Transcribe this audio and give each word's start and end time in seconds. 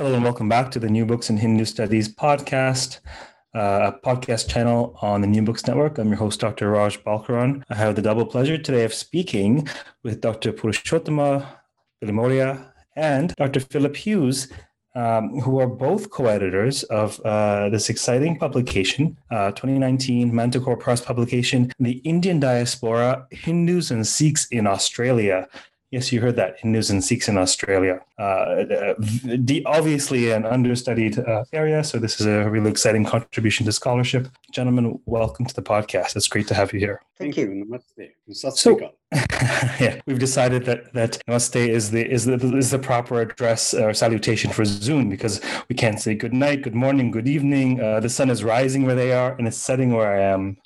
Hello 0.00 0.14
and 0.14 0.24
welcome 0.24 0.48
back 0.48 0.70
to 0.70 0.78
the 0.78 0.88
New 0.88 1.04
Books 1.04 1.28
in 1.28 1.36
Hindu 1.36 1.66
Studies 1.66 2.08
podcast, 2.08 3.00
uh, 3.54 3.92
a 3.92 4.00
podcast 4.02 4.48
channel 4.48 4.96
on 5.02 5.20
the 5.20 5.26
New 5.26 5.42
Books 5.42 5.66
Network. 5.66 5.98
I'm 5.98 6.08
your 6.08 6.16
host, 6.16 6.40
Dr. 6.40 6.70
Raj 6.70 7.04
Balkaran. 7.04 7.64
I 7.68 7.74
have 7.74 7.96
the 7.96 8.00
double 8.00 8.24
pleasure 8.24 8.56
today 8.56 8.84
of 8.84 8.94
speaking 8.94 9.68
with 10.02 10.22
Dr. 10.22 10.54
Purushottama 10.54 11.46
Bilimoria 12.02 12.72
and 12.96 13.34
Dr. 13.36 13.60
Philip 13.60 13.94
Hughes, 13.94 14.50
um, 14.94 15.38
who 15.40 15.60
are 15.60 15.66
both 15.66 16.08
co-editors 16.08 16.82
of 16.84 17.20
uh, 17.20 17.68
this 17.68 17.90
exciting 17.90 18.38
publication, 18.38 19.18
uh, 19.30 19.50
2019 19.50 20.34
Manticore 20.34 20.78
Press 20.78 21.02
publication, 21.02 21.70
The 21.78 21.98
Indian 22.08 22.40
Diaspora, 22.40 23.26
Hindus 23.30 23.90
and 23.90 24.06
Sikhs 24.06 24.46
in 24.46 24.66
Australia, 24.66 25.46
Yes, 25.90 26.12
you 26.12 26.20
heard 26.20 26.36
that 26.36 26.60
Hindus 26.60 26.90
and 26.90 27.02
Sikhs 27.02 27.28
in 27.28 27.36
Australia. 27.36 28.00
Uh, 28.16 28.62
the, 28.64 29.60
obviously 29.66 30.30
an 30.30 30.46
understudied 30.46 31.18
uh, 31.18 31.42
area, 31.52 31.82
so 31.82 31.98
this 31.98 32.20
is 32.20 32.26
a 32.28 32.48
really 32.48 32.70
exciting 32.70 33.04
contribution 33.04 33.66
to 33.66 33.72
scholarship. 33.72 34.28
Gentlemen, 34.52 35.00
welcome 35.06 35.46
to 35.46 35.54
the 35.54 35.62
podcast. 35.62 36.14
It's 36.14 36.28
great 36.28 36.46
to 36.46 36.54
have 36.54 36.72
you 36.72 36.78
here. 36.78 37.02
Thank, 37.18 37.36
you. 37.36 37.48
Namaste. 37.48 38.12
So, 38.56 38.78
yeah, 39.12 40.00
we've 40.06 40.20
decided 40.20 40.64
that 40.66 40.92
that 40.92 41.20
Namaste 41.26 41.68
is 41.68 41.90
the 41.90 42.08
is 42.08 42.24
the 42.24 42.34
is 42.56 42.70
the 42.70 42.78
proper 42.78 43.20
address 43.20 43.74
or 43.74 43.92
salutation 43.92 44.52
for 44.52 44.64
Zoom 44.64 45.10
because 45.10 45.40
we 45.68 45.74
can't 45.74 45.98
say 45.98 46.14
good 46.14 46.32
night, 46.32 46.62
good 46.62 46.76
morning, 46.76 47.10
good 47.10 47.26
evening. 47.26 47.80
Uh, 47.80 47.98
the 47.98 48.08
sun 48.08 48.30
is 48.30 48.44
rising 48.44 48.86
where 48.86 48.94
they 48.94 49.12
are 49.12 49.32
and 49.32 49.48
it's 49.48 49.56
setting 49.56 49.92
where 49.92 50.12
I 50.12 50.22
am 50.22 50.56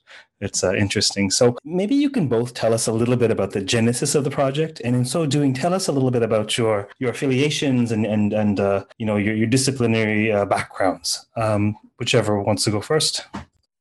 it's 0.40 0.64
uh, 0.64 0.74
interesting. 0.74 1.30
So 1.30 1.56
maybe 1.64 1.94
you 1.94 2.10
can 2.10 2.28
both 2.28 2.54
tell 2.54 2.74
us 2.74 2.86
a 2.86 2.92
little 2.92 3.16
bit 3.16 3.30
about 3.30 3.52
the 3.52 3.60
genesis 3.60 4.14
of 4.14 4.24
the 4.24 4.30
project, 4.30 4.80
and 4.84 4.94
in 4.96 5.04
so 5.04 5.26
doing, 5.26 5.54
tell 5.54 5.72
us 5.72 5.88
a 5.88 5.92
little 5.92 6.10
bit 6.10 6.22
about 6.22 6.58
your 6.58 6.88
your 6.98 7.10
affiliations 7.10 7.92
and 7.92 8.04
and 8.06 8.32
and 8.32 8.60
uh, 8.60 8.84
you 8.98 9.06
know 9.06 9.16
your 9.16 9.34
your 9.34 9.46
disciplinary 9.46 10.32
uh, 10.32 10.44
backgrounds. 10.44 11.26
Um, 11.36 11.76
whichever 11.98 12.42
wants 12.42 12.64
to 12.64 12.70
go 12.70 12.80
first. 12.80 13.26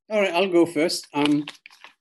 All 0.10 0.22
right, 0.22 0.34
I'll 0.34 0.52
go 0.52 0.66
first. 0.66 1.08
Um, 1.14 1.46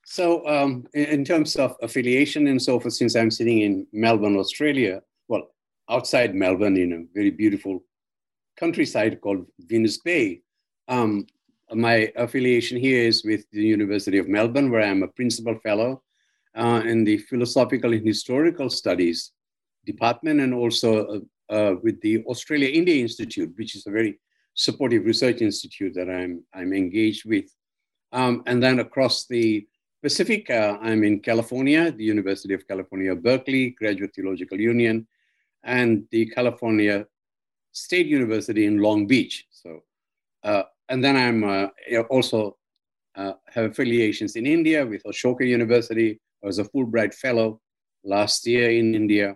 so 0.04 0.46
um, 0.46 0.86
in, 0.94 1.04
in, 1.04 1.24
terms 1.24 1.56
of 1.56 1.76
affiliation 1.82 2.46
and 2.48 2.60
so 2.60 2.78
forth, 2.78 2.94
since 2.94 3.16
I'm 3.16 3.30
sitting 3.30 3.62
in 3.62 3.86
Melbourne, 3.92 4.36
Australia, 4.36 5.02
well, 5.28 5.48
outside 5.88 6.34
Melbourne, 6.34 6.76
in 6.76 6.92
a 6.92 7.04
very 7.14 7.30
beautiful 7.30 7.82
countryside 8.58 9.20
called 9.20 9.46
Venus 9.60 9.98
Bay. 9.98 10.42
Um, 10.88 11.26
my 11.74 12.12
affiliation 12.16 12.78
here 12.78 13.02
is 13.02 13.24
with 13.24 13.44
the 13.50 13.62
University 13.62 14.18
of 14.18 14.28
Melbourne, 14.28 14.70
where 14.70 14.82
I'm 14.82 15.02
a 15.02 15.08
principal 15.08 15.58
fellow 15.60 16.02
uh, 16.54 16.82
in 16.84 17.04
the 17.04 17.18
Philosophical 17.18 17.92
and 17.92 18.06
Historical 18.06 18.70
Studies 18.70 19.32
department, 19.84 20.40
and 20.40 20.54
also 20.54 21.22
uh, 21.50 21.52
uh, 21.52 21.74
with 21.82 22.00
the 22.00 22.24
Australia 22.24 22.68
India 22.68 23.02
Institute, 23.02 23.52
which 23.56 23.74
is 23.74 23.86
a 23.86 23.90
very 23.90 24.18
supportive 24.54 25.04
research 25.04 25.40
institute 25.40 25.94
that 25.94 26.10
I'm, 26.10 26.44
I'm 26.54 26.72
engaged 26.72 27.24
with. 27.24 27.46
Um, 28.12 28.42
and 28.46 28.62
then 28.62 28.80
across 28.80 29.26
the 29.26 29.66
Pacific, 30.02 30.50
uh, 30.50 30.78
I'm 30.82 31.04
in 31.04 31.20
California, 31.20 31.90
the 31.90 32.04
University 32.04 32.54
of 32.54 32.66
California, 32.66 33.14
Berkeley, 33.14 33.70
Graduate 33.70 34.14
Theological 34.14 34.60
Union, 34.60 35.06
and 35.62 36.04
the 36.10 36.26
California 36.26 37.06
State 37.70 38.06
University 38.06 38.66
in 38.66 38.78
Long 38.78 39.06
Beach. 39.06 39.46
So 39.50 39.84
uh, 40.42 40.64
and 40.92 41.02
then 41.02 41.16
I'm 41.16 41.42
uh, 41.42 41.68
also 42.10 42.58
uh, 43.16 43.32
have 43.48 43.64
affiliations 43.64 44.36
in 44.36 44.44
India 44.44 44.84
with 44.84 45.02
Ashoka 45.04 45.48
University. 45.48 46.20
I 46.44 46.46
was 46.46 46.58
a 46.58 46.64
Fulbright 46.64 47.14
Fellow 47.14 47.62
last 48.04 48.46
year 48.46 48.70
in 48.70 48.94
India 48.94 49.34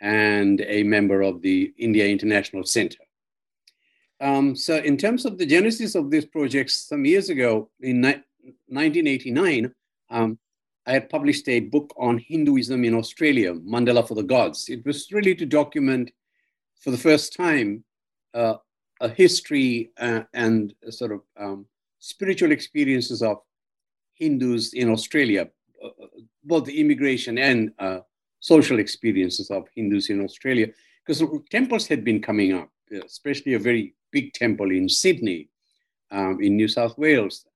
and 0.00 0.60
a 0.62 0.82
member 0.82 1.22
of 1.22 1.40
the 1.40 1.72
India 1.78 2.08
International 2.08 2.64
Center. 2.64 2.98
Um, 4.20 4.56
so 4.56 4.78
in 4.78 4.96
terms 4.96 5.24
of 5.24 5.38
the 5.38 5.46
genesis 5.46 5.94
of 5.94 6.10
this 6.10 6.24
project, 6.24 6.72
some 6.72 7.04
years 7.04 7.30
ago 7.30 7.70
in 7.80 8.02
1989, 8.02 9.72
um, 10.10 10.36
I 10.84 10.92
had 10.94 11.08
published 11.10 11.48
a 11.48 11.60
book 11.60 11.94
on 11.96 12.18
Hinduism 12.18 12.84
in 12.84 12.94
Australia, 12.96 13.54
Mandala 13.54 14.06
for 14.06 14.16
the 14.16 14.24
Gods. 14.24 14.68
It 14.68 14.84
was 14.84 15.12
really 15.12 15.36
to 15.36 15.46
document 15.46 16.10
for 16.80 16.90
the 16.90 16.98
first 16.98 17.36
time 17.36 17.84
uh, 18.34 18.54
a 19.00 19.08
history 19.08 19.90
uh, 19.98 20.22
and 20.34 20.74
sort 20.90 21.12
of 21.12 21.20
um, 21.38 21.66
spiritual 21.98 22.52
experiences 22.52 23.22
of 23.22 23.38
Hindus 24.14 24.74
in 24.74 24.90
Australia, 24.90 25.48
uh, 25.84 25.88
both 26.44 26.64
the 26.64 26.80
immigration 26.80 27.38
and 27.38 27.72
uh, 27.78 28.00
social 28.40 28.78
experiences 28.78 29.50
of 29.50 29.64
Hindus 29.74 30.10
in 30.10 30.24
Australia, 30.24 30.68
because 31.04 31.22
temples 31.50 31.86
had 31.86 32.04
been 32.04 32.20
coming 32.20 32.54
up, 32.54 32.68
especially 33.04 33.54
a 33.54 33.58
very 33.58 33.94
big 34.10 34.32
temple 34.32 34.70
in 34.70 34.88
Sydney, 34.88 35.48
um, 36.10 36.38
in 36.40 36.56
New 36.56 36.68
South 36.68 36.96
Wales. 36.98 37.46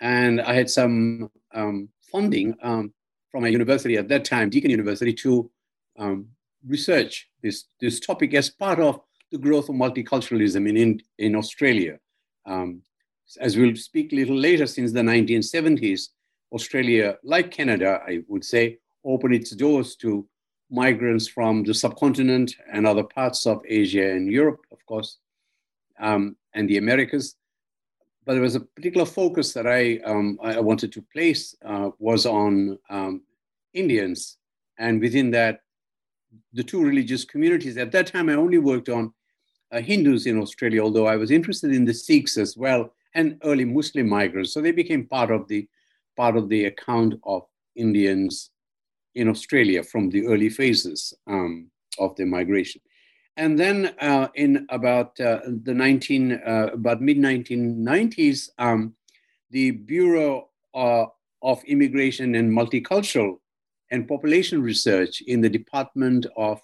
And 0.00 0.40
I 0.40 0.54
had 0.54 0.68
some 0.68 1.30
um, 1.54 1.88
funding 2.10 2.56
um, 2.62 2.92
from 3.30 3.44
a 3.44 3.48
university 3.48 3.96
at 3.96 4.08
that 4.08 4.24
time, 4.24 4.50
Deakin 4.50 4.70
University, 4.70 5.12
to 5.14 5.50
um, 5.98 6.26
research 6.66 7.28
this, 7.42 7.64
this 7.80 8.00
topic 8.00 8.34
as 8.34 8.50
part 8.50 8.80
of 8.80 9.00
the 9.32 9.38
growth 9.38 9.68
of 9.68 9.74
multiculturalism 9.74 10.68
in, 10.68 10.76
in, 10.76 11.00
in 11.18 11.34
Australia. 11.34 11.98
Um, 12.46 12.82
as 13.40 13.56
we'll 13.56 13.74
speak 13.74 14.12
a 14.12 14.16
little 14.16 14.36
later, 14.36 14.66
since 14.66 14.92
the 14.92 15.00
1970s, 15.00 16.10
Australia, 16.52 17.16
like 17.24 17.50
Canada, 17.50 18.00
I 18.06 18.20
would 18.28 18.44
say, 18.44 18.78
opened 19.04 19.34
its 19.34 19.50
doors 19.52 19.96
to 19.96 20.28
migrants 20.70 21.26
from 21.26 21.64
the 21.64 21.72
subcontinent 21.72 22.54
and 22.70 22.86
other 22.86 23.02
parts 23.02 23.46
of 23.46 23.62
Asia 23.66 24.10
and 24.10 24.30
Europe, 24.30 24.60
of 24.70 24.84
course, 24.86 25.18
um, 25.98 26.36
and 26.54 26.68
the 26.68 26.76
Americas. 26.76 27.36
But 28.24 28.34
there 28.34 28.42
was 28.42 28.54
a 28.54 28.60
particular 28.60 29.06
focus 29.06 29.54
that 29.54 29.66
I, 29.66 29.98
um, 30.04 30.38
I 30.42 30.60
wanted 30.60 30.92
to 30.92 31.04
place 31.12 31.56
uh, 31.64 31.90
was 31.98 32.26
on 32.26 32.78
um, 32.90 33.22
Indians, 33.72 34.36
and 34.78 35.00
within 35.00 35.30
that, 35.30 35.60
the 36.52 36.62
two 36.62 36.82
religious 36.82 37.24
communities. 37.24 37.76
At 37.76 37.92
that 37.92 38.06
time, 38.06 38.28
I 38.28 38.34
only 38.34 38.58
worked 38.58 38.88
on 38.88 39.12
uh, 39.72 39.80
Hindus 39.80 40.26
in 40.26 40.38
Australia, 40.38 40.82
although 40.82 41.06
I 41.06 41.16
was 41.16 41.30
interested 41.30 41.72
in 41.72 41.84
the 41.84 41.94
Sikhs 41.94 42.36
as 42.36 42.56
well 42.56 42.92
and 43.14 43.38
early 43.44 43.64
Muslim 43.64 44.08
migrants. 44.08 44.52
So 44.52 44.60
they 44.60 44.72
became 44.72 45.06
part 45.06 45.30
of 45.30 45.48
the 45.48 45.68
part 46.16 46.36
of 46.36 46.48
the 46.48 46.66
account 46.66 47.14
of 47.24 47.42
Indians 47.74 48.50
in 49.14 49.28
Australia 49.28 49.82
from 49.82 50.10
the 50.10 50.26
early 50.26 50.48
phases 50.48 51.14
um, 51.26 51.70
of 51.98 52.14
the 52.16 52.24
migration. 52.24 52.80
And 53.38 53.58
then 53.58 53.94
uh, 53.98 54.28
in 54.34 54.66
about 54.68 55.18
uh, 55.18 55.40
the 55.64 55.72
19, 55.72 56.32
uh, 56.32 56.68
about 56.74 57.00
mid 57.00 57.16
1990s, 57.16 58.50
um, 58.58 58.94
the 59.50 59.70
Bureau 59.70 60.50
uh, 60.74 61.06
of 61.42 61.64
Immigration 61.64 62.34
and 62.34 62.50
Multicultural 62.50 63.36
and 63.90 64.06
Population 64.06 64.62
Research 64.62 65.22
in 65.22 65.40
the 65.40 65.48
Department 65.48 66.26
of 66.36 66.60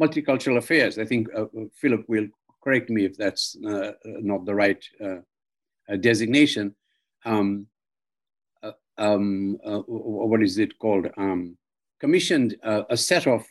Multicultural 0.00 0.58
Affairs, 0.58 0.98
I 0.98 1.04
think 1.04 1.28
uh, 1.36 1.46
Philip 1.74 2.04
will 2.08 2.26
correct 2.64 2.90
me 2.90 3.04
if 3.04 3.16
that's 3.16 3.56
uh, 3.66 3.92
not 4.04 4.44
the 4.46 4.54
right 4.54 4.82
uh, 5.04 5.20
uh, 5.88 5.96
designation. 6.00 6.74
Um, 7.24 7.66
um, 8.96 9.58
what 9.62 10.42
is 10.42 10.58
it 10.58 10.78
called? 10.78 11.08
Um, 11.16 11.56
commissioned 12.00 12.56
a 12.62 12.96
set 12.96 13.26
of 13.26 13.44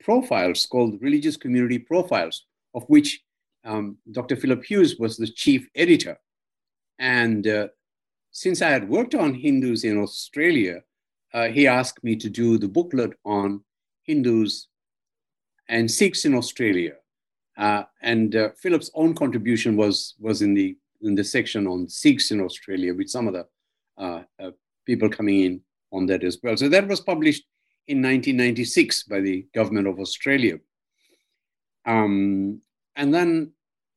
profiles 0.00 0.66
called 0.66 1.00
religious 1.00 1.36
community 1.36 1.78
profiles, 1.78 2.46
of 2.74 2.84
which 2.88 3.20
um, 3.64 3.98
Dr. 4.12 4.36
Philip 4.36 4.64
Hughes 4.64 4.96
was 4.98 5.16
the 5.16 5.26
chief 5.26 5.68
editor. 5.74 6.18
And 6.98 7.46
uh, 7.46 7.68
since 8.30 8.62
I 8.62 8.70
had 8.70 8.88
worked 8.88 9.14
on 9.14 9.34
Hindus 9.34 9.84
in 9.84 9.98
Australia, 9.98 10.82
uh, 11.34 11.48
he 11.48 11.66
asked 11.66 12.02
me 12.02 12.16
to 12.16 12.30
do 12.30 12.58
the 12.58 12.68
booklet 12.68 13.12
on 13.24 13.62
Hindus 14.04 14.68
and 15.68 15.90
Sikhs 15.90 16.24
in 16.24 16.34
Australia. 16.34 16.94
Uh, 17.58 17.82
and 18.02 18.36
uh, 18.36 18.50
Philip's 18.56 18.90
own 18.94 19.14
contribution 19.14 19.76
was, 19.76 20.14
was 20.20 20.42
in, 20.42 20.54
the, 20.54 20.76
in 21.02 21.14
the 21.14 21.24
section 21.24 21.66
on 21.66 21.88
Sikhs 21.88 22.30
in 22.30 22.40
Australia, 22.40 22.94
with 22.94 23.10
some 23.10 23.26
of 23.26 23.34
the 23.34 23.46
uh, 23.98 24.22
uh, 24.40 24.50
people 24.86 25.08
coming 25.08 25.40
in 25.40 25.60
on 25.92 26.06
that 26.06 26.22
as 26.22 26.38
well. 26.42 26.56
So 26.56 26.68
that 26.68 26.86
was 26.86 27.00
published 27.00 27.44
in 27.88 27.98
1996 27.98 29.02
by 29.04 29.20
the 29.20 29.46
government 29.54 29.88
of 29.88 29.98
Australia. 29.98 30.58
Um, 31.84 32.60
and 32.96 33.12
then 33.12 33.52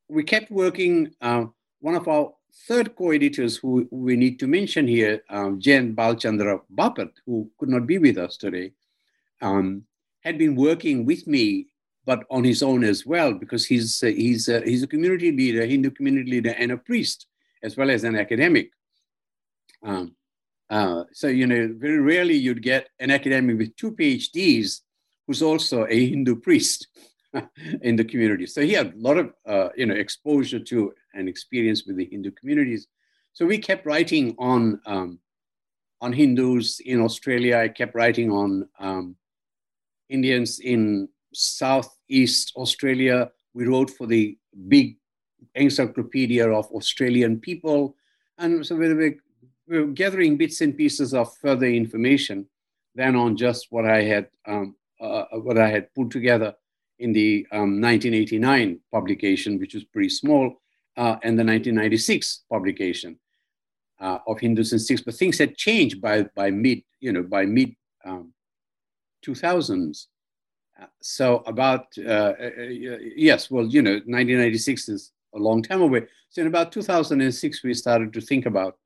we 0.10 0.24
kept 0.24 0.52
working. 0.52 1.14
Uh, 1.22 1.46
one 1.80 1.96
of 1.96 2.08
our 2.08 2.32
third 2.68 2.96
co-editors 2.96 3.58
who 3.58 3.88
we 3.92 4.16
need 4.16 4.40
to 4.40 4.48
mention 4.48 4.88
here, 4.88 5.24
um, 5.30 5.60
Jayant 5.60 5.96
Balchandra 5.96 6.62
Bapat, 6.74 7.12
who 7.26 7.50
could 7.58 7.70
not 7.70 7.88
be 7.88 7.98
with 7.98 8.18
us 8.18 8.38
today, 8.38 8.74
um, 9.42 9.84
had 10.22 10.38
been 10.38 10.56
working 10.56 11.06
with 11.06 11.28
me, 11.28 11.68
but 12.06 12.24
on 12.30 12.44
his 12.44 12.64
own 12.64 12.84
as 12.84 13.06
well, 13.06 13.34
because 13.34 13.66
he's, 13.66 14.02
uh, 14.04 14.08
he's, 14.08 14.50
uh, 14.50 14.62
he's 14.66 14.84
a 14.84 14.88
community 14.88 15.32
leader, 15.32 15.66
Hindu 15.66 15.92
community 15.92 16.32
leader, 16.32 16.56
and 16.58 16.72
a 16.72 16.78
priest, 16.78 17.28
as 17.64 17.78
well 17.78 17.92
as 17.92 18.04
an 18.04 18.16
academic. 18.16 18.72
Um, 19.84 20.16
uh, 20.70 21.04
so, 21.12 21.28
you 21.28 21.46
know, 21.46 21.74
very 21.78 22.00
rarely 22.00 22.36
you'd 22.36 22.64
get 22.64 22.90
an 23.00 23.12
academic 23.12 23.58
with 23.58 23.76
two 23.76 23.92
PhDs 23.92 24.82
who's 25.28 25.42
also 25.42 25.86
a 25.88 26.08
Hindu 26.08 26.38
priest 26.38 26.88
in 27.82 27.96
the 27.96 28.06
community. 28.06 28.48
So 28.48 28.62
he 28.62 28.74
had 28.74 28.94
a 28.94 28.98
lot 28.98 29.18
of, 29.18 29.34
uh, 29.46 29.70
you 29.76 29.86
know, 29.86 29.96
exposure 29.96 30.60
to 30.60 30.94
and 31.14 31.28
experience 31.28 31.86
with 31.86 31.98
the 31.98 32.06
Hindu 32.06 32.32
communities. 32.32 32.88
So 33.34 33.46
we 33.46 33.58
kept 33.58 33.86
writing 33.86 34.36
on, 34.40 34.80
um, 34.86 35.20
on 36.00 36.14
Hindus 36.14 36.80
in 36.80 37.02
Australia. 37.02 37.58
I 37.58 37.68
kept 37.68 37.94
writing 37.94 38.32
on 38.32 38.68
um, 38.80 39.16
Indians 40.10 40.60
in 40.60 41.10
Southeast 41.34 42.54
Australia. 42.56 43.32
We 43.54 43.66
wrote 43.66 43.90
for 43.90 44.08
the 44.08 44.38
big 44.68 44.98
encyclopedia 45.56 46.50
of 46.50 46.72
Australian 46.72 47.40
people. 47.40 47.96
And 48.38 48.66
so 48.66 48.76
we 48.76 48.94
were, 48.94 49.16
we 49.68 49.80
were 49.80 49.88
gathering 49.88 50.38
bits 50.38 50.62
and 50.62 50.78
pieces 50.78 51.14
of 51.14 51.36
further 51.38 51.66
information 51.66 52.48
than 52.96 53.16
on 53.16 53.38
just 53.38 53.68
what 53.70 53.86
I 53.86 54.04
had, 54.04 54.28
um, 54.46 54.76
uh, 55.00 55.26
what 55.34 55.58
I 55.58 55.70
had 55.70 55.94
put 55.94 56.10
together 56.10 56.54
in 57.00 57.14
the 57.14 57.48
um, 57.52 57.82
1989 57.82 58.80
publication, 58.92 59.60
which 59.60 59.74
was 59.74 59.84
pretty 59.86 60.10
small, 60.10 60.62
uh, 60.98 61.18
and 61.24 61.38
the 61.38 61.44
1996 61.44 62.44
publication 62.50 63.18
uh, 64.00 64.20
of 64.28 64.40
Hindus 64.40 64.72
and 64.72 64.82
Sikhs. 64.82 65.02
But 65.02 65.16
things 65.16 65.38
had 65.38 65.58
changed 65.58 66.02
by, 66.02 66.24
by 66.36 66.52
mid, 66.52 66.84
you 67.00 67.12
know, 67.12 67.24
by 67.24 67.46
mid 67.46 67.76
um, 68.06 68.34
2000s. 69.26 70.08
Uh, 70.82 70.86
so 71.02 71.44
about, 71.46 71.88
uh, 71.98 72.34
uh, 72.40 72.98
yes, 73.16 73.52
well, 73.52 73.66
you 73.66 73.82
know, 73.82 73.92
1996 73.92 74.90
is 74.90 75.12
a 75.36 75.40
long 75.40 75.62
time 75.62 75.82
away. 75.82 76.08
So 76.30 76.42
in 76.42 76.48
about 76.48 76.72
2006, 76.72 77.64
we 77.64 77.74
started 77.74 78.14
to 78.14 78.22
think 78.22 78.46
about 78.46 78.78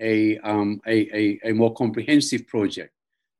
a, 0.00 0.38
um, 0.38 0.80
a, 0.86 1.16
a, 1.16 1.38
a 1.50 1.52
more 1.52 1.74
comprehensive 1.74 2.46
project. 2.46 2.92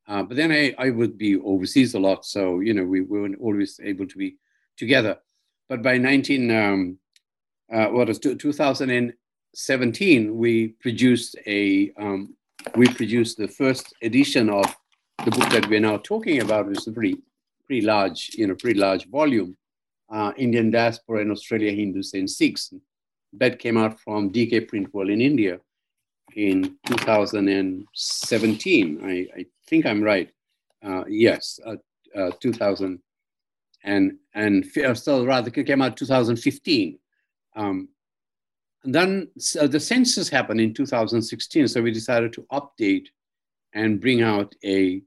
Uh, 0.09 0.23
but 0.23 0.37
then 0.37 0.53
I, 0.53 0.73
I 0.79 0.91
would 0.91 1.19
be 1.19 1.37
overseas 1.37 1.95
a 1.95 1.99
lot. 1.99 2.25
So, 2.25 2.61
you 2.61 2.73
know, 2.75 2.85
we, 2.85 3.01
we 3.01 3.21
weren't 3.21 3.41
always 3.41 3.81
able 3.83 4.07
to 4.07 4.17
be 4.17 4.37
together. 4.77 5.19
But 5.69 5.83
by 5.83 5.99
19, 5.99 6.49
um, 6.53 6.99
uh, 7.73 7.87
what 7.87 8.07
was 8.07 8.21
2017, 8.21 10.37
we 10.37 10.69
produced 10.69 11.35
a, 11.47 11.93
um, 11.99 12.37
we 12.77 12.87
produced 12.87 13.37
the 13.37 13.49
first 13.49 13.93
edition 14.03 14.49
of 14.49 14.65
the 15.25 15.33
book 15.33 15.51
that 15.51 15.69
we're 15.69 15.81
now 15.81 15.97
talking 15.99 16.41
about, 16.41 16.69
which 16.69 16.79
is 16.79 16.89
pretty, 16.95 17.17
pretty 17.67 17.87
large, 17.87 18.31
you 18.35 18.47
know, 18.47 18.55
pretty 18.55 18.79
large 18.79 19.09
volume, 19.09 19.57
uh, 20.11 20.33
Indian 20.37 20.71
Diaspora 20.71 21.23
in 21.23 21.31
Australia, 21.31 21.73
Hindus 21.73 22.13
and 22.15 22.31
Sikhs. 22.31 22.73
That 23.33 23.59
came 23.59 23.77
out 23.77 23.99
from 24.01 24.31
DK 24.31 24.71
Printworld 24.71 25.13
in 25.13 25.21
India 25.21 25.59
in 26.35 26.79
2017. 26.87 29.01
I, 29.05 29.27
I 29.39 29.47
think 29.69 29.87
I'm 29.87 30.03
right. 30.03 30.31
Uh, 30.83 31.05
yes, 31.09 31.61
uh, 31.67 31.77
uh, 32.17 32.31
2000 32.41 33.01
and 33.87 34.19
and 34.35 34.67
still 34.95 35.25
rather 35.25 35.51
came 35.51 35.81
out 35.81 35.97
2015. 35.97 36.99
Um, 37.55 37.89
and 38.85 38.95
then 38.95 39.29
so 39.39 39.67
the 39.67 39.81
census 39.81 40.29
happened 40.29 40.61
in 40.61 40.75
2016, 40.75 41.69
so 41.69 41.83
we 41.83 41.91
decided 41.91 42.33
to 42.35 42.47
update 42.53 43.07
and 43.73 44.01
bring 44.01 44.23
out 44.23 44.55
a 44.65 45.01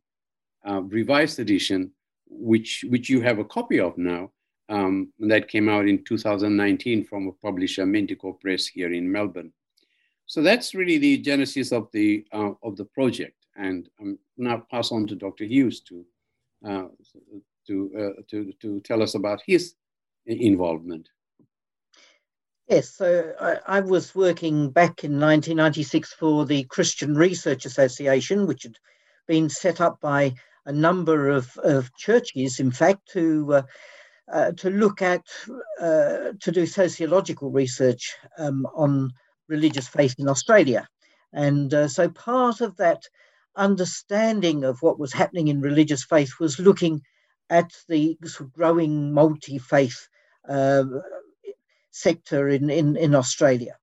uh, 0.68 0.82
revised 0.82 1.40
edition, 1.40 1.92
which 2.30 2.86
which 2.90 3.10
you 3.10 3.22
have 3.22 3.40
a 3.40 3.46
copy 3.46 3.80
of 3.80 3.98
now. 3.98 4.32
Um, 4.70 5.12
that 5.22 5.48
came 5.48 5.68
out 5.68 5.88
in 5.88 6.04
2019 6.04 7.04
from 7.06 7.28
a 7.28 7.32
publisher, 7.32 7.88
Manticore 7.88 8.36
Press, 8.36 8.68
here 8.68 8.94
in 8.94 9.12
Melbourne. 9.12 9.52
So 10.28 10.44
that's 10.44 10.76
really 10.76 11.00
the 11.00 11.18
genesis 11.18 11.72
of 11.72 11.90
the 11.92 12.24
uh, 12.32 12.52
of 12.62 12.78
the 12.78 12.86
project, 12.86 13.48
and 13.56 13.90
now 14.38 14.64
pass 14.70 14.92
on 14.92 15.08
to 15.08 15.16
Dr. 15.16 15.46
Hughes 15.46 15.82
to 15.82 16.06
uh, 16.64 16.86
to, 17.66 17.92
uh, 17.98 18.22
to 18.30 18.54
to 18.62 18.80
tell 18.82 19.02
us 19.02 19.16
about 19.16 19.42
his 19.46 19.74
involvement. 20.28 21.10
Yes, 22.68 22.90
so 22.90 23.34
I, 23.42 23.58
I, 23.66 23.80
was 23.80 24.14
working 24.14 24.70
back 24.70 25.04
in 25.04 25.14
1996 25.14 26.14
for 26.14 26.46
the 26.46 26.66
Christian 26.66 27.16
Research 27.16 27.66
Association, 27.66 28.46
which 28.46 28.62
had 28.62 28.76
been 29.28 29.50
set 29.50 29.82
up 29.82 30.00
by 30.00 30.36
a 30.70 30.72
number 30.72 31.30
of, 31.30 31.58
of 31.58 31.94
churches, 31.96 32.60
in 32.60 32.72
fact, 32.72 33.02
to 33.14 33.56
uh, 33.56 33.62
uh, 34.32 34.52
to 34.52 34.70
look 34.70 35.02
at 35.02 35.26
uh, 35.82 36.34
to 36.40 36.52
do 36.52 36.66
sociological 36.68 37.50
research 37.50 38.16
um, 38.38 38.68
on 38.76 39.10
religious 39.48 39.88
faith 39.88 40.16
in 40.20 40.30
Australia. 40.30 40.88
And 41.34 41.74
uh, 41.74 41.88
so 41.88 42.08
part 42.10 42.62
of 42.62 42.78
that 42.78 43.02
understanding 43.56 44.64
of 44.64 44.78
what 44.82 45.00
was 45.00 45.12
happening 45.12 45.48
in 45.48 45.60
religious 45.62 46.04
faith 46.04 46.34
was 46.40 46.60
looking 46.60 47.02
at 47.50 47.72
the 47.88 48.16
growing 48.56 49.12
multi 49.12 49.58
faith 49.58 50.08
uh, 50.48 50.84
sector 51.90 52.48
in, 52.48 52.70
in, 52.70 52.96
in 52.96 53.16
Australia. 53.16 53.76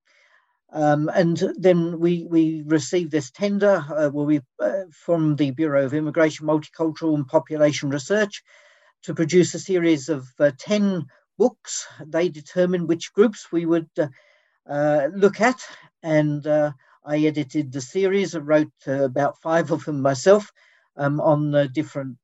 Um, 0.72 1.08
and 1.08 1.36
then 1.56 2.00
we, 2.00 2.26
we 2.28 2.62
received 2.66 3.12
this 3.12 3.30
tender 3.30 3.84
uh, 3.88 4.08
where 4.10 4.26
we, 4.26 4.40
uh, 4.60 4.82
from 4.92 5.36
the 5.36 5.52
Bureau 5.52 5.84
of 5.84 5.94
Immigration, 5.94 6.46
Multicultural 6.46 7.14
and 7.14 7.26
Population 7.26 7.90
Research 7.90 8.42
to 9.04 9.14
produce 9.14 9.54
a 9.54 9.60
series 9.60 10.08
of 10.08 10.26
uh, 10.40 10.50
10 10.58 11.06
books. 11.38 11.86
They 12.04 12.28
determined 12.28 12.88
which 12.88 13.12
groups 13.12 13.52
we 13.52 13.64
would 13.64 13.88
uh, 13.98 14.08
uh, 14.68 15.08
look 15.14 15.40
at. 15.40 15.60
And 16.02 16.44
uh, 16.46 16.72
I 17.04 17.18
edited 17.18 17.72
the 17.72 17.80
series. 17.80 18.34
I 18.34 18.40
wrote 18.40 18.72
about 18.86 19.40
five 19.40 19.70
of 19.70 19.84
them 19.84 20.02
myself 20.02 20.50
um, 20.96 21.20
on 21.20 21.52
the 21.52 21.68
different 21.68 22.18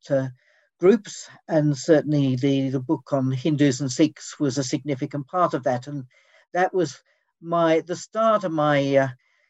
groups. 0.81 1.29
And 1.47 1.79
certainly 1.79 2.35
the, 2.35 2.71
the 2.71 2.81
book 2.81 3.13
on 3.13 3.31
Hindus 3.31 3.81
and 3.81 3.93
Sikhs 3.93 4.41
was 4.41 4.59
a 4.59 4.65
significant 4.65 5.29
part 5.29 5.55
of 5.55 5.63
that. 5.63 5.87
And 5.87 6.07
that 6.53 6.75
was 6.75 7.01
my 7.43 7.81
the 7.81 7.97
start 7.97 8.45
of 8.45 8.53
my 8.53 8.97
uh, 8.97 9.09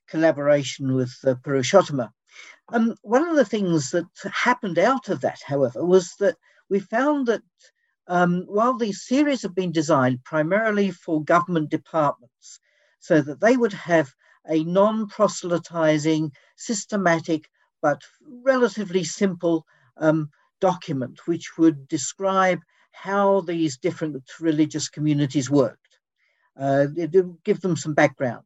collaboration 0.09 0.95
with 0.95 1.15
uh, 1.27 1.35
Purushottama. 1.43 2.11
Um, 2.73 2.95
one 3.03 3.29
of 3.29 3.37
the 3.37 3.45
things 3.45 3.91
that 3.91 4.07
happened 4.33 4.79
out 4.79 5.09
of 5.09 5.21
that, 5.21 5.41
however, 5.45 5.85
was 5.85 6.15
that 6.21 6.37
we 6.71 6.81
found 6.81 7.27
that 7.27 7.43
um, 8.09 8.45
while 8.47 8.77
these 8.77 9.07
series 9.07 9.43
have 9.43 9.55
been 9.55 9.73
designed 9.73 10.25
primarily 10.25 10.91
for 10.91 11.23
government 11.23 11.71
departments, 11.71 12.61
so 13.01 13.21
that 13.21 13.41
they 13.41 13.57
would 13.57 13.73
have 13.73 14.13
a 14.49 14.65
non 14.65 15.07
proselytizing, 15.09 16.33
systematic, 16.57 17.49
but 17.81 18.03
relatively 18.45 19.05
simple 19.05 19.65
um, 19.99 20.31
document 20.61 21.27
which 21.27 21.59
would 21.59 21.89
describe 21.89 22.61
how 22.93 23.41
these 23.41 23.77
different 23.79 24.23
religious 24.41 24.89
communities 24.89 25.51
worked. 25.51 25.82
Uh, 26.57 26.87
give 27.45 27.61
them 27.61 27.77
some 27.77 27.95
background. 27.95 28.45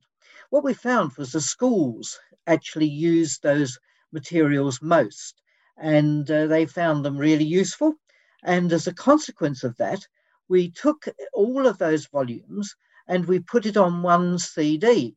What 0.50 0.64
we 0.64 0.74
found 0.74 1.12
was 1.16 1.32
the 1.32 1.40
schools 1.40 2.18
actually 2.46 2.88
used 2.88 3.42
those 3.42 3.78
materials 4.12 4.80
most, 4.80 5.42
and 5.76 6.30
uh, 6.30 6.46
they 6.46 6.66
found 6.66 7.04
them 7.04 7.18
really 7.18 7.44
useful. 7.44 7.94
And 8.42 8.72
as 8.72 8.86
a 8.86 8.94
consequence 8.94 9.64
of 9.64 9.76
that, 9.78 10.06
we 10.48 10.70
took 10.70 11.08
all 11.32 11.66
of 11.66 11.78
those 11.78 12.06
volumes 12.06 12.74
and 13.08 13.26
we 13.26 13.40
put 13.40 13.66
it 13.66 13.76
on 13.76 14.02
one 14.02 14.38
CD. 14.38 15.16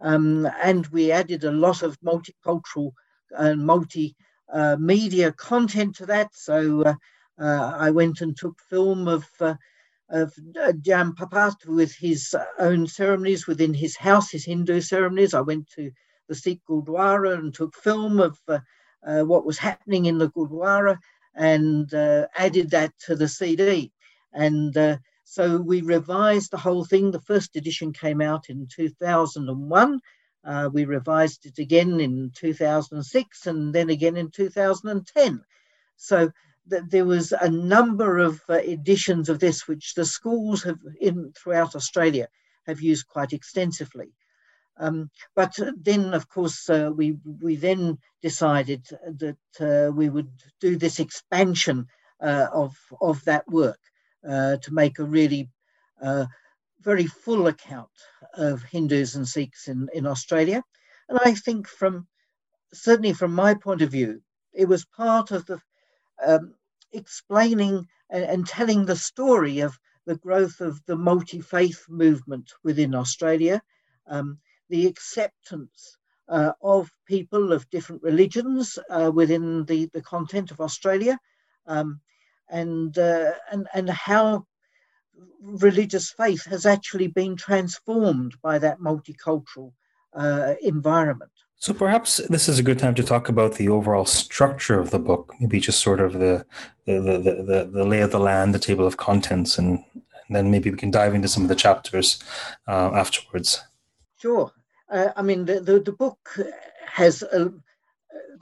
Um, 0.00 0.46
and 0.62 0.86
we 0.88 1.12
added 1.12 1.44
a 1.44 1.52
lot 1.52 1.82
of 1.82 1.98
multicultural 2.00 2.92
and 3.30 3.60
uh, 3.60 3.64
multi 3.64 4.14
uh, 4.52 4.76
media 4.78 5.32
content 5.32 5.96
to 5.96 6.06
that. 6.06 6.34
So 6.34 6.82
uh, 6.82 6.94
uh, 7.40 7.72
I 7.76 7.90
went 7.90 8.20
and 8.20 8.36
took 8.36 8.58
film 8.68 9.08
of 9.08 9.26
uh, 9.40 9.54
of 10.12 10.32
uh, 10.60 10.72
Jam 10.80 11.14
Bapat 11.14 11.66
with 11.66 11.92
his 11.94 12.34
own 12.58 12.86
ceremonies 12.86 13.46
within 13.48 13.74
his 13.74 13.96
house, 13.96 14.30
his 14.30 14.44
Hindu 14.44 14.80
ceremonies. 14.80 15.34
I 15.34 15.40
went 15.40 15.68
to 15.70 15.90
the 16.28 16.34
Sikh 16.34 16.60
Gurdwara 16.68 17.38
and 17.38 17.52
took 17.52 17.74
film 17.74 18.20
of 18.20 18.38
what 19.02 19.44
was 19.44 19.58
happening 19.58 20.06
in 20.06 20.18
the 20.18 20.30
Gurdwara 20.30 20.98
and 21.34 21.92
added 22.36 22.70
that 22.70 22.92
to 23.06 23.16
the 23.16 23.26
CD. 23.26 23.90
And 24.32 24.98
so 25.24 25.56
we 25.56 25.80
revised 25.80 26.50
the 26.50 26.58
whole 26.58 26.84
thing. 26.84 27.10
The 27.10 27.20
first 27.22 27.56
edition 27.56 27.92
came 27.92 28.20
out 28.20 28.50
in 28.50 28.68
2001. 28.70 30.00
Uh, 30.44 30.68
we 30.72 30.84
revised 30.84 31.46
it 31.46 31.58
again 31.58 32.00
in 32.00 32.30
2006 32.34 33.46
and 33.46 33.74
then 33.74 33.88
again 33.88 34.16
in 34.16 34.30
2010. 34.30 35.42
So 35.96 36.30
that 36.66 36.90
there 36.90 37.04
was 37.04 37.32
a 37.32 37.50
number 37.50 38.18
of 38.18 38.40
uh, 38.48 38.54
editions 38.54 39.28
of 39.28 39.38
this 39.38 39.66
which 39.66 39.94
the 39.94 40.04
schools 40.04 40.62
have 40.62 40.78
in 41.00 41.32
throughout 41.32 41.74
Australia 41.74 42.28
have 42.66 42.80
used 42.80 43.06
quite 43.08 43.32
extensively. 43.32 44.12
Um, 44.78 45.10
but 45.34 45.54
then, 45.76 46.14
of 46.14 46.28
course, 46.28 46.68
uh, 46.70 46.90
we 46.94 47.18
we 47.42 47.56
then 47.56 47.98
decided 48.22 48.86
that 49.18 49.36
uh, 49.60 49.92
we 49.92 50.08
would 50.08 50.30
do 50.60 50.76
this 50.76 50.98
expansion 50.98 51.86
uh, 52.20 52.46
of 52.52 52.74
of 53.00 53.22
that 53.24 53.46
work 53.48 53.78
uh, 54.26 54.56
to 54.56 54.72
make 54.72 54.98
a 54.98 55.04
really 55.04 55.50
uh, 56.00 56.26
very 56.80 57.06
full 57.06 57.46
account 57.46 57.90
of 58.34 58.62
Hindus 58.62 59.14
and 59.14 59.28
Sikhs 59.28 59.68
in, 59.68 59.88
in 59.92 60.06
Australia. 60.06 60.62
And 61.08 61.18
I 61.22 61.34
think 61.34 61.68
from 61.68 62.06
certainly 62.72 63.12
from 63.12 63.34
my 63.34 63.54
point 63.54 63.82
of 63.82 63.90
view, 63.90 64.22
it 64.52 64.66
was 64.66 64.84
part 64.84 65.30
of 65.30 65.44
the 65.46 65.60
um, 66.26 66.54
explaining 66.92 67.86
and, 68.10 68.46
telling 68.46 68.84
the 68.84 68.96
story 68.96 69.60
of 69.60 69.78
the 70.04 70.16
growth 70.16 70.60
of 70.60 70.84
the 70.86 70.96
multi 70.96 71.40
faith 71.40 71.86
movement 71.88 72.52
within 72.62 72.94
Australia, 72.94 73.62
um, 74.06 74.38
the 74.68 74.86
acceptance 74.86 75.96
uh, 76.28 76.52
of 76.62 76.90
people 77.06 77.52
of 77.52 77.68
different 77.70 78.02
religions 78.02 78.78
uh, 78.90 79.10
within 79.14 79.64
the, 79.64 79.86
the 79.92 80.02
content 80.02 80.50
of 80.50 80.60
Australia, 80.60 81.18
um, 81.66 82.00
and, 82.48 82.98
uh, 82.98 83.32
and, 83.50 83.68
and 83.74 83.88
how 83.88 84.46
religious 85.40 86.12
faith 86.12 86.44
has 86.44 86.66
actually 86.66 87.08
been 87.08 87.36
transformed 87.36 88.34
by 88.42 88.58
that 88.58 88.78
multicultural 88.80 89.72
uh, 90.14 90.54
environment. 90.62 91.30
So 91.56 91.72
perhaps 91.72 92.16
this 92.28 92.48
is 92.48 92.58
a 92.58 92.62
good 92.62 92.78
time 92.78 92.94
to 92.96 93.04
talk 93.04 93.28
about 93.28 93.54
the 93.54 93.68
overall 93.68 94.04
structure 94.04 94.80
of 94.80 94.90
the 94.90 94.98
book, 94.98 95.32
maybe 95.38 95.60
just 95.60 95.80
sort 95.80 96.00
of 96.00 96.14
the 96.14 96.44
the, 96.86 96.98
the, 97.00 97.18
the, 97.18 97.70
the 97.72 97.84
lay 97.84 98.00
of 98.00 98.10
the 98.10 98.18
land, 98.18 98.52
the 98.52 98.58
table 98.58 98.84
of 98.84 98.96
contents, 98.96 99.58
and, 99.58 99.84
and 99.94 100.36
then 100.36 100.50
maybe 100.50 100.70
we 100.70 100.76
can 100.76 100.90
dive 100.90 101.14
into 101.14 101.28
some 101.28 101.44
of 101.44 101.48
the 101.48 101.54
chapters 101.54 102.18
uh, 102.66 102.90
afterwards. 102.94 103.62
Sure. 104.18 104.50
Uh, 104.90 105.10
I 105.14 105.22
mean, 105.22 105.44
the, 105.44 105.60
the, 105.60 105.78
the 105.78 105.92
book 105.92 106.36
has 106.86 107.22
uh, 107.22 107.50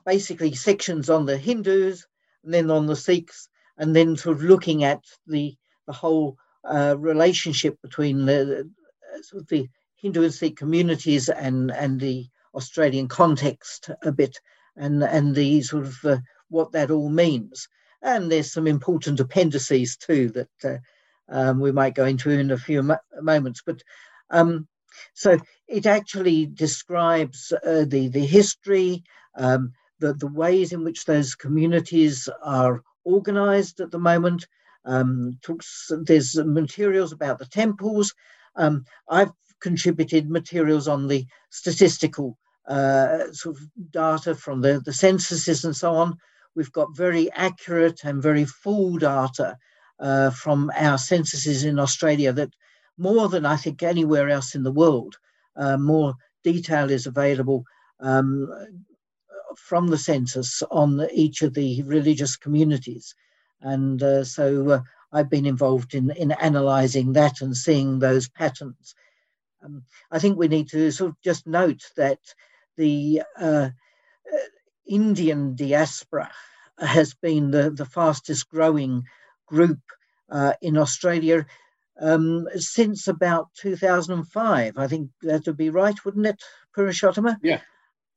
basically 0.07 0.55
sections 0.55 1.11
on 1.11 1.27
the 1.27 1.37
Hindus, 1.37 2.07
and 2.43 2.55
then 2.55 2.71
on 2.71 2.87
the 2.87 2.97
Sikhs, 2.97 3.51
and 3.77 3.95
then 3.95 4.17
sort 4.17 4.39
of 4.39 4.43
looking 4.43 4.83
at 4.83 5.05
the 5.27 5.55
the 5.87 5.93
whole 5.93 6.39
uh, 6.65 6.97
relationship 6.99 7.77
between 7.83 8.25
the, 8.25 8.71
sort 9.23 9.43
of 9.43 9.49
the 9.49 9.69
Hindu 10.01 10.23
and 10.23 10.35
Sikh 10.35 10.57
communities 10.57 11.29
and 11.29 11.71
and 11.71 12.01
the 12.01 12.27
Australian 12.55 13.09
context 13.09 13.91
a 14.03 14.13
bit 14.13 14.41
and 14.77 15.03
and 15.03 15.35
the 15.35 15.63
sort 15.63 15.87
of 15.87 16.05
uh, 16.05 16.19
what 16.49 16.73
that 16.73 16.91
all 16.91 17.11
means. 17.11 17.69
And 18.03 18.31
there's 18.33 18.53
some 18.53 18.67
important 18.67 19.21
appendices 19.21 19.97
too 19.97 20.31
that 20.31 20.49
uh, 20.65 20.79
um, 21.29 21.61
we 21.61 21.71
might 21.71 21.95
go 21.95 22.07
into 22.07 22.31
in 22.31 22.51
a 22.51 22.57
few 22.59 22.83
mo- 22.83 22.97
moments. 23.21 23.63
But 23.65 23.83
um, 24.31 24.67
so 25.15 25.39
it 25.69 25.87
actually 25.87 26.47
describes 26.47 27.53
uh, 27.53 27.85
the 27.87 28.09
the 28.09 28.25
history, 28.27 29.05
um, 29.37 29.73
the 29.99 30.15
the 30.15 30.29
ways 30.29 30.73
in 30.73 30.83
which 30.83 31.05
those 31.05 31.35
communities 31.35 32.29
are 32.43 32.83
organised 33.05 33.81
at 33.81 33.91
the 33.91 33.99
moment. 33.99 34.47
Um, 34.87 35.39
talks, 35.43 35.91
there's 36.05 36.37
materials 36.37 37.13
about 37.13 37.39
the 37.39 37.45
temples. 37.45 38.15
Um, 38.57 38.87
I've 39.09 39.31
contributed 39.61 40.31
materials 40.31 40.89
on 40.89 41.09
the 41.09 41.27
statistical 41.51 42.39
uh, 42.69 43.33
sort 43.33 43.57
of 43.57 43.63
data 43.91 44.35
from 44.35 44.61
the, 44.61 44.81
the 44.85 44.93
censuses 44.93 45.65
and 45.65 45.77
so 45.77 45.95
on. 45.95 46.17
We've 46.55 46.73
got 46.73 46.97
very 46.97 47.31
accurate 47.33 48.01
and 48.05 48.23
very 48.23 48.45
full 48.45 48.99
data 48.99 49.57
uh, 49.99 50.31
from 50.31 50.71
our 50.77 50.99
censuses 50.99 51.65
in 51.65 51.79
Australia 51.79 52.33
that 52.33 52.51
more 52.99 53.29
than 53.29 53.47
I 53.47 53.57
think 53.57 53.83
anywhere 53.83 54.29
else 54.29 54.55
in 54.55 54.63
the 54.63 54.73
world, 54.73 55.17
uh, 55.57 55.77
more 55.77 56.15
detail 56.45 56.91
is 56.91 57.07
available 57.07 57.65
um, 58.01 58.49
from 59.57 59.89
the 59.89 59.99
census 59.99 60.63
on 60.71 61.07
each 61.13 61.43
of 61.43 61.55
the 61.55 61.83
religious 61.83 62.37
communities. 62.37 63.15
And 63.61 64.03
uh, 64.03 64.25
so 64.25 64.71
uh, 64.71 64.81
I've 65.13 65.31
been 65.31 65.47
involved 65.47 65.95
in, 65.95 66.11
in 66.13 66.33
analysing 66.33 67.13
that 67.15 67.41
and 67.41 67.57
seeing 67.57 67.99
those 67.99 68.29
patterns. 68.29 68.95
Um, 69.63 69.83
I 70.11 70.19
think 70.19 70.39
we 70.39 70.49
need 70.49 70.69
to 70.71 70.91
sort 70.91 71.11
of 71.11 71.21
just 71.23 71.47
note 71.47 71.83
that 71.97 72.19
the 72.77 73.23
uh, 73.39 73.71
uh, 74.33 74.39
Indian 74.87 75.55
diaspora 75.55 76.31
has 76.79 77.15
been 77.15 77.51
the, 77.51 77.71
the 77.71 77.85
fastest 77.85 78.49
growing 78.49 79.05
group 79.47 79.81
uh, 80.31 80.55
in 80.63 80.79
Australia 80.79 81.47
um, 82.01 82.49
since 82.57 83.09
about 83.09 83.49
2005. 83.59 84.79
I 84.79 84.87
think 84.87 85.11
that 85.23 85.47
would 85.47 85.57
be 85.57 85.71
right, 85.71 86.05
wouldn't 86.05 86.27
it, 86.27 86.43
Purushottama? 86.77 87.37
Yeah. 87.43 87.61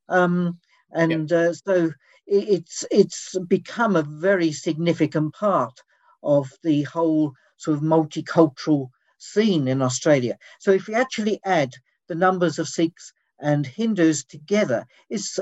Um, 0.08 0.60
and 0.92 1.30
yeah. 1.30 1.38
Uh, 1.38 1.54
so 1.54 1.92
it's 2.26 2.86
it's 2.90 3.38
become 3.48 3.96
a 3.96 4.04
very 4.04 4.52
significant 4.52 5.34
part 5.34 5.82
of 6.22 6.50
the 6.64 6.84
whole 6.84 7.34
sort 7.58 7.78
of 7.78 7.84
multicultural 7.84 8.90
scene 9.24 9.68
in 9.68 9.82
Australia. 9.82 10.38
So 10.60 10.72
if 10.72 10.88
we 10.88 10.96
actually 10.96 11.40
add 11.44 11.72
the 12.08 12.16
numbers 12.16 12.60
of 12.60 12.68
Sikhs 12.68 13.14
and 13.40 13.66
Hindus 13.66 14.26
together, 14.26 14.86
it's 15.10 15.40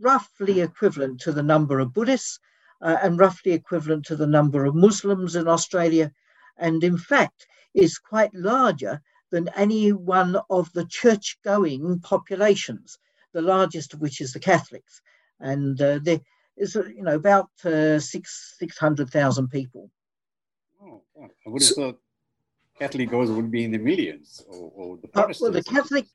roughly 0.00 0.60
equivalent 0.60 1.20
to 1.20 1.32
the 1.32 1.42
number 1.42 1.78
of 1.80 1.94
Buddhists 1.94 2.38
uh, 2.82 2.96
and 3.02 3.18
roughly 3.18 3.52
equivalent 3.52 4.04
to 4.06 4.16
the 4.16 4.26
number 4.26 4.64
of 4.64 4.74
Muslims 4.74 5.36
in 5.36 5.48
Australia, 5.48 6.12
and 6.58 6.84
in 6.84 6.98
fact 6.98 7.46
is 7.74 7.98
quite 7.98 8.34
larger 8.34 9.00
than 9.30 9.48
any 9.56 9.92
one 9.92 10.36
of 10.50 10.72
the 10.72 10.86
church-going 10.86 12.00
populations, 12.00 12.98
the 13.32 13.42
largest 13.42 13.94
of 13.94 14.00
which 14.00 14.20
is 14.20 14.32
the 14.32 14.40
Catholics, 14.40 15.00
and 15.40 15.80
uh, 15.80 15.98
there 16.02 16.20
is 16.56 16.74
you 16.74 17.02
know 17.02 17.16
about 17.16 17.50
uh, 17.64 17.98
six 17.98 18.54
six 18.58 18.78
hundred 18.78 19.10
thousand 19.10 19.48
people. 19.48 19.90
Oh, 20.82 21.02
I 21.18 21.50
would 21.50 21.62
have 21.62 21.74
thought 21.74 22.00
Catholic 22.78 23.10
goers 23.10 23.30
would 23.30 23.50
be 23.50 23.64
in 23.64 23.72
the 23.72 23.78
millions, 23.78 24.44
or, 24.48 24.70
or 24.74 24.96
the 24.98 25.08
Protestants. 25.08 25.42
Uh, 25.42 25.44
well, 25.44 25.52
the 25.52 25.62
Catholic, 25.62 26.06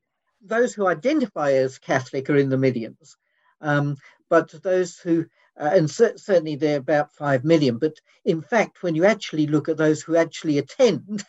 those 0.41 0.73
who 0.73 0.87
identify 0.87 1.53
as 1.53 1.77
Catholic 1.77 2.29
are 2.29 2.37
in 2.37 2.49
the 2.49 2.57
millions, 2.57 3.17
um, 3.61 3.97
but 4.29 4.51
those 4.63 4.97
who, 4.97 5.25
uh, 5.59 5.71
and 5.73 5.89
cer- 5.89 6.17
certainly 6.17 6.55
they're 6.55 6.77
about 6.77 7.13
five 7.13 7.43
million. 7.43 7.77
But 7.77 7.95
in 8.25 8.41
fact, 8.41 8.83
when 8.83 8.95
you 8.95 9.05
actually 9.05 9.47
look 9.47 9.69
at 9.69 9.77
those 9.77 10.01
who 10.01 10.15
actually 10.15 10.57
attend 10.57 11.23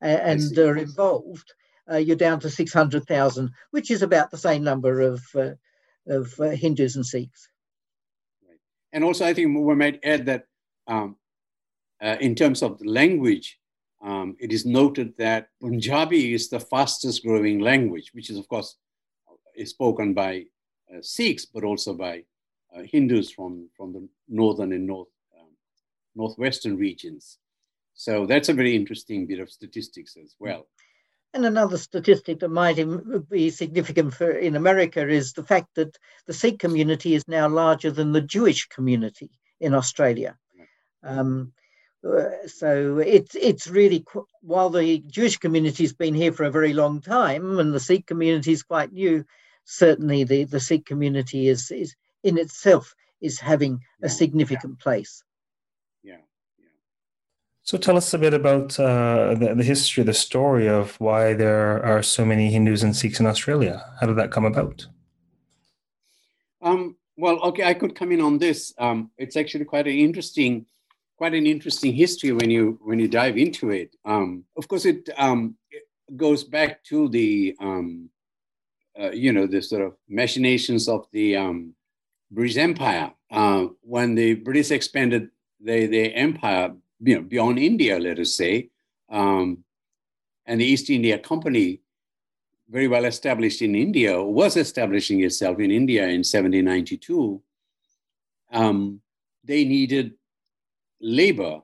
and 0.00 0.58
are 0.58 0.76
involved, 0.76 1.52
uh, 1.90 1.96
you're 1.96 2.16
down 2.16 2.40
to 2.40 2.50
six 2.50 2.72
hundred 2.72 3.06
thousand, 3.06 3.50
which 3.70 3.90
is 3.90 4.02
about 4.02 4.30
the 4.30 4.38
same 4.38 4.64
number 4.64 5.00
of 5.00 5.22
uh, 5.34 5.50
of 6.06 6.34
uh, 6.40 6.50
Hindus 6.50 6.96
and 6.96 7.06
Sikhs. 7.06 7.48
And 8.92 9.04
also, 9.04 9.24
I 9.24 9.32
think 9.32 9.56
we 9.56 9.74
might 9.74 10.00
add 10.04 10.26
that 10.26 10.46
um, 10.86 11.16
uh, 12.02 12.16
in 12.20 12.34
terms 12.34 12.62
of 12.62 12.78
the 12.78 12.88
language, 12.88 13.58
um, 14.02 14.36
it 14.40 14.52
is 14.52 14.66
noted 14.66 15.14
that 15.18 15.48
Punjabi 15.60 16.34
is 16.34 16.48
the 16.48 16.60
fastest 16.60 17.22
growing 17.24 17.60
language, 17.60 18.10
which 18.12 18.30
is, 18.30 18.36
of 18.36 18.48
course, 18.48 18.76
is 19.54 19.70
spoken 19.70 20.12
by 20.12 20.46
uh, 20.92 20.98
Sikhs, 21.00 21.46
but 21.46 21.62
also 21.62 21.94
by 21.94 22.24
uh, 22.76 22.82
Hindus 22.82 23.30
from, 23.30 23.68
from 23.76 23.92
the 23.92 24.08
northern 24.28 24.72
and 24.72 24.86
north, 24.86 25.08
um, 25.38 25.50
northwestern 26.16 26.76
regions. 26.76 27.38
So 27.94 28.26
that's 28.26 28.48
a 28.48 28.54
very 28.54 28.74
interesting 28.74 29.26
bit 29.26 29.38
of 29.38 29.50
statistics 29.50 30.16
as 30.16 30.34
well. 30.40 30.66
And 31.34 31.46
another 31.46 31.78
statistic 31.78 32.40
that 32.40 32.48
might 32.48 32.78
be 33.30 33.50
significant 33.50 34.14
for 34.14 34.30
in 34.32 34.56
America 34.56 35.08
is 35.08 35.32
the 35.32 35.44
fact 35.44 35.68
that 35.76 35.96
the 36.26 36.34
Sikh 36.34 36.58
community 36.58 37.14
is 37.14 37.26
now 37.26 37.48
larger 37.48 37.90
than 37.90 38.12
the 38.12 38.20
Jewish 38.20 38.66
community 38.66 39.30
in 39.60 39.74
Australia. 39.74 40.36
Um, 41.02 41.52
so 42.46 42.98
it's 42.98 43.34
it's 43.36 43.68
really 43.68 44.04
while 44.40 44.70
the 44.70 44.98
Jewish 45.06 45.36
community 45.36 45.84
has 45.84 45.92
been 45.92 46.14
here 46.14 46.32
for 46.32 46.44
a 46.44 46.50
very 46.50 46.72
long 46.72 47.00
time 47.00 47.58
and 47.60 47.72
the 47.72 47.80
Sikh 47.80 48.06
community 48.06 48.52
is 48.52 48.62
quite 48.64 48.92
new, 48.92 49.24
certainly 49.64 50.24
the, 50.24 50.44
the 50.44 50.58
Sikh 50.58 50.84
community 50.84 51.48
is 51.48 51.70
is 51.70 51.94
in 52.24 52.38
itself 52.38 52.94
is 53.20 53.38
having 53.38 53.80
a 54.02 54.08
significant 54.08 54.80
place. 54.80 55.22
Yeah. 56.02 56.16
yeah. 56.58 56.66
So 57.62 57.78
tell 57.78 57.96
us 57.96 58.12
a 58.12 58.18
bit 58.18 58.34
about 58.34 58.80
uh, 58.80 59.34
the, 59.34 59.54
the 59.54 59.62
history, 59.62 60.02
the 60.02 60.12
story 60.12 60.68
of 60.68 60.96
why 61.00 61.34
there 61.34 61.84
are 61.84 62.02
so 62.02 62.24
many 62.24 62.50
Hindus 62.50 62.82
and 62.82 62.96
Sikhs 62.96 63.20
in 63.20 63.26
Australia. 63.26 63.84
How 64.00 64.08
did 64.08 64.16
that 64.16 64.32
come 64.32 64.44
about? 64.44 64.88
Um, 66.60 66.96
well, 67.16 67.38
okay, 67.42 67.62
I 67.62 67.74
could 67.74 67.94
come 67.94 68.10
in 68.10 68.20
on 68.20 68.38
this. 68.38 68.74
Um, 68.76 69.12
it's 69.18 69.36
actually 69.36 69.66
quite 69.66 69.86
an 69.86 69.94
interesting 69.94 70.66
quite 71.16 71.34
an 71.34 71.46
interesting 71.46 71.92
history 71.92 72.32
when 72.32 72.50
you 72.50 72.78
when 72.82 72.98
you 72.98 73.08
dive 73.08 73.36
into 73.36 73.70
it. 73.70 73.94
Um, 74.04 74.44
of 74.56 74.68
course, 74.68 74.84
it, 74.84 75.08
um, 75.16 75.56
it, 75.70 75.82
goes 76.16 76.44
back 76.44 76.84
to 76.84 77.08
the 77.08 77.56
um, 77.58 78.10
uh, 79.00 79.12
you 79.12 79.32
know 79.32 79.46
the 79.46 79.62
sort 79.62 79.82
of 79.82 79.94
machinations 80.08 80.88
of 80.88 81.06
the 81.12 81.36
um, 81.36 81.74
British 82.30 82.58
Empire 82.58 83.12
uh, 83.30 83.66
when 83.80 84.14
the 84.14 84.34
British 84.34 84.70
expanded 84.70 85.30
their 85.60 85.86
the 85.86 86.14
empire 86.14 86.74
you 87.00 87.16
know, 87.16 87.22
beyond 87.22 87.58
India, 87.58 87.98
let 87.98 88.18
us 88.18 88.34
say. 88.34 88.70
Um, 89.08 89.64
and 90.46 90.60
the 90.60 90.64
East 90.64 90.90
India 90.90 91.18
Company, 91.18 91.80
very 92.68 92.88
well 92.88 93.04
established 93.04 93.62
in 93.62 93.74
India, 93.74 94.22
was 94.22 94.56
establishing 94.56 95.22
itself 95.22 95.58
in 95.58 95.70
India 95.70 96.04
in 96.04 96.20
1792. 96.20 97.42
Um, 98.52 99.00
they 99.44 99.64
needed 99.64 100.12
labor 101.02 101.60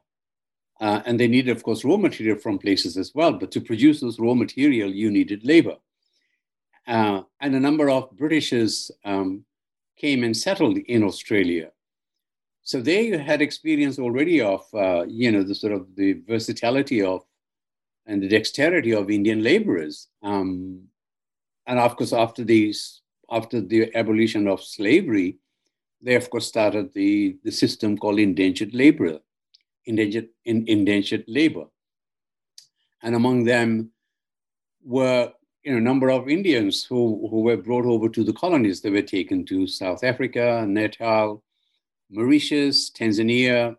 uh, 0.81 1.03
and 1.07 1.19
they 1.19 1.29
needed, 1.29 1.57
of 1.57 1.63
course, 1.63 1.85
raw 1.85 1.97
material 1.97 2.37
from 2.37 2.59
places 2.59 2.97
as 2.97 3.15
well. 3.15 3.33
But 3.33 3.51
to 3.53 3.61
produce 3.61 4.01
those 4.01 4.21
raw 4.21 4.35
material, 4.35 4.91
you 4.91 5.11
needed 5.11 5.45
labor. 5.45 5.77
Uh, 6.87 7.23
and 7.41 7.55
a 7.55 7.61
number 7.61 7.91
of 7.91 8.17
Britishers 8.17 8.91
um, 9.05 9.45
came 9.97 10.23
and 10.25 10.37
settled 10.37 10.79
in 10.79 11.03
Australia. 11.03 11.71
So 12.63 12.81
they 12.81 13.09
had 13.17 13.43
experience 13.43 13.99
already 13.99 14.41
of, 14.41 14.63
uh, 14.75 15.05
you 15.09 15.33
know, 15.33 15.43
the 15.43 15.55
sort 15.55 15.73
of 15.73 15.95
the 15.97 16.21
versatility 16.27 17.03
of 17.03 17.23
and 18.07 18.23
the 18.23 18.29
dexterity 18.29 18.93
of 18.93 19.11
Indian 19.11 19.43
laborers. 19.43 20.09
Um, 20.23 20.85
and 21.67 21.79
of 21.79 21.97
course, 21.97 22.13
after 22.13 22.45
these, 22.45 23.03
after 23.31 23.61
the 23.61 23.95
abolition 23.95 24.49
of 24.49 24.63
slavery, 24.63 25.37
they 26.01 26.15
of 26.15 26.31
course 26.31 26.47
started 26.47 26.93
the, 26.95 27.37
the 27.45 27.51
system 27.51 27.99
called 27.99 28.19
indentured 28.19 28.75
labor, 28.75 29.19
indentured, 29.89 30.29
in, 30.45 30.65
indentured 30.69 31.25
labor. 31.27 31.65
And 33.03 33.15
among 33.15 33.45
them 33.45 33.91
were 34.85 35.33
you 35.65 35.73
know, 35.73 35.79
a 35.79 35.81
number 35.81 36.11
of 36.11 36.29
Indians 36.29 36.85
who, 36.85 37.27
who 37.31 37.41
were 37.41 37.57
brought 37.57 37.87
over 37.87 38.09
to 38.09 38.23
the 38.23 38.33
colonies. 38.33 38.81
They 38.81 38.91
were 38.91 39.03
taken 39.03 39.45
to 39.47 39.67
South 39.67 40.05
Africa, 40.05 40.65
Natal, 40.67 41.43
Mauritius, 42.11 42.91
Tanzania, 42.91 43.77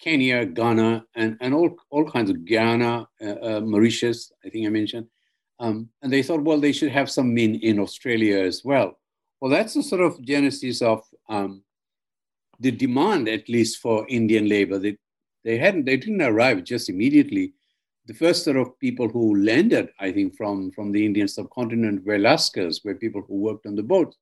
Kenya, 0.00 0.44
Ghana, 0.46 1.04
and, 1.14 1.36
and 1.40 1.54
all, 1.54 1.76
all 1.90 2.10
kinds 2.10 2.30
of 2.30 2.44
Ghana, 2.44 3.08
uh, 3.20 3.24
uh, 3.24 3.60
Mauritius, 3.60 4.32
I 4.44 4.50
think 4.50 4.66
I 4.66 4.70
mentioned. 4.70 5.06
Um, 5.58 5.88
and 6.02 6.12
they 6.12 6.22
thought, 6.22 6.42
well, 6.42 6.60
they 6.60 6.72
should 6.72 6.90
have 6.90 7.10
some 7.10 7.34
men 7.34 7.54
in 7.56 7.78
Australia 7.78 8.38
as 8.40 8.62
well. 8.64 8.98
Well, 9.40 9.50
that's 9.50 9.74
the 9.74 9.82
sort 9.82 10.02
of 10.02 10.20
genesis 10.22 10.82
of 10.82 11.02
um, 11.28 11.62
the 12.60 12.70
demand, 12.70 13.28
at 13.28 13.48
least 13.48 13.78
for 13.78 14.06
Indian 14.08 14.48
labor. 14.48 14.78
They, 14.78 14.96
they 15.44 15.58
hadn't, 15.58 15.84
they 15.84 15.96
didn't 15.96 16.22
arrive 16.22 16.64
just 16.64 16.88
immediately. 16.88 17.52
The 18.06 18.14
first 18.14 18.44
sort 18.44 18.56
of 18.56 18.78
people 18.78 19.08
who 19.08 19.42
landed, 19.42 19.90
I 19.98 20.12
think, 20.12 20.36
from, 20.36 20.70
from 20.72 20.92
the 20.92 21.04
Indian 21.04 21.28
subcontinent 21.28 22.04
were 22.04 22.18
Lascars, 22.18 22.84
were 22.84 22.94
people 22.94 23.22
who 23.26 23.36
worked 23.36 23.66
on 23.66 23.74
the 23.74 23.82
boats. 23.82 24.16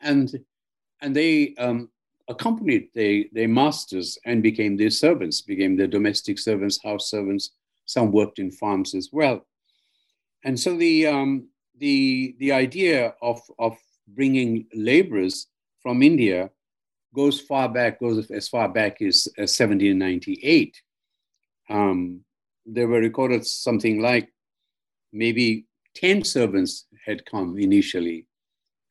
And, 0.00 0.32
and 1.00 1.14
they 1.14 1.54
um, 1.58 1.90
accompanied 2.28 2.88
their, 2.94 3.24
their 3.32 3.48
masters 3.48 4.18
and 4.24 4.42
became 4.42 4.76
their 4.76 4.90
servants, 4.90 5.42
became 5.42 5.76
their 5.76 5.86
domestic 5.86 6.38
servants, 6.38 6.80
house 6.82 7.10
servants. 7.10 7.52
Some 7.86 8.12
worked 8.12 8.38
in 8.38 8.50
farms 8.50 8.94
as 8.94 9.10
well. 9.12 9.46
And 10.44 10.58
so 10.58 10.76
the, 10.76 11.06
um, 11.06 11.48
the, 11.78 12.36
the 12.38 12.52
idea 12.52 13.14
of, 13.22 13.40
of 13.58 13.76
bringing 14.08 14.66
laborers 14.74 15.46
from 15.82 16.02
India 16.02 16.50
goes 17.14 17.40
far 17.40 17.68
back, 17.68 18.00
goes 18.00 18.30
as 18.30 18.48
far 18.48 18.68
back 18.68 19.02
as, 19.02 19.26
as 19.36 19.58
1798. 19.58 20.80
Um, 21.68 22.20
there 22.66 22.88
were 22.88 23.00
recorded 23.00 23.46
something 23.46 24.00
like 24.00 24.32
maybe 25.12 25.66
10 25.96 26.24
servants 26.24 26.86
had 27.04 27.24
come 27.26 27.58
initially 27.58 28.26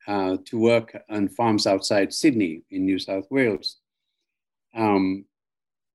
uh, 0.06 0.36
to 0.44 0.58
work 0.58 0.96
on 1.08 1.28
farms 1.28 1.66
outside 1.66 2.12
Sydney 2.12 2.62
in 2.70 2.84
New 2.84 2.98
South 2.98 3.26
Wales. 3.30 3.76
Um, 4.74 5.24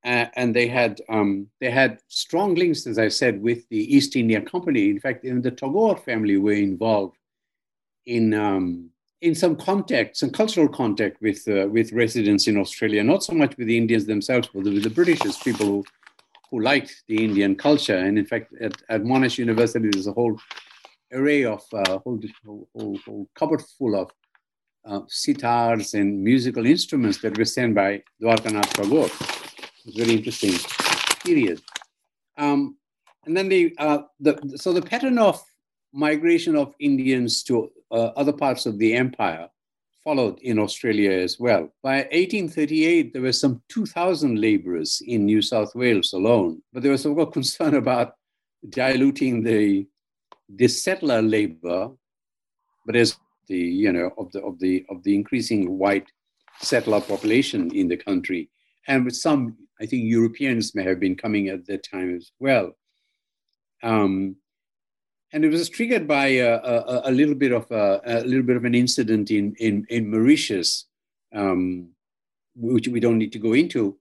and 0.05 0.55
they 0.55 0.67
had 0.67 1.01
um, 1.09 1.47
they 1.59 1.71
had 1.71 1.99
strong 2.09 2.53
links, 2.53 2.85
as 2.85 2.99
I 2.99 3.07
said, 3.07 3.41
with 3.41 3.67
the 3.69 3.95
East 3.95 4.15
India 4.15 4.39
Company. 4.39 4.89
In 4.89 4.99
fact, 4.99 5.25
even 5.25 5.41
the 5.41 5.49
Tagore 5.49 5.97
family 5.97 6.37
were 6.37 6.53
involved 6.53 7.17
in 8.05 8.35
um, 8.35 8.91
in 9.25 9.33
some 9.33 9.55
contact, 9.55 10.17
some 10.17 10.29
cultural 10.29 10.69
contact 10.69 11.19
with 11.21 11.47
uh, 11.47 11.67
with 11.75 11.91
residents 11.91 12.47
in 12.47 12.57
Australia. 12.57 13.03
Not 13.03 13.23
so 13.23 13.33
much 13.33 13.57
with 13.57 13.67
the 13.67 13.77
Indians 13.77 14.05
themselves, 14.05 14.47
but 14.53 14.63
with 14.63 14.83
the 14.83 14.89
Britishers, 14.89 15.37
people 15.37 15.65
who 15.65 15.83
who 16.51 16.61
liked 16.61 17.03
the 17.07 17.23
Indian 17.23 17.55
culture. 17.55 17.97
And 17.97 18.19
in 18.19 18.25
fact, 18.25 18.53
at, 18.61 18.73
at 18.87 19.01
Monash 19.01 19.37
University, 19.39 19.89
there's 19.89 20.07
a 20.07 20.13
whole 20.13 20.39
array 21.11 21.43
of 21.43 21.63
uh, 21.73 21.97
whole, 21.99 22.19
whole, 22.45 22.99
whole, 23.05 23.27
cupboard 23.35 23.63
full 23.77 23.95
of 23.95 24.11
uh, 24.85 25.01
sitars 25.07 25.95
and 25.99 26.23
musical 26.23 26.65
instruments 26.65 27.17
that 27.21 27.37
were 27.37 27.45
sent 27.45 27.73
by 27.73 28.03
Dwarkanath 28.21 28.73
Tagore. 28.73 29.09
It's 29.85 29.97
very 29.97 30.13
interesting 30.13 30.53
period. 31.23 31.61
Um, 32.37 32.77
and 33.25 33.35
then 33.35 33.49
the, 33.49 33.73
uh, 33.79 33.99
the, 34.19 34.53
so 34.55 34.71
the 34.71 34.83
pattern 34.83 35.17
of 35.17 35.43
migration 35.93 36.55
of 36.55 36.75
Indians 36.79 37.41
to 37.43 37.71
uh, 37.95 38.11
other 38.17 38.33
parts 38.33 38.65
of 38.65 38.77
the 38.77 38.93
empire 38.93 39.47
followed 40.03 40.37
in 40.39 40.59
Australia 40.59 41.11
as 41.11 41.39
well. 41.39 41.63
By 41.81 41.97
1838, 42.11 43.13
there 43.13 43.23
were 43.23 43.31
some 43.31 43.61
2,000 43.69 44.39
laborers 44.39 45.01
in 45.07 45.25
New 45.25 45.41
South 45.41 45.73
Wales 45.73 46.13
alone, 46.13 46.61
but 46.71 46.83
there 46.83 46.91
was 46.91 47.01
some 47.01 47.31
concern 47.31 47.75
about 47.75 48.13
diluting 48.69 49.43
the 49.43 49.87
the 50.47 50.67
settler 50.67 51.23
labor, 51.23 51.89
but 52.85 52.95
as 52.95 53.17
the 53.47 53.57
you 53.57 53.91
know 53.91 54.11
of 54.17 54.31
the 54.31 54.41
of 54.43 54.59
the 54.59 54.85
of 54.89 55.01
the 55.03 55.15
increasing 55.15 55.77
white 55.79 56.07
settler 56.61 57.01
population 57.01 57.71
in 57.73 57.87
the 57.87 57.97
country, 57.97 58.49
and 58.87 59.05
with 59.05 59.15
some 59.15 59.57
I 59.81 59.85
think 59.87 60.03
Europeans 60.03 60.75
may 60.75 60.83
have 60.83 60.99
been 60.99 61.15
coming 61.15 61.49
at 61.49 61.65
that 61.65 61.83
time 61.83 62.15
as 62.15 62.31
well. 62.39 62.73
Um, 63.81 64.35
and 65.33 65.43
it 65.43 65.49
was 65.49 65.69
triggered 65.69 66.07
by 66.07 66.27
a, 66.27 66.55
a, 66.55 67.01
a 67.05 67.11
little 67.11 67.35
bit 67.35 67.51
of 67.51 67.69
a, 67.71 68.01
a, 68.05 68.21
little 68.21 68.43
bit 68.43 68.57
of 68.57 68.65
an 68.65 68.75
incident 68.75 69.31
in 69.31 69.55
in, 69.59 69.85
in 69.89 70.09
Mauritius, 70.09 70.85
um, 71.33 71.89
which 72.55 72.87
we 72.87 72.99
don't 72.99 73.17
need 73.17 73.33
to 73.33 73.39
go 73.39 73.53
into. 73.53 73.97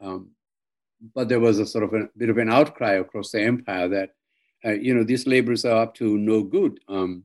Um, 0.00 0.30
but 1.14 1.28
there 1.28 1.40
was 1.40 1.58
a 1.58 1.66
sort 1.66 1.84
of 1.84 1.94
a 1.94 2.08
bit 2.16 2.30
of 2.30 2.38
an 2.38 2.50
outcry 2.50 2.92
across 2.94 3.30
the 3.30 3.40
empire 3.40 3.88
that 3.88 4.10
uh, 4.64 4.72
you 4.72 4.94
know, 4.94 5.04
these 5.04 5.26
laborers 5.26 5.64
are 5.64 5.82
up 5.82 5.94
to 5.94 6.18
no 6.18 6.42
good. 6.42 6.80
Um, 6.88 7.24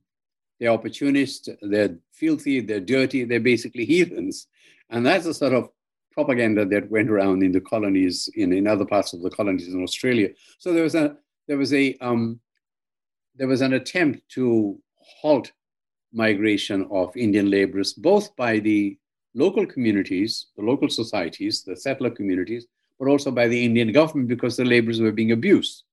they're 0.59 0.69
opportunists, 0.69 1.49
they're 1.61 1.97
filthy, 2.11 2.59
they're 2.59 2.79
dirty, 2.79 3.23
they're 3.23 3.39
basically 3.39 3.85
heathens. 3.93 4.47
And 4.89 5.05
that's 5.05 5.25
the 5.25 5.33
sort 5.33 5.53
of 5.53 5.69
propaganda 6.11 6.65
that 6.65 6.91
went 6.91 7.09
around 7.09 7.41
in 7.43 7.51
the 7.51 7.61
colonies, 7.61 8.29
in, 8.35 8.53
in 8.53 8.67
other 8.67 8.85
parts 8.85 9.13
of 9.13 9.21
the 9.21 9.31
colonies 9.31 9.73
in 9.73 9.81
Australia. 9.81 10.29
So 10.59 10.73
there 10.73 10.83
was 10.83 10.95
a, 10.95 11.17
there 11.47 11.57
was 11.57 11.73
a, 11.73 11.97
um, 11.97 12.39
there 13.35 13.47
was 13.47 13.61
an 13.61 13.73
attempt 13.73 14.27
to 14.29 14.79
halt 15.21 15.51
migration 16.13 16.87
of 16.91 17.15
Indian 17.17 17.49
laborers, 17.49 17.93
both 17.93 18.35
by 18.35 18.59
the 18.59 18.97
local 19.33 19.65
communities, 19.65 20.47
the 20.55 20.63
local 20.63 20.89
societies, 20.89 21.63
the 21.63 21.75
settler 21.75 22.09
communities, 22.09 22.67
but 22.99 23.07
also 23.07 23.31
by 23.31 23.47
the 23.47 23.65
Indian 23.65 23.91
government 23.91 24.29
because 24.29 24.55
the 24.55 24.65
laborers 24.65 25.01
were 25.01 25.11
being 25.11 25.31
abused. 25.31 25.83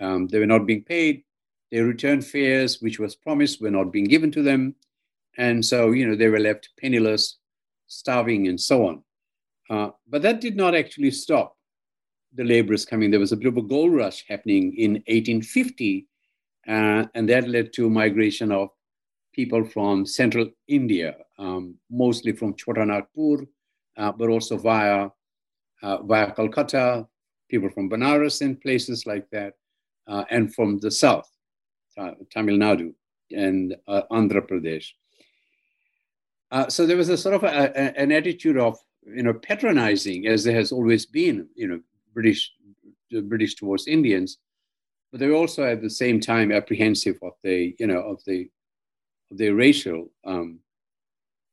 Um, 0.00 0.28
they 0.28 0.38
were 0.38 0.46
not 0.46 0.66
being 0.66 0.84
paid. 0.84 1.24
Their 1.72 1.86
return 1.86 2.22
fares, 2.22 2.80
which 2.80 2.98
was 2.98 3.14
promised, 3.14 3.60
were 3.60 3.70
not 3.70 3.92
being 3.92 4.04
given 4.04 4.30
to 4.32 4.42
them. 4.42 4.74
And 5.36 5.64
so, 5.64 5.92
you 5.92 6.06
know, 6.06 6.16
they 6.16 6.28
were 6.28 6.40
left 6.40 6.70
penniless, 6.80 7.38
starving, 7.86 8.48
and 8.48 8.60
so 8.60 8.86
on. 8.86 9.02
Uh, 9.70 9.90
but 10.08 10.22
that 10.22 10.40
did 10.40 10.56
not 10.56 10.74
actually 10.74 11.10
stop 11.10 11.56
the 12.34 12.44
laborers 12.44 12.84
coming. 12.84 13.10
There 13.10 13.20
was 13.20 13.32
a 13.32 13.36
bit 13.36 13.48
of 13.48 13.56
a 13.56 13.62
gold 13.62 13.92
rush 13.92 14.24
happening 14.28 14.74
in 14.76 14.92
1850, 15.06 16.07
uh, 16.68 17.04
and 17.14 17.28
that 17.28 17.48
led 17.48 17.72
to 17.72 17.88
migration 17.88 18.52
of 18.52 18.68
people 19.32 19.64
from 19.64 20.04
central 20.04 20.48
India, 20.68 21.16
um, 21.38 21.74
mostly 21.90 22.32
from 22.32 22.54
Chotanagpur, 22.54 23.46
uh, 23.96 24.12
but 24.12 24.28
also 24.28 24.56
via, 24.56 25.08
uh, 25.82 26.02
via 26.02 26.30
Calcutta, 26.32 27.06
people 27.48 27.70
from 27.70 27.88
Banaras 27.88 28.42
and 28.42 28.60
places 28.60 29.06
like 29.06 29.28
that 29.30 29.54
uh, 30.06 30.24
and 30.30 30.54
from 30.54 30.78
the 30.78 30.90
south, 30.90 31.30
Tamil 32.30 32.58
Nadu 32.58 32.92
and 33.32 33.76
uh, 33.86 34.02
Andhra 34.10 34.42
Pradesh. 34.46 34.86
Uh, 36.50 36.68
so 36.68 36.86
there 36.86 36.96
was 36.96 37.08
a 37.08 37.16
sort 37.16 37.34
of 37.34 37.44
a, 37.44 37.46
a, 37.46 38.00
an 38.00 38.10
attitude 38.12 38.56
of 38.56 38.78
you 39.06 39.22
know 39.22 39.34
patronizing, 39.34 40.26
as 40.26 40.44
there 40.44 40.54
has 40.54 40.72
always 40.72 41.06
been, 41.06 41.48
you 41.54 41.68
know, 41.68 41.80
British 42.14 42.52
British 43.24 43.54
towards 43.54 43.86
Indians, 43.86 44.38
but 45.10 45.20
they 45.20 45.28
were 45.28 45.34
also 45.34 45.64
at 45.64 45.80
the 45.80 45.90
same 45.90 46.20
time 46.20 46.52
apprehensive 46.52 47.18
of 47.22 47.32
the 47.42 47.74
you 47.78 47.86
know 47.86 48.00
of 48.00 48.22
the 48.26 48.48
of 49.30 49.38
their 49.38 49.54
racial 49.54 50.10
um, 50.24 50.60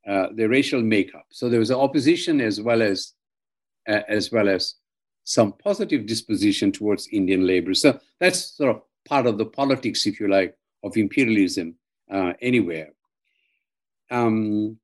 uh, 0.07 0.27
their 0.35 0.49
racial 0.49 0.81
makeup. 0.81 1.25
So 1.31 1.49
there 1.49 1.59
was 1.59 1.71
opposition 1.71 2.41
as 2.41 2.61
well 2.61 2.81
as 2.81 3.13
uh, 3.87 4.01
as 4.07 4.31
well 4.31 4.49
as 4.49 4.75
some 5.23 5.53
positive 5.53 6.05
disposition 6.05 6.71
towards 6.71 7.07
Indian 7.07 7.45
labor. 7.45 7.73
So 7.73 7.99
that's 8.19 8.55
sort 8.55 8.75
of 8.75 8.81
part 9.07 9.25
of 9.25 9.37
the 9.37 9.45
politics, 9.45 10.05
if 10.05 10.19
you 10.19 10.27
like, 10.27 10.55
of 10.83 10.97
imperialism 10.97 11.75
uh, 12.11 12.33
anywhere. 12.41 12.89
Um, 14.11 14.77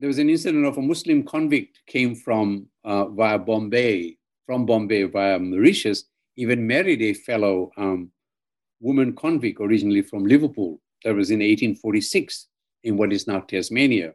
there 0.00 0.08
was 0.08 0.18
an 0.18 0.30
incident 0.30 0.64
of 0.64 0.78
a 0.78 0.82
Muslim 0.82 1.22
convict 1.22 1.80
came 1.86 2.14
from 2.14 2.66
uh, 2.84 3.06
via 3.06 3.38
Bombay, 3.38 4.16
from 4.46 4.66
Bombay 4.66 5.04
via 5.04 5.38
Mauritius, 5.38 6.04
even 6.36 6.66
married 6.66 7.02
a 7.02 7.14
fellow 7.14 7.70
um, 7.76 8.10
woman 8.80 9.14
convict 9.14 9.60
originally 9.60 10.02
from 10.02 10.24
Liverpool. 10.24 10.80
That 11.04 11.14
was 11.14 11.30
in 11.30 11.40
1846 11.40 12.48
in 12.84 12.96
what 12.96 13.12
is 13.12 13.26
now 13.26 13.40
Tasmania. 13.40 14.14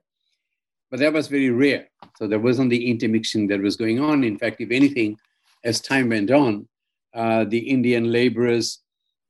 But 0.89 0.99
that 1.01 1.13
was 1.13 1.27
very 1.27 1.49
rare. 1.49 1.89
So 2.17 2.27
there 2.27 2.39
wasn't 2.39 2.71
the 2.71 2.89
intermixing 2.89 3.47
that 3.47 3.61
was 3.61 3.75
going 3.75 3.99
on. 3.99 4.23
In 4.23 4.37
fact, 4.37 4.59
if 4.59 4.71
anything, 4.71 5.17
as 5.63 5.79
time 5.79 6.09
went 6.09 6.31
on, 6.31 6.67
uh, 7.13 7.45
the 7.45 7.59
Indian 7.59 8.11
laborers, 8.11 8.79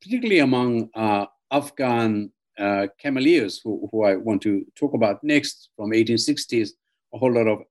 particularly 0.01 0.39
among 0.39 0.89
uh, 0.95 1.25
Afghan 1.51 2.31
uh, 2.57 2.87
Cameleers, 3.03 3.59
who, 3.63 3.89
who, 3.91 4.03
I 4.03 4.15
want 4.15 4.41
to 4.43 4.65
talk 4.75 4.93
about 4.93 5.23
next 5.23 5.69
from 5.75 5.91
1860s, 5.91 6.71
a 7.13 7.17
whole 7.17 7.33
lot 7.33 7.47
of 7.47 7.63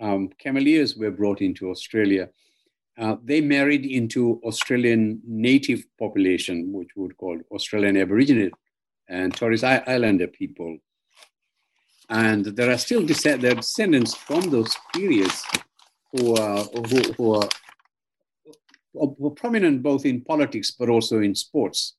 um, 0.00 0.30
Cameleers 0.42 0.98
were 0.98 1.10
brought 1.10 1.40
into 1.40 1.70
Australia. 1.70 2.28
Uh, 2.96 3.16
they 3.24 3.40
married 3.40 3.84
into 3.84 4.40
Australian 4.44 5.20
native 5.26 5.84
population, 5.98 6.72
which 6.72 6.90
we 6.94 7.02
would 7.02 7.16
call 7.16 7.38
Australian 7.50 7.96
Aboriginal 7.96 8.50
and 9.08 9.34
Torres 9.34 9.64
Islander 9.64 10.28
people. 10.28 10.78
And 12.08 12.44
there 12.44 12.70
are 12.70 12.78
still 12.78 13.04
descendants 13.04 14.14
from 14.14 14.50
those 14.50 14.76
periods 14.94 15.44
who 16.12 16.36
are, 16.36 16.64
who, 16.64 17.12
who 17.16 17.34
are 17.34 17.48
prominent 19.30 19.82
both 19.82 20.06
in 20.06 20.20
politics 20.20 20.70
but 20.70 20.88
also 20.88 21.20
in 21.20 21.34
sports. 21.34 21.96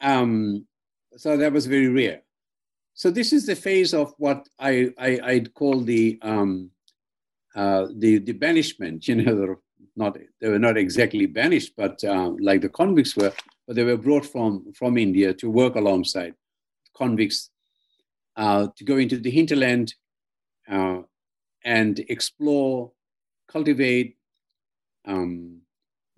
Um, 0.00 0.66
so 1.16 1.36
that 1.36 1.52
was 1.52 1.66
very 1.66 1.88
rare. 1.88 2.22
So 2.94 3.10
this 3.10 3.32
is 3.32 3.46
the 3.46 3.56
phase 3.56 3.94
of 3.94 4.12
what 4.18 4.46
I, 4.58 4.90
I 4.98 5.34
would 5.34 5.54
call 5.54 5.80
the 5.80 6.18
um, 6.20 6.71
uh, 7.54 7.86
the 7.96 8.18
the 8.18 8.32
banishment. 8.32 9.08
You 9.08 9.16
know, 9.16 9.56
not 9.96 10.18
they 10.40 10.48
were 10.48 10.58
not 10.58 10.76
exactly 10.76 11.26
banished, 11.26 11.74
but 11.76 12.02
uh, 12.04 12.30
like 12.40 12.60
the 12.60 12.68
convicts 12.68 13.16
were, 13.16 13.32
but 13.66 13.76
they 13.76 13.84
were 13.84 13.96
brought 13.96 14.26
from 14.26 14.72
from 14.72 14.96
India 14.98 15.34
to 15.34 15.50
work 15.50 15.76
alongside 15.76 16.34
convicts 16.94 17.50
uh, 18.36 18.68
to 18.76 18.84
go 18.84 18.96
into 18.96 19.18
the 19.18 19.30
hinterland 19.30 19.94
uh, 20.70 21.00
and 21.64 22.00
explore, 22.08 22.92
cultivate, 23.48 24.16
um, 25.06 25.60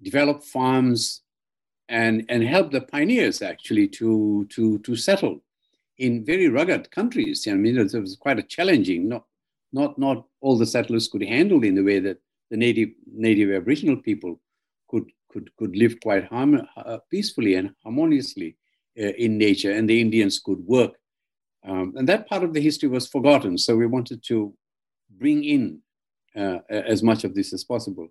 develop 0.03 0.43
farms, 0.43 1.23
and, 1.89 2.25
and 2.29 2.43
help 2.43 2.71
the 2.71 2.81
pioneers 2.81 3.43
actually 3.43 3.87
to, 3.89 4.47
to, 4.49 4.79
to 4.79 4.97
settle 4.97 5.43
in 5.99 6.25
very 6.25 6.49
rugged 6.49 6.91
countries. 6.91 7.47
I 7.47 7.55
mean, 7.55 7.77
it 7.77 7.93
was 7.93 8.17
quite 8.17 8.39
a 8.39 8.43
challenging, 8.43 9.09
not, 9.09 9.25
not, 9.75 9.99
not 9.99 10.25
all 10.41 10.57
the 10.57 10.67
settlers 10.67 11.09
could 11.09 11.23
handle 11.23 11.63
in 11.65 11.75
the 11.75 11.83
way 11.83 11.99
that 11.99 12.19
the 12.51 12.57
native, 12.57 12.91
native 13.13 13.51
Aboriginal 13.51 13.97
people 13.97 14.41
could, 14.89 15.11
could, 15.31 15.51
could 15.59 15.77
live 15.77 15.99
quite 16.01 16.27
harm, 16.27 16.63
uh, 16.77 16.99
peacefully 17.11 17.57
and 17.57 17.75
harmoniously 17.83 18.57
uh, 18.99 19.13
in 19.19 19.37
nature, 19.37 19.73
and 19.73 19.91
the 19.91 20.01
Indians 20.01 20.39
could 20.39 20.61
work. 20.61 20.93
Um, 21.67 21.95
and 21.97 22.09
that 22.09 22.29
part 22.29 22.45
of 22.45 22.53
the 22.53 22.61
history 22.61 22.89
was 22.89 23.09
forgotten. 23.09 23.59
So 23.59 23.75
we 23.77 23.87
wanted 23.87 24.23
to 24.29 24.55
bring 25.11 25.43
in 25.43 25.81
uh, 26.37 26.59
as 26.71 27.03
much 27.03 27.25
of 27.25 27.35
this 27.35 27.53
as 27.53 27.65
possible. 27.65 28.09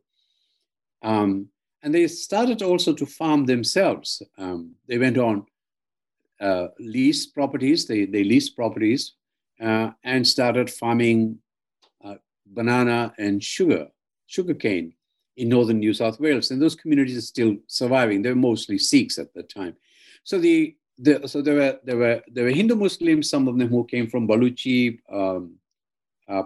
Um, 1.01 1.47
and 1.83 1.93
they 1.93 2.07
started 2.07 2.61
also 2.61 2.93
to 2.93 3.05
farm 3.05 3.45
themselves. 3.45 4.21
Um, 4.37 4.75
they 4.87 4.97
went 4.97 5.17
on 5.17 5.45
uh, 6.41 6.67
lease 6.79 7.25
properties, 7.27 7.85
they, 7.85 8.05
they 8.05 8.23
leased 8.23 8.55
properties 8.55 9.13
uh, 9.61 9.91
and 10.03 10.27
started 10.27 10.69
farming 10.69 11.37
banana 12.45 13.13
and 13.17 13.43
sugar, 13.43 13.87
sugarcane 14.27 14.93
in 15.37 15.49
northern 15.49 15.79
New 15.79 15.93
South 15.93 16.19
Wales. 16.19 16.51
And 16.51 16.61
those 16.61 16.75
communities 16.75 17.17
are 17.17 17.21
still 17.21 17.55
surviving. 17.67 18.21
They're 18.21 18.35
mostly 18.35 18.77
Sikhs 18.77 19.17
at 19.17 19.33
the 19.33 19.43
time. 19.43 19.75
So 20.23 20.37
the, 20.37 20.75
the 20.97 21.27
so 21.27 21.41
there 21.41 21.55
were 21.55 21.79
there 21.83 21.97
were 21.97 22.21
there 22.27 22.45
were 22.45 22.51
Hindu 22.51 22.75
Muslims, 22.75 23.29
some 23.29 23.47
of 23.47 23.57
them 23.57 23.69
who 23.69 23.83
came 23.85 24.07
from 24.07 24.27
Baluchi, 24.27 24.99
um, 25.11 25.55
uh, 26.29 26.43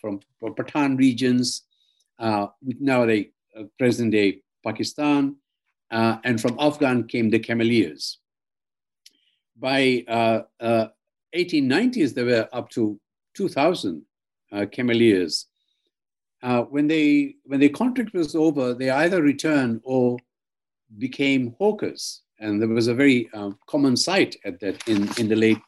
from, 0.00 0.20
Pathan 0.42 0.96
regions. 0.96 1.62
Uh, 2.18 2.46
now 2.62 3.04
they 3.04 3.30
uh, 3.58 3.64
present 3.78 4.12
day 4.12 4.40
Pakistan, 4.64 5.36
uh, 5.90 6.18
and 6.24 6.40
from 6.40 6.56
Afghan 6.58 7.06
came 7.06 7.30
the 7.30 7.38
Cameleers. 7.38 8.16
By 9.56 10.04
uh, 10.08 10.42
1890s, 11.36 12.10
uh, 12.10 12.12
there 12.14 12.24
were 12.24 12.48
up 12.52 12.70
to 12.70 12.98
2,000 13.34 14.02
uh, 14.54 14.66
Cameleers. 14.66 15.46
Uh, 16.42 16.62
when 16.64 16.86
they 16.86 17.36
when 17.44 17.60
the 17.60 17.68
contract 17.68 18.12
was 18.14 18.34
over, 18.34 18.74
they 18.74 18.90
either 18.90 19.22
returned 19.22 19.80
or 19.82 20.18
became 20.98 21.54
hawkers, 21.58 22.22
and 22.38 22.60
there 22.60 22.68
was 22.68 22.86
a 22.86 22.94
very 22.94 23.28
um, 23.32 23.58
common 23.66 23.96
sight 23.96 24.36
at 24.44 24.60
that 24.60 24.86
in, 24.86 25.08
in 25.18 25.28
the 25.28 25.36
late 25.36 25.58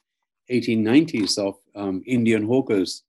1890s 0.50 1.38
of 1.38 1.54
um, 1.74 2.02
Indian 2.06 2.46
hawkers, 2.46 3.02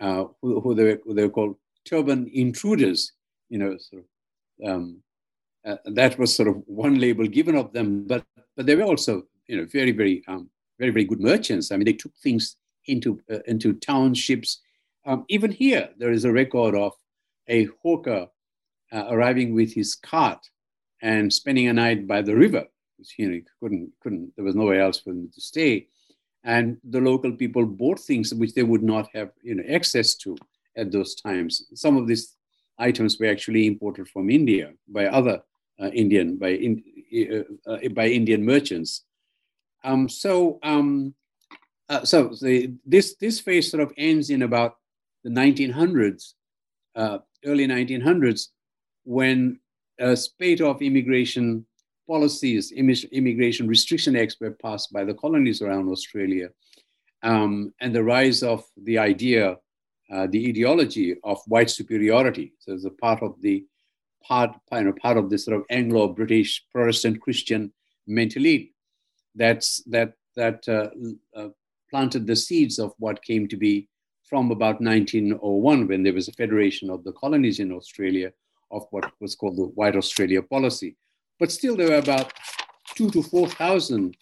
uh, 0.00 0.24
who, 0.42 0.60
who, 0.60 0.74
they 0.74 0.84
were, 0.84 1.14
they 1.14 1.22
were, 1.22 1.30
called 1.30 1.56
turban 1.84 2.28
intruders. 2.34 3.12
You 3.48 3.58
know, 3.58 3.76
sort 3.78 4.02
of 4.02 4.68
um, 4.68 5.02
uh, 5.64 5.76
that 5.84 6.18
was 6.18 6.34
sort 6.34 6.48
of 6.48 6.56
one 6.66 6.98
label 6.98 7.26
given 7.26 7.56
of 7.56 7.72
them, 7.72 8.06
but 8.06 8.24
but 8.56 8.66
they 8.66 8.74
were 8.74 8.82
also 8.84 9.22
you 9.46 9.56
know 9.56 9.66
very 9.66 9.92
very 9.92 10.24
um, 10.26 10.50
very 10.78 10.90
very 10.90 11.04
good 11.04 11.20
merchants. 11.20 11.70
I 11.70 11.76
mean, 11.76 11.84
they 11.84 11.92
took 11.92 12.16
things 12.16 12.56
into 12.86 13.20
uh, 13.30 13.38
into 13.46 13.74
townships. 13.74 14.60
Um, 15.06 15.24
even 15.28 15.50
here, 15.50 15.90
there 15.98 16.12
is 16.12 16.24
a 16.24 16.32
record 16.32 16.74
of 16.74 16.92
a 17.48 17.68
hawker 17.82 18.28
uh, 18.92 19.04
arriving 19.08 19.54
with 19.54 19.72
his 19.72 19.94
cart 19.94 20.38
and 21.02 21.32
spending 21.32 21.68
a 21.68 21.72
night 21.72 22.06
by 22.06 22.22
the 22.22 22.34
river. 22.34 22.66
You 23.16 23.30
know, 23.30 23.40
couldn't 23.60 23.92
couldn't 24.02 24.32
there 24.36 24.44
was 24.44 24.54
nowhere 24.54 24.82
else 24.82 25.00
for 25.00 25.10
him 25.10 25.30
to 25.32 25.40
stay, 25.40 25.86
and 26.44 26.76
the 26.84 27.00
local 27.00 27.32
people 27.32 27.64
bought 27.64 27.98
things 27.98 28.34
which 28.34 28.52
they 28.52 28.62
would 28.62 28.82
not 28.82 29.08
have 29.14 29.30
you 29.42 29.54
know 29.54 29.64
access 29.74 30.14
to 30.16 30.36
at 30.76 30.92
those 30.92 31.14
times. 31.14 31.66
Some 31.74 31.96
of 31.96 32.06
these 32.06 32.36
items 32.78 33.18
were 33.18 33.26
actually 33.26 33.66
imported 33.66 34.08
from 34.08 34.28
India 34.28 34.72
by 34.86 35.06
other 35.06 35.40
uh, 35.80 35.88
Indian 35.88 36.36
by 36.36 36.48
in, 36.48 36.82
uh, 37.66 37.70
uh, 37.70 37.88
by 37.94 38.08
Indian 38.08 38.44
merchants. 38.44 39.04
Um, 39.82 40.06
so 40.06 40.58
um, 40.62 41.14
so 42.04 42.34
the, 42.40 42.74
this 42.84 43.16
this 43.16 43.40
phase 43.40 43.70
sort 43.70 43.82
of 43.82 43.92
ends 43.96 44.28
in 44.28 44.42
about 44.42 44.76
the 45.24 45.30
1900s, 45.30 46.34
early 46.96 47.66
1900s, 47.66 48.48
when 49.04 49.58
a 49.98 50.16
spate 50.16 50.60
of 50.60 50.82
immigration 50.82 51.66
policies, 52.08 52.72
immigration 52.72 53.68
restriction 53.68 54.16
acts 54.16 54.36
were 54.40 54.56
passed 54.62 54.92
by 54.92 55.04
the 55.04 55.14
colonies 55.14 55.62
around 55.62 55.88
Australia, 55.88 56.48
um, 57.22 57.72
and 57.80 57.94
the 57.94 58.02
rise 58.02 58.42
of 58.42 58.64
the 58.84 58.98
idea, 58.98 59.56
uh, 60.12 60.26
the 60.30 60.48
ideology 60.48 61.16
of 61.22 61.38
white 61.46 61.70
superiority. 61.70 62.52
So 62.58 62.74
as 62.74 62.84
a 62.84 62.90
part 62.90 63.22
of 63.22 63.40
the 63.40 63.64
part, 64.24 64.50
you 64.72 64.84
know, 64.84 64.92
part 64.92 65.16
of 65.16 65.30
this 65.30 65.44
sort 65.44 65.56
of 65.56 65.64
Anglo-British 65.70 66.64
Protestant 66.72 67.20
Christian 67.20 67.72
mental 68.06 68.42
elite 68.42 68.72
that's, 69.34 69.82
that, 69.84 70.14
that 70.36 70.68
uh, 70.68 70.88
uh, 71.38 71.48
planted 71.90 72.26
the 72.26 72.36
seeds 72.36 72.78
of 72.78 72.92
what 72.98 73.22
came 73.22 73.46
to 73.48 73.56
be 73.56 73.88
from 74.30 74.52
about 74.52 74.80
1901 74.80 75.88
when 75.88 76.04
there 76.04 76.12
was 76.12 76.28
a 76.28 76.32
federation 76.32 76.88
of 76.88 77.02
the 77.02 77.12
colonies 77.12 77.58
in 77.58 77.72
Australia 77.72 78.32
of 78.70 78.86
what 78.92 79.10
was 79.20 79.34
called 79.34 79.56
the 79.56 79.64
White 79.64 79.96
Australia 79.96 80.40
policy. 80.40 80.96
But 81.40 81.50
still 81.50 81.76
there 81.76 81.88
were 81.88 81.96
about 81.96 82.32
two 82.94 83.10
to 83.10 83.22
4,000 83.24 84.16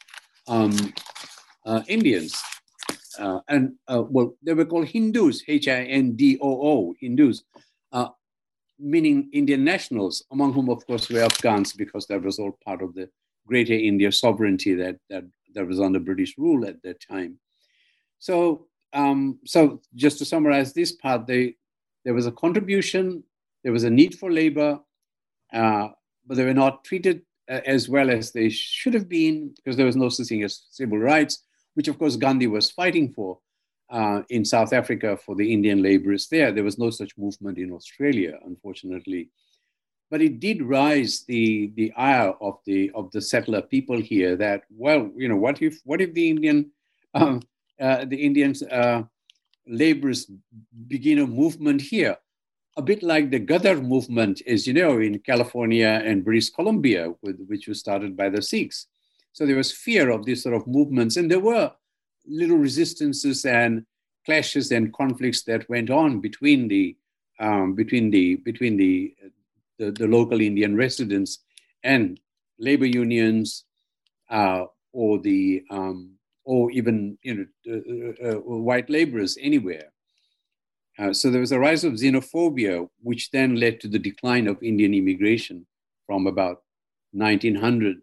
um, 0.48 0.94
uh, 1.66 1.82
Indians. 1.88 2.40
Uh, 3.18 3.40
and 3.48 3.74
uh, 3.86 4.02
well, 4.08 4.34
they 4.42 4.54
were 4.54 4.64
called 4.64 4.88
Hindus, 4.88 5.42
H-I-N-D-O-O, 5.46 6.94
Hindus, 6.98 7.42
uh, 7.92 8.08
meaning 8.78 9.28
Indian 9.32 9.62
nationals, 9.62 10.24
among 10.32 10.54
whom, 10.54 10.70
of 10.70 10.86
course, 10.86 11.10
were 11.10 11.20
Afghans, 11.20 11.74
because 11.74 12.06
that 12.06 12.22
was 12.22 12.38
all 12.38 12.56
part 12.64 12.80
of 12.80 12.94
the 12.94 13.10
greater 13.46 13.74
India 13.74 14.10
sovereignty 14.10 14.74
that, 14.74 14.96
that, 15.10 15.24
that 15.54 15.66
was 15.66 15.80
under 15.80 15.98
British 15.98 16.38
rule 16.38 16.66
at 16.66 16.80
that 16.82 17.00
time. 17.00 17.38
So, 18.20 18.67
um, 18.92 19.38
so 19.44 19.81
just 19.94 20.18
to 20.18 20.24
summarize 20.24 20.72
this 20.72 20.92
part, 20.92 21.27
they, 21.27 21.57
there 22.05 22.14
was 22.14 22.27
a 22.27 22.33
contribution, 22.33 23.22
there 23.62 23.72
was 23.72 23.85
a 23.85 23.90
need 23.90 24.18
for 24.18 24.31
labor, 24.31 24.81
uh, 25.53 25.88
but 26.27 26.37
they 26.37 26.44
were 26.44 26.55
not 26.55 26.85
treated 26.85 27.22
uh, 27.51 27.61
as 27.64 27.88
well 27.88 28.11
as 28.11 28.33
they 28.33 28.48
should 28.48 28.94
have 28.94 29.09
been 29.09 29.55
because 29.57 29.77
there 29.77 29.87
was 29.87 29.96
no 29.96 30.09
such 30.09 30.29
thing 30.29 30.42
as 30.42 30.66
civil 30.70 30.98
rights, 30.98 31.44
which 31.74 31.88
of 31.88 31.98
course 31.98 32.16
Gandhi 32.16 32.46
was 32.46 32.70
fighting 32.70 33.12
for 33.12 33.38
uh, 33.90 34.22
in 34.29 34.44
South 34.44 34.72
Africa 34.72 35.16
for 35.16 35.35
the 35.35 35.53
Indian 35.53 35.83
laborers 35.83 36.29
there. 36.29 36.53
There 36.53 36.64
was 36.64 36.79
no 36.79 36.90
such 36.90 37.16
movement 37.16 37.59
in 37.59 37.72
Australia, 37.72 38.38
unfortunately. 38.44 39.31
But 40.11 40.22
it 40.22 40.40
did 40.40 40.62
rise 40.62 41.24
the, 41.27 41.72
the 41.77 41.92
ire 41.92 42.33
of 42.40 42.59
the, 42.64 42.90
of 42.94 43.11
the 43.11 43.20
settler 43.20 43.61
people 43.62 44.01
here 44.01 44.37
that, 44.37 44.62
well, 44.70 45.11
you 45.16 45.29
know, 45.29 45.37
what 45.37 45.61
if, 45.61 45.81
what 45.85 46.01
if 46.01 46.14
the 46.14 46.31
Indian, 46.31 46.70
um, 47.14 47.42
uh, 47.80 48.04
the 48.04 48.16
Indians 48.16 48.62
uh, 48.62 49.02
laborers 49.66 50.30
begin 50.86 51.18
a 51.20 51.26
movement 51.26 51.80
here, 51.80 52.16
a 52.76 52.82
bit 52.82 53.02
like 53.02 53.30
the 53.30 53.40
Ghadar 53.40 53.82
movement, 53.82 54.42
as 54.46 54.66
you 54.66 54.74
know, 54.74 54.98
in 54.98 55.18
California 55.20 56.02
and 56.04 56.24
British 56.24 56.50
Columbia, 56.50 57.12
with, 57.22 57.40
which 57.46 57.68
was 57.68 57.80
started 57.80 58.16
by 58.16 58.28
the 58.28 58.42
Sikhs. 58.42 58.86
So 59.32 59.46
there 59.46 59.56
was 59.56 59.72
fear 59.72 60.10
of 60.10 60.24
these 60.24 60.42
sort 60.42 60.54
of 60.54 60.66
movements, 60.66 61.16
and 61.16 61.30
there 61.30 61.40
were 61.40 61.72
little 62.26 62.56
resistances 62.56 63.44
and 63.44 63.84
clashes 64.24 64.72
and 64.72 64.92
conflicts 64.92 65.42
that 65.44 65.68
went 65.68 65.90
on 65.90 66.20
between 66.20 66.68
the 66.68 66.96
um, 67.40 67.74
between 67.74 68.10
the 68.10 68.36
between 68.36 68.76
the, 68.76 69.14
the, 69.78 69.92
the 69.92 70.06
local 70.06 70.40
Indian 70.40 70.76
residents 70.76 71.38
and 71.84 72.20
labor 72.58 72.86
unions 72.86 73.64
uh, 74.30 74.64
or 74.92 75.18
the 75.20 75.62
um, 75.70 76.17
or 76.48 76.70
even 76.70 77.18
you 77.22 77.34
know 77.34 77.46
uh, 77.70 78.26
uh, 78.26 78.32
uh, 78.32 78.40
white 78.40 78.88
laborers 78.88 79.37
anywhere. 79.40 79.92
Uh, 80.98 81.12
so 81.12 81.30
there 81.30 81.42
was 81.42 81.52
a 81.52 81.58
rise 81.58 81.84
of 81.84 81.92
xenophobia, 81.92 82.88
which 83.02 83.30
then 83.30 83.54
led 83.56 83.80
to 83.80 83.87
the 83.87 83.98
decline 83.98 84.48
of 84.48 84.62
Indian 84.62 84.94
immigration 84.94 85.66
from 86.06 86.26
about 86.26 86.62
1900 87.12 87.98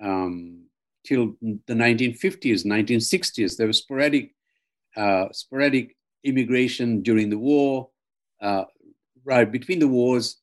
um, 0.00 0.62
till 1.04 1.34
the 1.40 1.74
1950s, 1.74 2.64
1960s. 2.64 3.56
There 3.56 3.66
was 3.66 3.78
sporadic, 3.78 4.34
uh, 4.96 5.26
sporadic 5.32 5.96
immigration 6.22 7.02
during 7.02 7.28
the 7.28 7.38
war, 7.38 7.90
uh, 8.40 8.64
right 9.24 9.50
between 9.50 9.80
the 9.80 9.88
wars, 9.88 10.36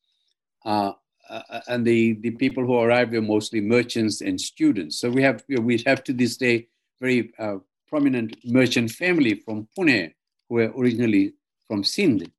uh, 0.66 0.92
uh, 1.30 1.62
and 1.70 1.88
the, 1.88 2.14
the 2.22 2.32
people 2.32 2.66
who 2.66 2.78
arrived 2.78 3.14
were 3.14 3.22
mostly 3.22 3.62
merchants 3.62 4.20
and 4.22 4.40
students. 4.40 5.00
So 5.00 5.10
we 5.10 5.24
have 5.24 5.44
we 5.48 5.82
have 5.86 6.04
to 6.04 6.14
this 6.14 6.36
day 6.38 6.68
very 7.00 7.32
uh, 7.40 7.58
prominent 7.88 8.36
merchant 8.46 8.92
family 8.92 9.36
from 9.36 9.68
Pune 9.78 10.14
who 10.48 10.56
were 10.56 10.72
originally 10.78 11.34
from 11.68 11.84
Sindh 11.84 12.30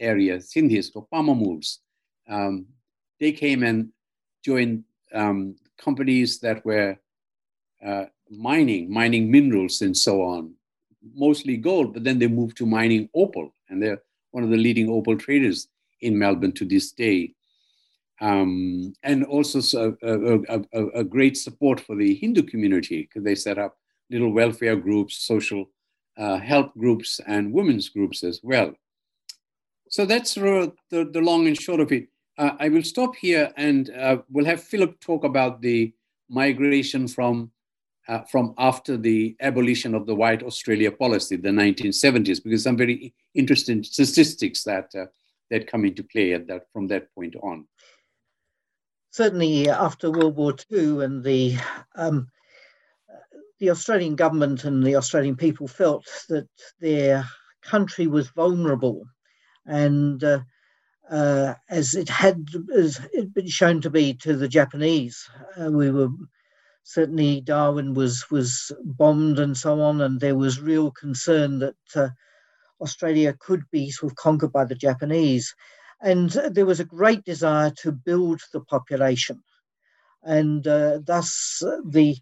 area, 0.00 0.38
Sindhis 0.38 0.90
or 0.94 1.06
Pamamuls. 1.12 1.78
Um, 2.28 2.66
they 3.20 3.32
came 3.32 3.62
and 3.62 3.90
joined 4.44 4.84
um, 5.12 5.56
companies 5.78 6.38
that 6.40 6.64
were 6.64 6.96
uh, 7.84 8.04
mining, 8.30 8.92
mining 8.92 9.30
minerals 9.30 9.80
and 9.82 9.96
so 9.96 10.22
on, 10.22 10.54
mostly 11.14 11.56
gold, 11.56 11.94
but 11.94 12.04
then 12.04 12.18
they 12.18 12.26
moved 12.26 12.56
to 12.58 12.66
mining 12.66 13.08
opal, 13.14 13.54
and 13.68 13.82
they're 13.82 14.02
one 14.32 14.44
of 14.44 14.50
the 14.50 14.56
leading 14.56 14.90
opal 14.90 15.16
traders 15.16 15.68
in 16.00 16.18
Melbourne 16.18 16.52
to 16.52 16.64
this 16.64 16.92
day. 16.92 17.32
Um, 18.20 18.94
and 19.02 19.24
also 19.24 19.60
a, 20.02 20.08
a, 20.08 20.60
a, 20.72 20.86
a, 21.00 21.04
great 21.04 21.36
support 21.36 21.78
for 21.78 21.94
the 21.96 22.14
Hindu 22.14 22.44
community 22.44 23.02
because 23.02 23.22
they 23.24 23.34
set 23.34 23.58
up 23.58 23.76
little 24.10 24.32
welfare 24.32 24.76
groups, 24.76 25.16
social 25.16 25.70
uh, 26.16 26.38
help 26.38 26.76
groups, 26.76 27.20
and 27.26 27.52
women's 27.52 27.88
groups 27.88 28.22
as 28.22 28.40
well. 28.42 28.72
So 29.88 30.04
that's 30.04 30.34
the, 30.34 30.72
the 30.90 31.20
long 31.20 31.46
and 31.46 31.60
short 31.60 31.80
of 31.80 31.92
it. 31.92 32.08
Uh, 32.38 32.50
I 32.58 32.68
will 32.68 32.82
stop 32.82 33.16
here 33.16 33.52
and 33.56 33.90
uh, 33.90 34.18
we'll 34.30 34.44
have 34.44 34.62
Philip 34.62 35.00
talk 35.00 35.24
about 35.24 35.62
the 35.62 35.94
migration 36.28 37.08
from, 37.08 37.50
uh, 38.08 38.20
from 38.30 38.54
after 38.58 38.96
the 38.96 39.36
abolition 39.40 39.94
of 39.94 40.06
the 40.06 40.14
white 40.14 40.42
Australia 40.42 40.90
policy, 40.90 41.36
the 41.36 41.48
1970s, 41.48 42.42
because 42.42 42.64
some 42.64 42.76
very 42.76 43.14
interesting 43.34 43.82
statistics 43.82 44.64
that, 44.64 44.90
uh, 44.94 45.06
that 45.50 45.70
come 45.70 45.84
into 45.84 46.02
play 46.02 46.34
at 46.34 46.46
that, 46.48 46.66
from 46.72 46.88
that 46.88 47.14
point 47.14 47.36
on 47.42 47.66
certainly 49.16 49.66
after 49.70 50.10
World 50.10 50.36
War 50.36 50.54
II 50.70 51.02
and 51.02 51.24
the 51.24 51.56
um, 51.94 52.28
the 53.58 53.70
Australian 53.70 54.16
government 54.16 54.64
and 54.64 54.84
the 54.84 54.96
Australian 54.96 55.36
people 55.36 55.68
felt 55.68 56.06
that 56.28 56.48
their 56.80 57.24
country 57.62 58.06
was 58.06 58.28
vulnerable, 58.28 59.04
and 59.64 60.22
uh, 60.22 60.40
uh, 61.10 61.54
as 61.68 61.94
it 61.94 62.08
had 62.08 62.46
as 62.74 63.00
it 63.12 63.32
been 63.34 63.48
shown 63.48 63.80
to 63.80 63.90
be 63.90 64.14
to 64.14 64.36
the 64.36 64.48
Japanese, 64.48 65.28
uh, 65.60 65.70
we 65.70 65.90
were 65.90 66.08
certainly 66.82 67.40
Darwin 67.40 67.94
was 67.94 68.30
was 68.30 68.72
bombed 68.84 69.38
and 69.38 69.56
so 69.56 69.80
on, 69.80 70.00
and 70.00 70.20
there 70.20 70.36
was 70.36 70.60
real 70.60 70.90
concern 70.90 71.58
that 71.58 71.76
uh, 71.94 72.08
Australia 72.80 73.34
could 73.38 73.62
be 73.70 73.90
sort 73.90 74.12
of 74.12 74.16
conquered 74.16 74.52
by 74.52 74.64
the 74.64 74.74
Japanese. 74.74 75.54
And 76.00 76.30
there 76.30 76.66
was 76.66 76.80
a 76.80 76.84
great 76.84 77.24
desire 77.24 77.72
to 77.82 77.90
build 77.90 78.40
the 78.52 78.60
population. 78.60 79.42
And 80.22 80.66
uh, 80.66 80.98
thus, 81.02 81.62
the 81.86 82.16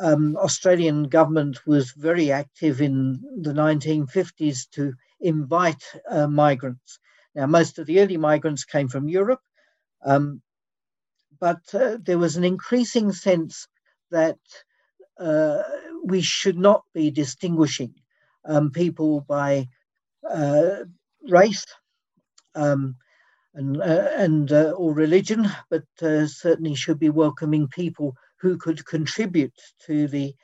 um, 0.00 0.36
Australian 0.36 1.04
government 1.04 1.66
was 1.66 1.92
very 1.92 2.30
active 2.30 2.80
in 2.80 3.20
the 3.42 3.52
1950s 3.52 4.70
to 4.70 4.92
invite 5.20 5.82
uh, 6.08 6.26
migrants. 6.26 6.98
Now, 7.34 7.46
most 7.46 7.78
of 7.78 7.86
the 7.86 8.00
early 8.00 8.16
migrants 8.16 8.64
came 8.64 8.88
from 8.88 9.08
Europe, 9.08 9.40
um, 10.04 10.42
but 11.40 11.62
uh, 11.74 11.98
there 12.00 12.18
was 12.18 12.36
an 12.36 12.44
increasing 12.44 13.12
sense 13.12 13.68
that 14.10 14.38
uh, 15.18 15.62
we 16.04 16.20
should 16.20 16.58
not 16.58 16.82
be 16.94 17.10
distinguishing 17.10 17.94
um, 18.44 18.70
people 18.70 19.20
by 19.22 19.68
uh, 20.28 20.84
race, 21.28 21.64
um, 22.54 22.96
and, 23.54 23.80
uh, 23.80 24.08
and 24.16 24.52
uh, 24.52 24.70
or 24.76 24.94
religion, 24.94 25.48
but 25.70 25.82
certainly 25.98 26.74
should 26.74 26.98
be 26.98 27.10
welcoming 27.10 27.66
people 27.68 28.14
who 28.40 28.56
could 28.56 28.84
contribute 28.86 29.54
to 29.86 30.08
the 30.08 30.34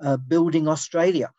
uh, 0.00 0.16
building 0.16 0.68
Australia. 0.68 1.30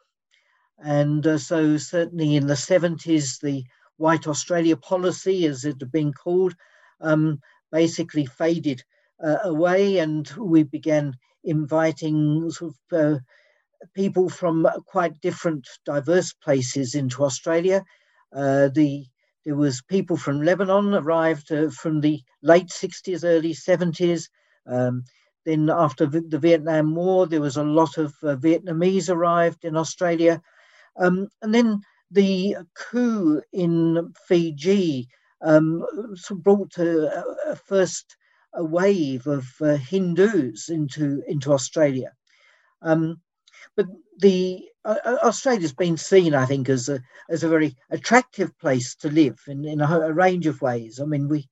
And 0.80 1.26
uh, 1.26 1.38
so, 1.38 1.78
certainly 1.78 2.36
in 2.36 2.48
the 2.48 2.54
70s, 2.54 3.40
the 3.40 3.64
White 3.98 4.28
Australia 4.28 4.76
policy, 4.76 5.46
as 5.46 5.66
it 5.66 5.78
had 5.80 5.92
been 5.92 6.14
called, 6.14 6.56
um, 7.02 7.40
basically 7.72 8.26
faded 8.26 8.84
uh, 9.24 9.38
away, 9.44 10.00
and 10.00 10.30
we 10.38 10.64
began 10.64 11.14
inviting 11.44 12.50
sort 12.52 12.74
of 12.92 13.20
people 13.94 14.30
from 14.30 14.68
quite 14.86 15.20
different, 15.22 15.68
diverse 15.86 16.34
places 16.34 16.96
into 16.96 17.24
Australia. 17.24 17.84
the 18.32 19.06
there 19.46 19.56
was 19.56 19.82
people 19.82 20.16
from 20.16 20.42
Lebanon 20.42 20.94
arrived 20.94 21.52
uh, 21.52 21.70
from 21.70 22.00
the 22.00 22.22
late 22.42 22.68
60s, 22.68 23.24
early 23.24 23.54
70s. 23.54 24.30
Um, 24.66 25.04
then 25.46 25.70
after 25.70 26.06
the 26.06 26.40
Vietnam 26.40 26.96
War, 26.96 27.28
there 27.28 27.42
was 27.42 27.58
a 27.58 27.64
lot 27.64 27.98
of 27.98 28.14
uh, 28.24 28.36
Vietnamese 28.36 29.10
arrived 29.10 29.66
in 29.66 29.76
Australia. 29.76 30.42
Um, 30.98 31.28
and 31.42 31.54
then 31.54 31.82
the 32.12 32.58
coup 32.76 33.42
in 33.52 34.14
Fiji 34.28 35.10
um, 35.42 35.86
brought 36.32 36.78
a, 36.78 37.24
a, 37.52 37.56
first 37.56 38.16
a 38.54 38.64
wave 38.64 39.28
of 39.28 39.48
uh, 39.62 39.76
Hindus 39.76 40.70
into, 40.70 41.24
into 41.28 41.52
Australia. 41.52 42.14
Um, 42.82 43.22
but 43.76 43.88
the 44.20 44.66
uh, 44.86 44.98
uh, 45.06 45.18
Australia's 45.24 45.74
been 45.74 45.98
seen, 45.98 46.36
I 46.36 46.46
think, 46.46 46.70
as 46.70 46.90
a 46.90 47.02
as 47.30 47.44
a 47.44 47.50
very 47.50 47.76
attractive 47.90 48.58
place 48.60 48.96
to 48.96 49.10
live 49.10 49.40
in, 49.48 49.66
in 49.66 49.82
a, 49.82 49.86
a 49.86 50.14
range 50.14 50.46
of 50.46 50.62
ways. 50.62 51.00
I 51.00 51.06
mean, 51.06 51.30
we 51.30 51.48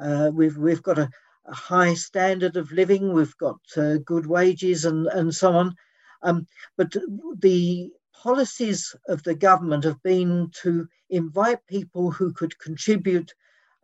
uh, 0.00 0.30
we've 0.34 0.56
we've 0.56 0.82
got 0.82 0.98
a, 0.98 1.08
a, 1.46 1.54
high 1.54 1.94
standard 1.94 2.56
of 2.56 2.72
living, 2.72 3.12
we've 3.12 3.36
got 3.38 3.60
uh, 3.76 3.98
good 3.98 4.26
wages, 4.26 4.84
and 4.84 5.06
and 5.08 5.34
so 5.34 5.52
on. 5.52 5.74
Um, 6.22 6.46
but 6.76 6.94
the 7.38 7.90
policies 8.12 8.94
of 9.08 9.22
the 9.24 9.34
government 9.34 9.84
have 9.84 10.02
been 10.02 10.50
to 10.62 10.88
invite 11.10 11.66
people 11.66 12.10
who 12.10 12.32
could 12.32 12.58
contribute 12.58 13.34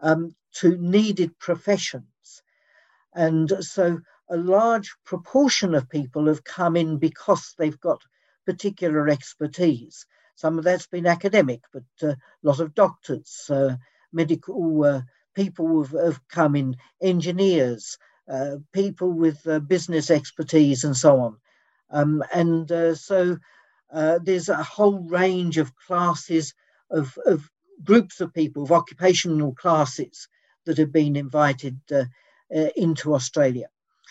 um, 0.01 0.35
to 0.55 0.77
needed 0.79 1.38
professions, 1.38 2.42
and 3.14 3.53
so 3.61 4.01
a 4.31 4.37
large 4.37 4.94
proportion 5.05 5.75
of 5.75 5.88
people 5.88 6.27
have 6.27 6.44
come 6.44 6.77
in 6.77 6.99
because 6.99 7.55
they've 7.59 7.81
got 7.81 8.03
particular 8.47 9.09
expertise. 9.09 10.07
Some 10.35 10.59
of 10.59 10.64
that's 10.64 10.87
been 10.87 11.07
academic, 11.07 11.62
but 11.73 11.83
uh, 12.03 12.12
a 12.12 12.16
lot 12.42 12.61
of 12.61 12.75
doctors, 12.75 13.47
uh, 13.51 13.77
medical 14.12 14.85
uh, 14.85 15.03
people 15.38 15.83
have, 15.83 15.92
have, 16.05 16.20
come 16.29 16.57
in, 16.57 16.77
engineers, 17.01 17.96
uh, 18.29 18.57
people 18.72 19.12
with 19.12 19.46
uh, 19.46 19.61
business 19.61 20.11
expertise, 20.11 20.83
and 20.85 20.96
so 20.96 21.20
on. 21.20 21.37
Um, 21.90 22.24
and 22.35 22.70
uh, 22.72 22.94
so 22.94 23.38
there's 24.24 24.48
a 24.48 24.62
whole 24.62 24.98
range 25.20 25.57
of 25.57 25.77
classes 25.87 26.55
of, 26.90 27.16
of, 27.24 27.48
groups 27.85 28.20
of 28.20 28.35
people, 28.35 28.64
of 28.64 28.72
occupational 28.72 29.55
classes 29.55 30.27
that 30.66 30.79
have 30.79 30.92
been 30.92 31.14
invited 31.14 31.79
into 32.74 33.14
Australia. 33.14 33.68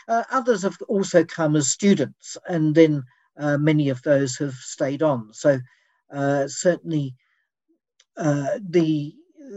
others 0.07 0.61
have 0.61 0.77
also 0.87 1.25
come 1.25 1.57
as 1.57 1.69
students 1.69 2.37
and 2.47 2.73
then 2.73 3.03
uh, 3.37 3.57
many 3.57 3.89
of 3.89 4.01
those 4.03 4.37
have 4.37 4.53
stayed 4.53 5.03
on. 5.03 5.33
So 5.33 5.59
uh, 6.11 6.47
certainly 6.47 7.15
uh, 8.15 8.59
the 8.69 9.13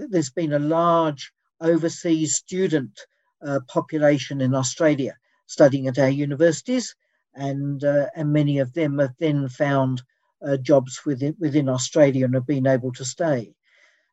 there's 0.09 0.31
been 0.31 0.53
a 0.53 0.59
large 0.59 1.33
overseas 1.61 2.37
student 2.37 3.01
uh, 3.45 3.61
population 3.69 4.41
in 4.41 4.55
Australia 4.55 5.17
studying 5.47 5.89
at 5.89 5.99
our 5.99 6.09
universities, 6.09 6.95
and 7.35 7.83
uh, 7.83 8.07
and 8.15 8.33
many 8.33 8.59
of 8.59 8.73
them 8.73 8.99
have 8.99 9.15
then 9.19 9.49
found 9.49 10.03
uh, 10.47 10.57
jobs 10.57 11.01
within 11.05 11.35
within 11.39 11.69
Australia 11.69 12.25
and 12.25 12.35
have 12.35 12.47
been 12.47 12.67
able 12.67 12.93
to 12.93 13.05
stay. 13.05 13.53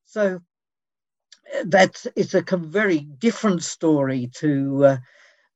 So 0.05 0.39
uh, 1.55 1.63
that's 1.65 2.07
it's 2.15 2.33
a 2.33 2.43
very 2.57 2.99
different 2.99 3.63
story 3.63 4.31
to 4.37 4.85
uh, 4.85 4.97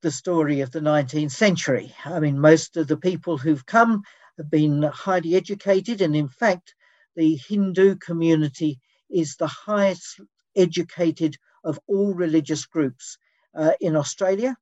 the 0.02 0.10
story 0.10 0.60
of 0.60 0.70
the 0.70 0.80
19th 0.80 1.32
century. 1.32 1.92
I 2.04 2.20
mean, 2.20 2.38
most 2.38 2.76
of 2.76 2.86
the 2.86 2.96
people 2.96 3.38
who've 3.38 3.66
come 3.66 4.02
have 4.36 4.50
been 4.50 4.82
highly 4.82 5.34
educated, 5.34 6.00
and 6.00 6.14
in 6.14 6.28
fact, 6.28 6.74
the 7.16 7.36
Hindu 7.48 7.96
community 7.96 8.80
is 9.10 9.36
the 9.36 9.48
highest 9.48 10.20
educated 10.56 11.36
of 11.64 11.78
all 11.86 12.14
religious 12.14 12.66
groups 12.66 13.18
uh, 13.54 13.72
in 13.80 13.96
Australia, 13.96 14.56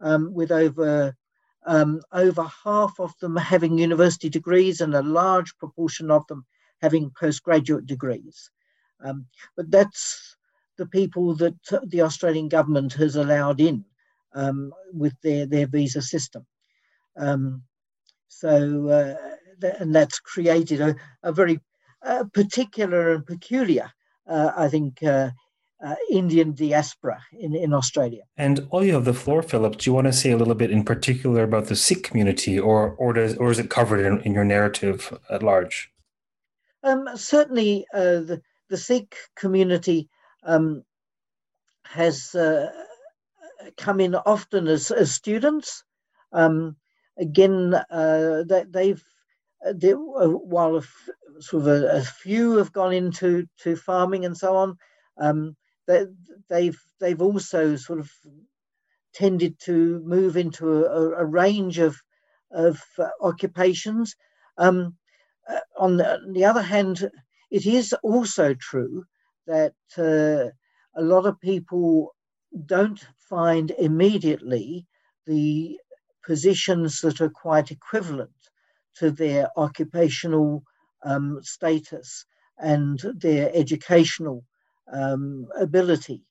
um, 0.00 0.32
with 0.32 0.50
over 0.50 1.14
um, 1.66 2.00
over 2.12 2.46
half 2.64 2.98
of 2.98 3.12
them 3.20 3.36
having 3.36 3.78
university 3.78 4.28
degrees 4.28 4.80
and 4.80 4.94
a 4.94 5.02
large 5.02 5.56
proportion 5.58 6.10
of 6.10 6.26
them 6.26 6.46
having 6.80 7.12
postgraduate 7.18 7.86
degrees. 7.86 8.50
Um, 9.04 9.26
but 9.56 9.70
that's 9.70 10.36
the 10.78 10.86
people 10.86 11.34
that 11.34 11.54
the 11.86 12.00
Australian 12.00 12.48
government 12.48 12.94
has 12.94 13.16
allowed 13.16 13.60
in 13.60 13.84
um, 14.34 14.72
with 14.92 15.14
their, 15.22 15.46
their 15.46 15.66
visa 15.66 16.00
system. 16.00 16.46
Um, 17.16 17.62
so, 18.28 18.88
uh, 18.88 19.36
th- 19.60 19.74
and 19.80 19.94
that's 19.94 20.18
created 20.20 20.80
a, 20.80 20.96
a 21.22 21.32
very 21.32 21.60
uh, 22.02 22.24
particular 22.32 23.12
and 23.12 23.26
peculiar, 23.26 23.90
uh, 24.26 24.52
I 24.56 24.68
think, 24.68 25.02
uh, 25.84 25.94
Indian 26.10 26.52
diaspora 26.52 27.20
in, 27.38 27.54
in 27.54 27.72
Australia. 27.72 28.22
And 28.36 28.66
while 28.70 28.84
you 28.84 28.94
have 28.94 29.04
the 29.04 29.14
floor, 29.14 29.42
Philip, 29.42 29.78
do 29.78 29.88
you 29.88 29.94
want 29.94 30.06
to 30.06 30.12
say 30.12 30.30
a 30.30 30.36
little 30.36 30.54
bit 30.54 30.70
in 30.70 30.84
particular 30.84 31.42
about 31.42 31.66
the 31.66 31.76
Sikh 31.76 32.04
community, 32.04 32.58
or 32.58 32.90
or 32.98 33.12
does 33.12 33.36
or 33.36 33.50
is 33.50 33.58
it 33.58 33.70
covered 33.70 34.00
in, 34.00 34.20
in 34.20 34.34
your 34.34 34.44
narrative 34.44 35.16
at 35.30 35.42
large? 35.42 35.90
Um, 36.82 37.08
certainly, 37.14 37.86
uh, 37.94 38.20
the 38.20 38.42
the 38.68 38.76
Sikh 38.76 39.14
community 39.36 40.08
um, 40.44 40.84
has 41.84 42.34
uh, 42.34 42.70
come 43.76 44.00
in 44.00 44.14
often 44.14 44.68
as, 44.68 44.90
as 44.90 45.12
students. 45.12 45.84
Um, 46.32 46.76
again, 47.18 47.74
uh, 47.74 48.44
they've 48.68 49.02
uh, 49.66 49.72
they, 49.74 49.92
uh, 49.92 50.28
while 50.28 50.76
a 50.76 50.78
f- 50.78 51.08
sort 51.40 51.62
of 51.62 51.68
a, 51.68 51.98
a, 51.98 52.02
few 52.02 52.56
have 52.56 52.72
gone 52.72 52.94
into 52.94 53.46
to 53.58 53.76
farming 53.76 54.24
and 54.24 54.36
so 54.36 54.56
on, 54.56 54.76
um, 55.18 55.54
they, 55.90 56.06
they've 56.48 56.80
they've 57.00 57.22
also 57.22 57.76
sort 57.76 57.98
of 57.98 58.10
tended 59.12 59.58
to 59.58 60.00
move 60.04 60.36
into 60.36 60.84
a, 60.84 61.22
a 61.22 61.24
range 61.24 61.78
of 61.78 61.96
of 62.52 62.80
uh, 62.98 63.08
occupations. 63.20 64.14
Um, 64.58 64.96
uh, 65.48 65.60
on, 65.78 65.96
the, 65.96 66.14
on, 66.14 66.32
the, 66.32 66.44
other 66.44 66.62
hand, 66.62 67.08
it 67.50 67.66
is 67.66 67.92
also 68.02 68.54
true 68.54 69.04
that 69.46 69.74
uh, 69.96 70.50
a 71.00 71.02
lot 71.02 71.26
of 71.26 71.40
people 71.40 72.14
don't 72.66 73.04
find 73.28 73.70
immediately 73.78 74.86
the 75.26 75.78
positions 76.24 77.00
that 77.00 77.20
are 77.20 77.30
quite 77.30 77.70
equivalent 77.70 78.30
to 78.96 79.10
their 79.10 79.48
occupational 79.56 80.62
um, 81.04 81.38
status 81.42 82.26
and 82.58 83.00
their 83.14 83.50
educational 83.54 84.44
um, 84.92 85.46
ability. 85.58 86.24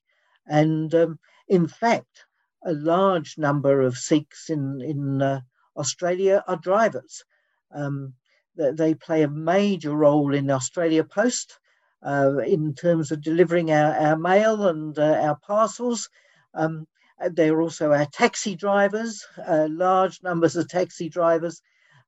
And 0.46 0.94
um, 0.94 1.18
in 1.48 1.66
fact, 1.66 2.24
a 2.64 2.72
large 2.72 3.38
number 3.38 3.80
of 3.80 3.96
Sikhs 3.96 4.50
in, 4.50 4.80
in 4.82 5.22
uh, 5.22 5.40
Australia 5.76 6.44
are 6.46 6.56
drivers. 6.56 7.24
Um, 7.72 8.14
they 8.56 8.94
play 8.94 9.22
a 9.22 9.28
major 9.28 9.94
role 9.94 10.34
in 10.34 10.50
Australia 10.50 11.04
Post 11.04 11.58
uh, 12.04 12.38
in 12.38 12.74
terms 12.74 13.10
of 13.10 13.22
delivering 13.22 13.70
our, 13.70 13.94
our 13.96 14.16
mail 14.16 14.68
and 14.68 14.98
uh, 14.98 15.18
our 15.22 15.36
parcels. 15.36 16.08
Um, 16.54 16.86
they're 17.32 17.60
also 17.60 17.92
our 17.92 18.06
taxi 18.06 18.54
drivers, 18.56 19.26
uh, 19.46 19.68
large 19.70 20.22
numbers 20.22 20.56
of 20.56 20.68
taxi 20.68 21.08
drivers 21.08 21.62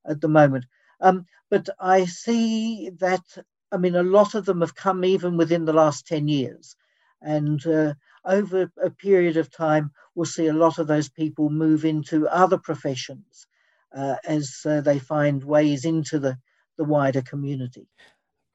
at 0.05 0.21
the 0.21 0.27
moment. 0.27 0.65
Um, 1.01 1.25
but 1.49 1.69
I 1.79 2.05
see 2.05 2.91
that 2.99 3.23
I 3.73 3.77
mean, 3.77 3.95
a 3.95 4.03
lot 4.03 4.35
of 4.35 4.45
them 4.45 4.61
have 4.61 4.75
come 4.75 5.03
even 5.03 5.35
within 5.35 5.65
the 5.65 5.73
last 5.73 6.07
10 6.07 6.27
years. 6.27 6.75
And 7.21 7.65
uh, 7.65 7.95
over 8.23 8.71
a 8.81 8.89
period 8.91 9.35
of 9.35 9.49
time, 9.49 9.91
we'll 10.13 10.25
see 10.25 10.47
a 10.47 10.53
lot 10.53 10.77
of 10.77 10.87
those 10.87 11.09
people 11.09 11.49
move 11.49 11.83
into 11.83 12.27
other 12.27 12.57
professions 12.57 13.47
uh, 13.95 14.15
as 14.25 14.61
uh, 14.65 14.81
they 14.81 14.99
find 14.99 15.43
ways 15.43 15.85
into 15.85 16.19
the, 16.19 16.37
the 16.77 16.83
wider 16.83 17.21
community. 17.21 17.87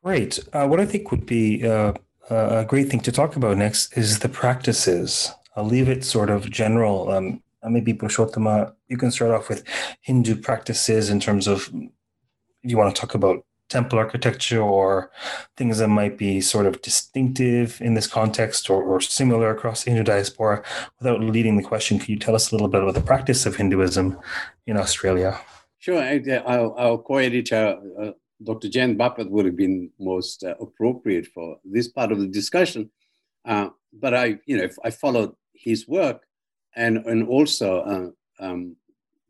Great. 0.05 0.39
Uh, 0.53 0.69
what 0.69 0.81
I 0.81 0.87
think 0.87 1.11
would 1.11 1.27
be 1.27 1.67
uh, 1.67 1.95
a 2.31 2.65
great 2.65 2.89
thing 2.89 3.01
to 3.01 3.13
talk 3.13 3.35
about 3.35 3.57
next 3.57 3.97
is 3.97 4.21
the 4.21 4.29
practices. 4.29 5.33
I'll 5.57 5.65
leave 5.65 5.89
it 5.89 6.05
sort 6.05 6.31
of 6.31 6.49
general. 6.51 7.11
Um, 7.11 7.43
maybe 7.69 7.93
Purushottama, 7.93 8.73
you 8.87 8.97
can 8.97 9.11
start 9.11 9.33
off 9.33 9.49
with 9.49 9.65
Hindu 10.03 10.37
practices 10.37 11.11
in 11.11 11.19
terms 11.19 11.49
of 11.49 11.69
if 12.63 12.71
you 12.71 12.77
want 12.77 12.95
to 12.95 13.01
talk 13.01 13.15
about 13.15 13.45
temple 13.69 13.99
architecture 13.99 14.63
or 14.63 15.11
things 15.57 15.79
that 15.79 15.89
might 15.89 16.17
be 16.17 16.41
sort 16.41 16.67
of 16.67 16.81
distinctive 16.83 17.81
in 17.81 17.95
this 17.95 18.07
context 18.07 18.71
or, 18.71 18.83
or 18.83 19.01
similar 19.01 19.51
across 19.51 19.85
the 19.85 19.91
Hindu 19.91 20.05
diaspora. 20.05 20.63
Without 20.99 21.21
leading 21.21 21.57
the 21.57 21.63
question, 21.63 21.99
can 21.99 22.13
you 22.13 22.19
tell 22.19 22.35
us 22.35 22.51
a 22.51 22.55
little 22.55 22.69
bit 22.69 22.83
about 22.83 22.95
the 22.95 23.01
practice 23.01 23.47
of 23.47 23.57
Hinduism 23.57 24.19
in 24.67 24.77
Australia? 24.77 25.39
Sure. 25.79 26.03
Our 26.03 26.99
co-editor, 26.99 27.79
uh, 28.01 28.11
Dr. 28.43 28.69
Jayant 28.69 28.97
Bapat, 28.97 29.31
would 29.31 29.47
have 29.47 29.57
been 29.57 29.91
most 30.01 30.43
uh, 30.43 30.55
appropriate 30.61 31.27
for 31.27 31.59
this 31.65 31.89
part 31.89 32.11
of 32.11 32.19
the 32.19 32.27
discussion. 32.27 32.91
Uh, 33.45 33.69
but 33.93 34.15
I, 34.15 34.39
you 34.47 34.57
know, 34.57 34.69
I 34.85 34.91
followed 34.91 35.35
his 35.55 35.87
work 35.87 36.23
and, 36.75 36.99
and 37.07 37.29
also 37.29 37.81
uh, 37.81 38.45
um, 38.45 38.77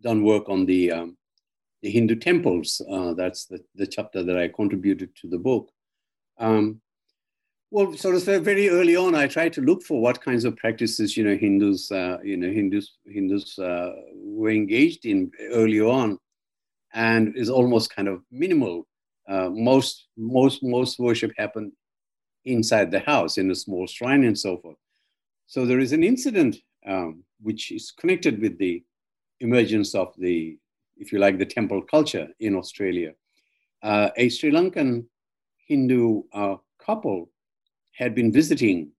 done 0.01 0.23
work 0.25 0.49
on 0.49 0.65
the 0.65 0.93
um, 0.93 1.18
the 1.83 1.91
Hindu 1.91 2.17
temples. 2.17 2.81
Uh, 2.91 3.15
that's 3.15 3.47
the, 3.47 3.61
the 3.75 3.87
chapter 3.87 4.23
that 4.23 4.39
I 4.39 4.49
contributed 4.49 5.15
to 5.17 5.29
the 5.29 5.39
book. 5.39 5.71
Um, 6.39 6.81
well, 7.71 7.95
sort 7.95 8.15
of 8.15 8.23
very 8.45 8.71
early 8.71 8.97
on, 8.97 9.15
I 9.15 9.27
tried 9.27 9.53
to 9.55 9.61
look 9.61 9.83
for 9.83 10.01
what 10.01 10.23
kinds 10.23 10.45
of 10.45 10.57
practices, 10.57 11.17
you 11.17 11.25
know, 11.25 11.37
Hindus, 11.37 11.93
uh, 11.93 12.19
you 12.25 12.37
know, 12.37 12.51
Hindus, 12.51 12.97
Hindus 13.05 13.59
uh, 13.59 13.93
were 14.15 14.51
engaged 14.51 15.05
in 15.05 15.31
early 15.53 15.81
on, 15.81 16.19
and 16.95 17.37
is 17.37 17.51
almost 17.51 17.95
kind 17.95 18.09
of 18.09 18.23
minimal. 18.31 18.87
Uh, 19.29 19.51
most, 19.51 20.07
most, 20.17 20.63
most 20.63 20.99
worship 20.99 21.33
happened 21.37 21.73
inside 22.47 22.91
the 22.91 23.01
house 23.01 23.37
in 23.37 23.51
a 23.51 23.55
small 23.55 23.87
shrine 23.87 24.25
and 24.25 24.39
so 24.39 24.57
forth. 24.57 24.77
So 25.47 25.67
there 25.67 25.81
is 25.81 25.93
an 25.93 26.03
incident 26.03 26.57
um, 26.87 27.23
which 27.41 27.71
is 27.71 27.91
connected 27.91 28.41
with 28.41 28.59
the 28.59 28.83
emergence 29.41 29.95
of 29.95 30.15
the 30.17 30.59
if 30.99 31.13
you 31.13 31.19
like, 31.19 31.39
the 31.39 31.47
temple 31.47 31.83
culture 31.83 32.29
in 32.41 32.55
Australia. 32.55 33.13
Uh, 33.83 34.11
a 34.17 34.29
Sri 34.29 34.51
Lankan 34.51 35.05
Hindu 35.67 36.23
uh, 36.33 36.57
couple 36.85 37.31
had 37.93 38.15
been 38.15 38.33
visiting 38.33 38.91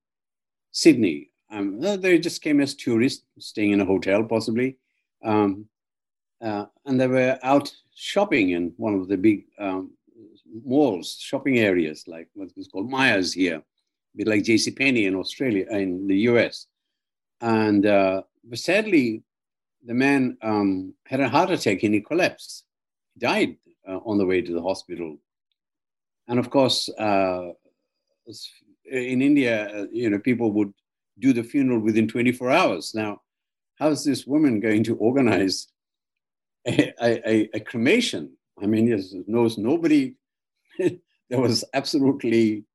Sydney. 0.71 1.31
Um, 1.51 1.79
they 1.79 2.19
just 2.19 2.41
came 2.41 2.61
as 2.61 2.75
tourists, 2.75 3.25
staying 3.39 3.71
in 3.71 3.81
a 3.81 3.85
hotel 3.85 4.23
possibly. 4.23 4.77
Um, 5.23 5.65
uh, 6.41 6.65
and 6.85 6.99
they 6.99 7.07
were 7.07 7.37
out 7.43 7.73
shopping 7.93 8.51
in 8.51 8.73
one 8.77 8.93
of 8.93 9.07
the 9.07 9.17
big 9.17 9.45
um, 9.59 9.91
malls, 10.63 11.17
shopping 11.19 11.59
areas, 11.59 12.05
like 12.07 12.29
what 12.33 12.49
is 12.55 12.67
called 12.67 12.89
Myers 12.89 13.33
here, 13.33 13.57
a 13.57 14.17
bit 14.17 14.27
like 14.27 14.43
J.C. 14.43 14.71
Penney 14.71 15.05
in 15.05 15.15
Australia, 15.15 15.65
in 15.71 16.07
the 16.07 16.17
US. 16.29 16.67
And 17.41 17.85
uh, 17.85 18.23
sadly, 18.53 19.23
the 19.85 19.93
man 19.93 20.37
um, 20.41 20.93
had 21.05 21.19
a 21.19 21.29
heart 21.29 21.51
attack 21.51 21.83
and 21.83 21.93
he 21.93 22.01
collapsed. 22.01 22.65
He 23.13 23.19
died 23.19 23.57
uh, 23.87 23.99
on 24.05 24.17
the 24.17 24.25
way 24.25 24.41
to 24.41 24.53
the 24.53 24.61
hospital. 24.61 25.17
And 26.27 26.39
of 26.39 26.49
course, 26.49 26.89
uh, 26.89 27.51
in 28.85 29.21
India, 29.21 29.69
uh, 29.69 29.85
you 29.91 30.09
know, 30.09 30.19
people 30.19 30.51
would 30.51 30.73
do 31.19 31.33
the 31.33 31.43
funeral 31.43 31.79
within 31.79 32.07
24 32.07 32.51
hours. 32.51 32.93
Now, 32.93 33.21
how's 33.75 34.03
this 34.03 34.25
woman 34.27 34.59
going 34.59 34.83
to 34.83 34.95
organize 34.97 35.67
a, 36.67 36.93
a, 37.01 37.49
a 37.53 37.59
cremation? 37.59 38.31
I 38.61 38.65
mean, 38.65 38.87
knows 39.27 39.57
nobody. 39.57 40.15
there 40.77 41.39
was 41.39 41.63
absolutely 41.73 42.65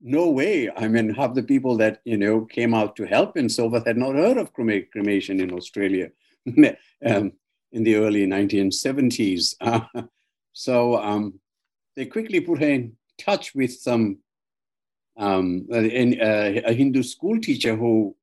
no 0.00 0.30
way. 0.30 0.70
I 0.70 0.88
mean, 0.88 1.14
half 1.14 1.34
the 1.34 1.42
people 1.42 1.76
that 1.78 2.00
you 2.04 2.16
know 2.16 2.44
came 2.46 2.74
out 2.74 2.96
to 2.96 3.06
help 3.06 3.36
and 3.36 3.50
so 3.50 3.70
had 3.70 3.96
not 3.96 4.14
heard 4.14 4.38
of 4.38 4.52
cremation 4.52 5.40
in 5.40 5.52
Australia. 5.52 6.10
um, 7.06 7.32
in 7.72 7.84
the 7.84 7.96
early 7.96 8.26
1970s. 8.26 9.54
Uh, 9.60 9.80
so 10.52 10.96
um, 10.96 11.38
they 11.94 12.06
quickly 12.06 12.40
put 12.40 12.60
her 12.60 12.68
in 12.68 12.96
touch 13.18 13.54
with 13.54 13.72
some 13.72 14.18
um, 15.16 15.66
a, 15.72 16.60
a, 16.66 16.72
Hindu 16.74 17.02
school 17.02 17.40
teacher 17.40 17.74
who 17.74 18.14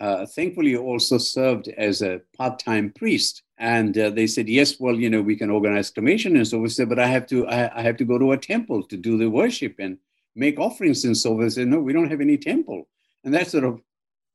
uh, 0.00 0.24
thankfully 0.26 0.76
also 0.76 1.18
served 1.18 1.66
as 1.76 2.00
a 2.00 2.20
part-time 2.36 2.92
priest. 2.92 3.42
And 3.58 3.98
uh, 3.98 4.10
they 4.10 4.28
said, 4.28 4.48
yes, 4.48 4.78
well, 4.78 4.94
you 4.94 5.10
know, 5.10 5.20
we 5.20 5.34
can 5.34 5.50
organize 5.50 5.90
cremation 5.90 6.36
and 6.36 6.46
so 6.46 6.58
we 6.58 6.68
said, 6.68 6.88
but 6.88 7.00
I 7.00 7.08
have 7.08 7.26
to, 7.28 7.46
I, 7.48 7.80
I, 7.80 7.82
have 7.82 7.96
to 7.96 8.04
go 8.04 8.18
to 8.18 8.32
a 8.32 8.38
temple 8.38 8.84
to 8.84 8.96
do 8.96 9.18
the 9.18 9.28
worship 9.28 9.74
and 9.80 9.98
make 10.36 10.60
offerings 10.60 11.04
and 11.04 11.16
so 11.16 11.32
we 11.32 11.50
said, 11.50 11.66
no, 11.66 11.80
we 11.80 11.92
don't 11.92 12.10
have 12.10 12.20
any 12.20 12.38
temple. 12.38 12.86
And 13.24 13.34
that 13.34 13.48
sort 13.48 13.64
of 13.64 13.80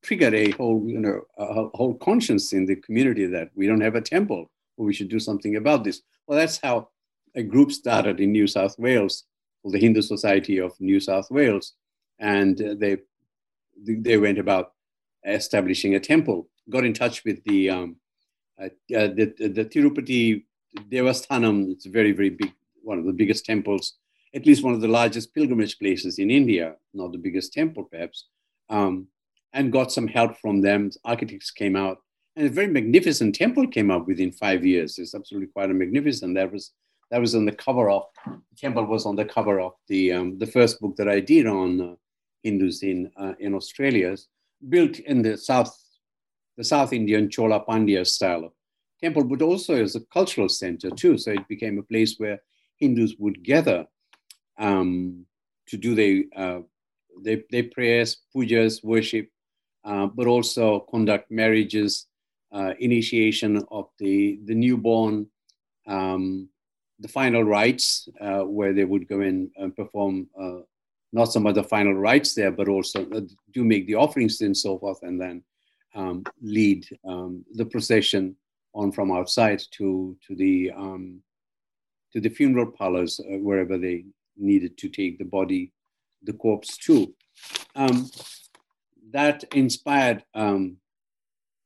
triggered 0.04 0.34
a 0.34 0.52
whole, 0.52 0.84
you 0.86 1.00
know, 1.00 1.22
a 1.38 1.70
whole 1.78 1.96
conscience 1.96 2.54
in 2.54 2.66
the 2.66 2.76
community 2.76 3.26
that 3.26 3.50
we 3.56 3.68
don't 3.68 3.82
have 3.82 3.96
a 3.96 4.02
temple, 4.02 4.52
or 4.78 4.86
we 4.86 4.94
should 4.94 5.10
do 5.10 5.20
something 5.20 5.56
about 5.56 5.84
this. 5.84 6.02
Well, 6.28 6.38
that's 6.38 6.60
how 6.62 6.90
a 7.36 7.44
group 7.44 7.72
started 7.72 8.20
in 8.20 8.32
New 8.32 8.48
South 8.48 8.78
Wales, 8.78 9.24
called 9.62 9.74
the 9.74 9.80
Hindu 9.80 10.02
Society 10.02 10.60
of 10.60 10.80
New 10.80 11.00
South 11.00 11.32
Wales, 11.32 11.74
and 12.20 12.58
they 12.58 12.98
they 13.86 14.18
went 14.18 14.38
about 14.38 14.74
establishing 15.26 15.96
a 15.96 16.00
temple. 16.00 16.48
Got 16.70 16.86
in 16.86 16.94
touch 16.94 17.24
with 17.26 17.44
the 17.46 17.70
um, 17.70 17.96
uh, 18.62 18.66
uh, 18.96 19.08
the, 19.18 19.34
the 19.40 19.66
Tirupati 19.66 20.44
Devasthanam. 20.92 21.72
It's 21.72 21.86
very 21.86 22.12
very 22.12 22.30
big, 22.30 22.54
one 22.84 23.00
of 23.00 23.06
the 23.06 23.14
biggest 23.14 23.46
temples, 23.46 23.94
at 24.36 24.46
least 24.46 24.64
one 24.64 24.74
of 24.74 24.82
the 24.82 24.88
largest 24.88 25.34
pilgrimage 25.34 25.80
places 25.80 26.20
in 26.20 26.30
India. 26.30 26.76
Not 26.94 27.12
the 27.12 27.18
biggest 27.18 27.54
temple, 27.54 27.86
perhaps. 27.92 28.28
Um, 28.70 29.08
and 29.54 29.72
got 29.72 29.92
some 29.92 30.08
help 30.08 30.38
from 30.40 30.62
them. 30.62 30.90
Architects 31.06 31.52
came 31.52 31.76
out, 31.76 31.98
and 32.36 32.48
a 32.48 32.50
very 32.50 32.68
magnificent 32.68 33.36
temple 33.36 33.68
came 33.68 33.92
up 33.92 34.08
within 34.08 34.32
five 34.32 34.66
years. 34.66 34.98
It's 34.98 35.16
absolutely 35.16 35.48
quite 35.48 35.72
a 35.72 35.74
magnificent. 35.74 36.36
That 36.36 36.52
was 36.52 36.72
that 37.12 37.22
was 37.22 37.36
on 37.36 37.46
the 37.46 37.52
cover 37.52 37.90
of 37.90 38.04
the 38.26 38.58
temple 38.58 38.86
was 38.86 39.06
on 39.06 39.16
the 39.16 39.26
cover 39.26 39.60
of 39.60 39.74
the 39.88 40.12
um, 40.14 40.40
the 40.40 40.48
first 40.48 40.80
book 40.80 40.96
that 40.98 41.08
I 41.08 41.20
did 41.20 41.48
on 41.48 41.82
uh, 41.82 41.96
Hindus 42.44 42.84
in 42.84 43.12
uh, 43.18 43.34
in 43.40 43.54
Australia, 43.54 44.16
built 44.70 45.00
in 45.00 45.22
the 45.22 45.38
south 45.38 45.78
the 46.58 46.64
South 46.64 46.94
Indian 46.94 47.30
Chola 47.30 47.64
Pandya 47.66 48.06
style 48.06 48.46
of 48.46 48.52
temple, 49.02 49.24
but 49.24 49.42
also 49.42 49.76
as 49.76 49.96
a 49.96 50.02
cultural 50.14 50.50
center 50.50 50.90
too. 50.90 51.18
So 51.18 51.32
it 51.32 51.48
became 51.48 51.78
a 51.78 51.84
place 51.84 52.16
where 52.18 52.40
Hindus 52.78 53.16
would 53.20 53.44
gather 53.44 53.86
um, 54.58 55.26
to 55.68 55.78
do 55.78 55.96
their, 55.96 56.24
uh, 56.36 56.62
prayers, 57.74 58.18
pujas, 58.36 58.84
worship, 58.84 59.30
uh, 59.86 60.08
but 60.08 60.28
also 60.28 60.82
conduct 60.90 61.30
marriages, 61.30 62.08
uh, 62.54 62.74
initiation 62.80 63.64
of 63.72 63.90
the, 64.00 64.40
the 64.46 64.56
newborn, 64.56 65.28
um, 65.88 66.48
the 67.00 67.08
final 67.08 67.44
rites, 67.44 68.08
uh, 68.22 68.42
where 68.42 68.74
they 68.74 68.86
would 68.86 69.08
go 69.08 69.22
in 69.22 69.52
and 69.58 69.76
perform 69.76 70.28
uh, 70.40 70.60
not 71.12 71.32
some 71.32 71.46
of 71.46 71.56
the 71.56 71.64
final 71.64 71.94
rites 71.94 72.34
there, 72.34 72.52
but 72.52 72.70
also 72.70 73.10
uh, 73.12 73.22
do 73.52 73.64
make 73.64 73.88
the 73.88 73.96
offerings 73.96 74.42
and 74.42 74.56
so 74.56 74.80
forth, 74.80 75.00
and 75.04 75.20
then 75.20 75.44
um, 75.96 76.24
lead 76.42 76.86
um, 77.08 77.44
the 77.54 77.66
procession 77.66 78.36
on 78.74 78.92
from 78.92 79.12
outside 79.12 79.62
to, 79.72 80.18
to, 80.26 80.36
the, 80.36 80.72
um, 80.72 81.20
to 82.12 82.22
the 82.22 82.30
funeral 82.30 82.72
parlors, 82.72 83.20
wherever 83.28 83.78
they 83.78 84.06
needed 84.38 84.78
to 84.78 84.90
take 84.90 85.18
the 85.18 85.26
body, 85.26 85.72
the 86.24 86.34
corpse 86.34 86.78
to. 86.78 87.14
That 89.12 89.44
inspired 89.54 90.24
um, 90.34 90.78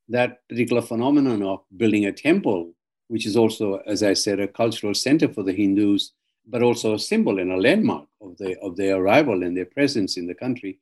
that 0.08 0.46
particular 0.48 0.82
phenomenon 0.82 1.42
of 1.42 1.60
building 1.76 2.06
a 2.06 2.12
temple, 2.12 2.74
which 3.08 3.26
is 3.26 3.36
also, 3.36 3.76
as 3.86 4.02
I 4.02 4.14
said, 4.14 4.40
a 4.40 4.48
cultural 4.48 4.94
center 4.94 5.28
for 5.32 5.42
the 5.42 5.52
Hindus, 5.52 6.12
but 6.46 6.62
also 6.62 6.94
a 6.94 6.98
symbol 6.98 7.38
and 7.38 7.52
a 7.52 7.56
landmark 7.56 8.06
of, 8.20 8.36
the, 8.38 8.58
of 8.60 8.76
their 8.76 8.96
arrival 8.96 9.42
and 9.42 9.56
their 9.56 9.66
presence 9.66 10.16
in 10.16 10.26
the 10.26 10.34
country, 10.34 10.78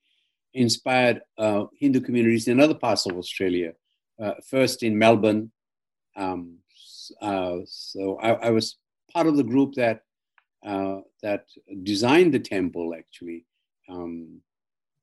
inspired 0.54 1.22
uh, 1.38 1.66
Hindu 1.78 2.00
communities 2.00 2.48
in 2.48 2.60
other 2.60 2.74
parts 2.74 3.06
of 3.06 3.16
Australia. 3.16 3.72
Uh, 4.18 4.32
first 4.48 4.82
in 4.82 4.98
Melbourne. 4.98 5.52
Um, 6.16 6.56
uh, 7.20 7.58
so 7.66 8.18
I, 8.18 8.30
I, 8.46 8.50
was 8.50 8.78
part 9.12 9.26
of 9.26 9.36
the 9.36 9.44
group 9.44 9.74
that 9.74 10.00
uh, 10.64 11.00
that 11.22 11.44
designed 11.82 12.32
the 12.32 12.38
temple 12.38 12.94
actually. 12.96 13.44
Um, 13.90 14.40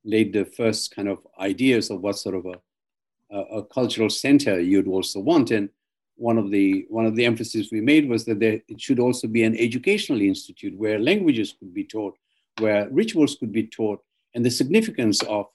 laid 0.05 0.33
the 0.33 0.45
first 0.45 0.95
kind 0.95 1.07
of 1.07 1.25
ideas 1.39 1.89
of 1.89 2.01
what 2.01 2.17
sort 2.17 2.35
of 2.35 2.45
a, 2.45 3.37
a, 3.37 3.63
cultural 3.63 4.09
center 4.09 4.59
you'd 4.59 4.87
also 4.87 5.19
want. 5.19 5.51
And 5.51 5.69
one 6.15 6.37
of 6.37 6.51
the 6.51 6.85
one 6.89 7.05
of 7.05 7.15
the 7.15 7.25
emphasis 7.25 7.69
we 7.71 7.81
made 7.81 8.07
was 8.07 8.25
that 8.25 8.39
there, 8.39 8.61
it 8.67 8.79
should 8.79 8.99
also 8.99 9.27
be 9.27 9.43
an 9.43 9.57
educational 9.57 10.21
institute 10.21 10.77
where 10.77 10.99
languages 10.99 11.53
could 11.57 11.73
be 11.73 11.83
taught, 11.83 12.17
where 12.59 12.87
rituals 12.91 13.35
could 13.35 13.51
be 13.51 13.67
taught, 13.67 14.03
and 14.35 14.45
the 14.45 14.51
significance 14.51 15.21
of 15.23 15.47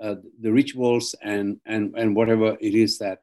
uh, 0.00 0.16
the 0.40 0.52
rituals 0.52 1.14
and, 1.22 1.60
and, 1.66 1.94
and 1.96 2.16
whatever 2.16 2.56
it 2.60 2.74
is 2.74 2.98
that, 2.98 3.22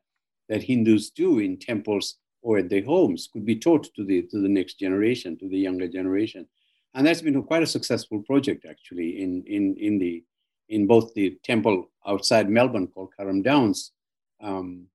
that 0.50 0.64
Hindus 0.64 1.10
do 1.10 1.40
in 1.40 1.58
temples 1.58 2.16
or 2.42 2.58
at 2.58 2.70
their 2.70 2.84
homes 2.84 3.30
could 3.32 3.46
be 3.46 3.56
taught 3.56 3.94
to 3.96 4.04
the, 4.04 4.24
to 4.24 4.42
the 4.42 4.50
next 4.50 4.80
generation, 4.80 5.38
to 5.38 5.50
the 5.50 5.58
younger 5.58 5.88
generation. 5.88 6.48
And 6.94 7.06
that's 7.06 7.22
been 7.22 7.36
a, 7.36 7.44
quite 7.44 7.64
a 7.64 7.68
successful 7.68 8.22
project 8.24 8.66
actually 8.70 9.22
in, 9.22 9.44
in, 9.46 9.76
in 9.78 10.00
the, 10.00 10.24
in 10.72 10.88
both 10.88 11.14
the 11.14 11.38
temple 11.44 11.92
outside 12.08 12.50
Melbourne 12.50 12.88
called 12.88 13.14
Carrum 13.18 13.44
Downs 13.44 13.92
um, 14.42 14.88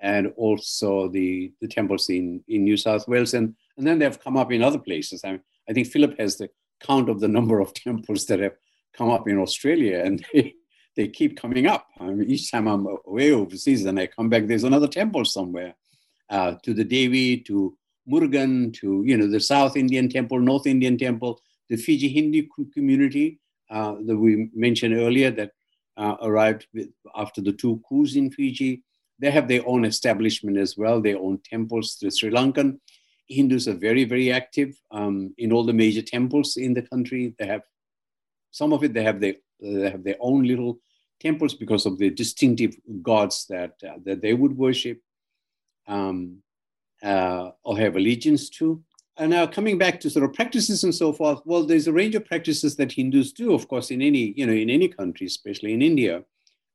and 0.00 0.32
also 0.36 1.08
the, 1.08 1.52
the 1.60 1.68
temples 1.68 2.08
in, 2.08 2.42
in 2.48 2.64
New 2.64 2.76
South 2.76 3.06
Wales. 3.06 3.34
And, 3.34 3.54
and 3.76 3.86
then 3.86 3.98
they've 3.98 4.18
come 4.18 4.36
up 4.36 4.50
in 4.52 4.62
other 4.62 4.78
places. 4.78 5.22
I, 5.24 5.32
mean, 5.32 5.40
I 5.68 5.72
think 5.72 5.88
Philip 5.88 6.18
has 6.18 6.38
the 6.38 6.48
count 6.80 7.10
of 7.10 7.20
the 7.20 7.28
number 7.28 7.60
of 7.60 7.74
temples 7.86 8.26
that 8.26 8.40
have 8.40 8.56
come 8.94 9.10
up 9.10 9.28
in 9.28 9.38
Australia 9.38 10.02
and 10.04 10.24
they, 10.32 10.54
they 10.96 11.08
keep 11.08 11.36
coming 11.36 11.66
up. 11.66 11.86
I 12.00 12.06
mean, 12.06 12.30
each 12.30 12.50
time 12.50 12.68
I'm 12.68 12.86
away 13.06 13.32
overseas 13.32 13.84
and 13.84 13.98
I 13.98 14.06
come 14.06 14.28
back, 14.28 14.46
there's 14.46 14.64
another 14.64 14.88
temple 14.88 15.24
somewhere 15.24 15.74
uh, 16.30 16.54
to 16.62 16.72
the 16.72 16.84
Devi, 16.84 17.38
to 17.40 17.76
Murugan, 18.10 18.72
to 18.74 19.02
you 19.06 19.16
know 19.16 19.28
the 19.28 19.38
South 19.38 19.76
Indian 19.76 20.08
temple, 20.08 20.40
North 20.40 20.66
Indian 20.66 20.98
temple, 20.98 21.40
the 21.68 21.76
Fiji 21.76 22.08
Hindu 22.08 22.46
community 22.74 23.38
uh, 23.72 23.94
that 24.06 24.16
we 24.16 24.50
mentioned 24.54 24.94
earlier 24.94 25.30
that 25.30 25.50
uh, 25.96 26.16
arrived 26.22 26.66
with, 26.74 26.90
after 27.16 27.40
the 27.40 27.52
two 27.52 27.82
coups 27.88 28.16
in 28.16 28.30
Fiji. 28.30 28.82
They 29.18 29.30
have 29.30 29.48
their 29.48 29.66
own 29.66 29.84
establishment 29.84 30.58
as 30.58 30.76
well, 30.76 31.00
their 31.00 31.18
own 31.18 31.38
temples. 31.44 31.96
The 32.00 32.10
Sri 32.10 32.30
Lankan 32.30 32.78
Hindus 33.28 33.68
are 33.68 33.74
very, 33.74 34.04
very 34.04 34.30
active 34.30 34.76
um, 34.90 35.34
in 35.38 35.52
all 35.52 35.64
the 35.64 35.72
major 35.72 36.02
temples 36.02 36.56
in 36.56 36.74
the 36.74 36.82
country. 36.82 37.34
They 37.38 37.46
have 37.46 37.62
some 38.50 38.72
of 38.72 38.84
it. 38.84 38.92
They 38.92 39.04
have 39.04 39.20
their 39.20 39.36
they 39.60 39.90
have 39.90 40.04
their 40.04 40.16
own 40.20 40.42
little 40.42 40.80
temples 41.20 41.54
because 41.54 41.86
of 41.86 41.96
the 41.98 42.10
distinctive 42.10 42.76
gods 43.00 43.46
that 43.48 43.74
uh, 43.88 43.98
that 44.04 44.20
they 44.20 44.34
would 44.34 44.56
worship 44.56 45.00
um, 45.86 46.42
uh, 47.02 47.50
or 47.64 47.78
have 47.78 47.96
allegiance 47.96 48.50
to. 48.50 48.82
And 49.18 49.30
now 49.30 49.46
coming 49.46 49.76
back 49.76 50.00
to 50.00 50.10
sort 50.10 50.24
of 50.24 50.32
practices 50.32 50.84
and 50.84 50.94
so 50.94 51.12
forth, 51.12 51.40
well, 51.44 51.66
there's 51.66 51.86
a 51.86 51.92
range 51.92 52.14
of 52.14 52.24
practices 52.24 52.76
that 52.76 52.92
Hindus 52.92 53.32
do, 53.32 53.52
of 53.52 53.68
course, 53.68 53.90
in 53.90 54.00
any, 54.00 54.32
you 54.36 54.46
know, 54.46 54.52
in 54.52 54.70
any 54.70 54.88
country, 54.88 55.26
especially 55.26 55.74
in 55.74 55.82
India, 55.82 56.24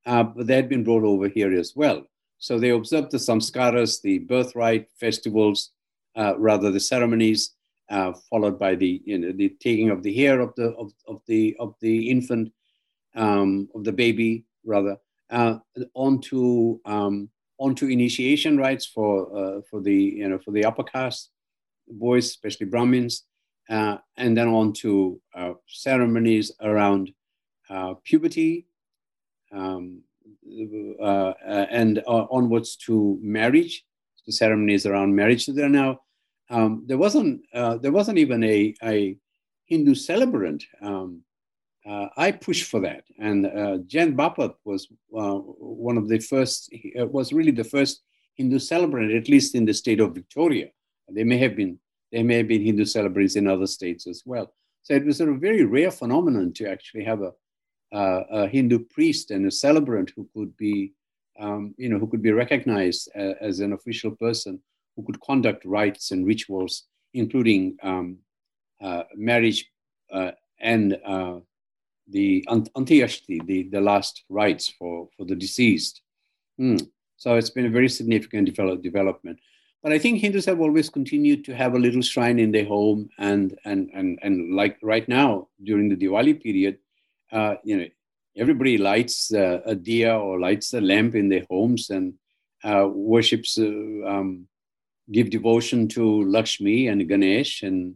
uh, 0.05 0.23
but 0.23 0.45
they 0.45 0.55
had 0.55 0.69
been 0.69 0.83
brought 0.83 1.03
over 1.03 1.27
here 1.27 1.51
as 1.51 1.73
well. 1.75 2.03
So 2.37 2.59
they 2.59 2.69
observed 2.69 3.11
the 3.11 3.17
samskaras, 3.17 4.01
the 4.01 4.19
birthright 4.19 4.87
festivals, 4.99 5.71
uh, 6.15 6.35
rather 6.37 6.71
the 6.71 6.79
ceremonies, 6.79 7.55
uh, 7.89 8.13
followed 8.29 8.59
by 8.59 8.75
the, 8.75 9.01
you 9.05 9.17
know, 9.17 9.31
the 9.31 9.49
taking 9.59 9.89
of 9.89 10.03
the 10.03 10.13
hair 10.13 10.39
of 10.39 10.53
the, 10.55 10.75
of, 10.75 10.91
of 11.07 11.21
the, 11.25 11.55
of 11.59 11.73
the 11.81 12.09
infant, 12.09 12.51
um, 13.15 13.67
of 13.73 13.83
the 13.83 13.91
baby, 13.91 14.45
rather, 14.63 14.97
uh, 15.31 15.57
onto, 15.95 16.79
um, 16.85 17.29
onto 17.57 17.87
initiation 17.87 18.57
rites 18.57 18.85
for, 18.85 19.35
uh, 19.35 19.61
for 19.69 19.81
the, 19.81 19.95
you 19.95 20.29
know, 20.29 20.37
for 20.37 20.51
the 20.51 20.65
upper 20.65 20.83
caste, 20.83 21.31
boys, 21.89 22.25
especially 22.25 22.67
Brahmins, 22.67 23.23
uh, 23.69 23.97
and 24.15 24.37
then 24.37 24.47
on 24.47 24.73
to 24.73 25.19
uh, 25.35 25.53
ceremonies 25.67 26.51
around 26.61 27.11
uh, 27.69 27.95
puberty, 28.03 28.65
um, 29.51 30.01
uh, 31.01 31.03
uh, 31.03 31.65
and 31.69 32.01
onwards 32.07 32.75
to 32.75 33.17
marriage. 33.21 33.83
The 34.25 34.33
ceremonies 34.33 34.85
around 34.85 35.15
marriage. 35.15 35.45
So 35.45 35.53
there 35.53 35.69
now, 35.69 36.01
um, 36.49 36.83
there 36.85 36.97
wasn't 36.97 37.43
there 37.53 37.93
wasn't 37.93 38.17
even 38.17 38.43
a, 38.43 38.75
a 38.83 39.17
Hindu 39.65 39.95
celebrant. 39.95 40.65
Um, 40.81 41.21
I 42.17 42.31
pushed 42.33 42.65
for 42.69 42.81
that, 42.81 43.05
and 43.19 43.45
uh, 43.45 43.77
Jayant 43.87 44.17
Bapat 44.17 44.55
was 44.65 44.89
one 45.09 45.97
of 45.97 46.09
the 46.09 46.19
first. 46.19 46.73
was 46.95 47.31
really 47.31 47.51
the 47.51 47.63
first 47.63 48.03
Hindu 48.35 48.59
celebrant, 48.59 49.13
at 49.13 49.29
least 49.29 49.55
in 49.55 49.63
the 49.63 49.73
state 49.73 50.01
of 50.01 50.13
Victoria. 50.13 50.71
There 51.07 51.25
may 51.25 51.37
have 51.37 51.55
been 51.55 51.79
there 52.11 52.23
may 52.23 52.37
have 52.37 52.47
been 52.47 52.63
Hindu 52.63 52.85
celebrants 52.85 53.35
in 53.35 53.47
other 53.47 53.67
states 53.67 54.07
as 54.07 54.23
well. 54.25 54.53
So 54.83 54.93
it 54.93 55.05
was 55.05 55.19
a 55.19 55.25
very 55.33 55.65
rare 55.65 55.91
phenomenon 55.91 56.53
to 56.53 56.69
actually 56.69 57.03
have 57.03 57.21
a, 57.21 57.33
uh, 57.93 58.23
a 58.29 58.47
Hindu 58.47 58.85
priest 58.85 59.31
and 59.31 59.45
a 59.45 59.51
celebrant 59.51 60.13
who 60.15 60.29
could 60.33 60.55
be, 60.55 60.93
um, 61.39 61.75
you 61.77 61.89
know, 61.89 61.99
who 61.99 62.07
could 62.07 62.21
be 62.21 62.31
recognized 62.31 63.09
as, 63.13 63.35
as, 63.41 63.59
an 63.59 63.73
official 63.73 64.11
person 64.11 64.61
who 64.95 65.03
could 65.03 65.19
conduct 65.19 65.65
rites 65.65 66.11
and 66.11 66.25
rituals, 66.25 66.83
including 67.13 67.75
um, 67.83 68.19
uh, 68.81 69.03
marriage 69.15 69.69
uh, 70.11 70.31
and 70.59 70.97
uh, 71.05 71.39
the 72.07 72.45
antyashti, 72.47 73.45
the, 73.45 73.63
the 73.63 73.81
last 73.81 74.23
rites 74.29 74.69
for, 74.79 75.09
for 75.17 75.25
the 75.25 75.35
deceased. 75.35 76.01
Mm. 76.59 76.89
So 77.17 77.35
it's 77.35 77.49
been 77.49 77.65
a 77.65 77.69
very 77.69 77.89
significant 77.89 78.45
develop, 78.45 78.81
development. 78.81 79.39
But 79.83 79.91
I 79.91 79.99
think 79.99 80.19
Hindus 80.19 80.45
have 80.45 80.59
always 80.59 80.89
continued 80.89 81.45
to 81.45 81.55
have 81.55 81.75
a 81.75 81.79
little 81.79 82.01
shrine 82.01 82.39
in 82.39 82.51
their 82.51 82.65
home, 82.65 83.09
and 83.19 83.57
and 83.63 83.89
and 83.93 84.19
and 84.23 84.55
like 84.55 84.77
right 84.81 85.07
now 85.07 85.49
during 85.63 85.87
the 85.87 85.95
Diwali 85.95 86.41
period, 86.41 86.79
uh, 87.31 87.55
you 87.63 87.77
know, 87.77 87.87
everybody 88.35 88.77
lights 88.77 89.31
uh, 89.33 89.61
a 89.65 89.75
diya 89.75 90.19
or 90.19 90.39
lights 90.39 90.73
a 90.73 90.81
lamp 90.81 91.15
in 91.15 91.29
their 91.29 91.45
homes 91.49 91.89
and 91.89 92.13
uh, 92.63 92.87
worships, 92.91 93.57
uh, 93.59 93.63
um, 93.63 94.47
give 95.11 95.29
devotion 95.29 95.87
to 95.87 96.23
Lakshmi 96.23 96.87
and 96.87 97.07
Ganesh 97.07 97.61
and 97.61 97.95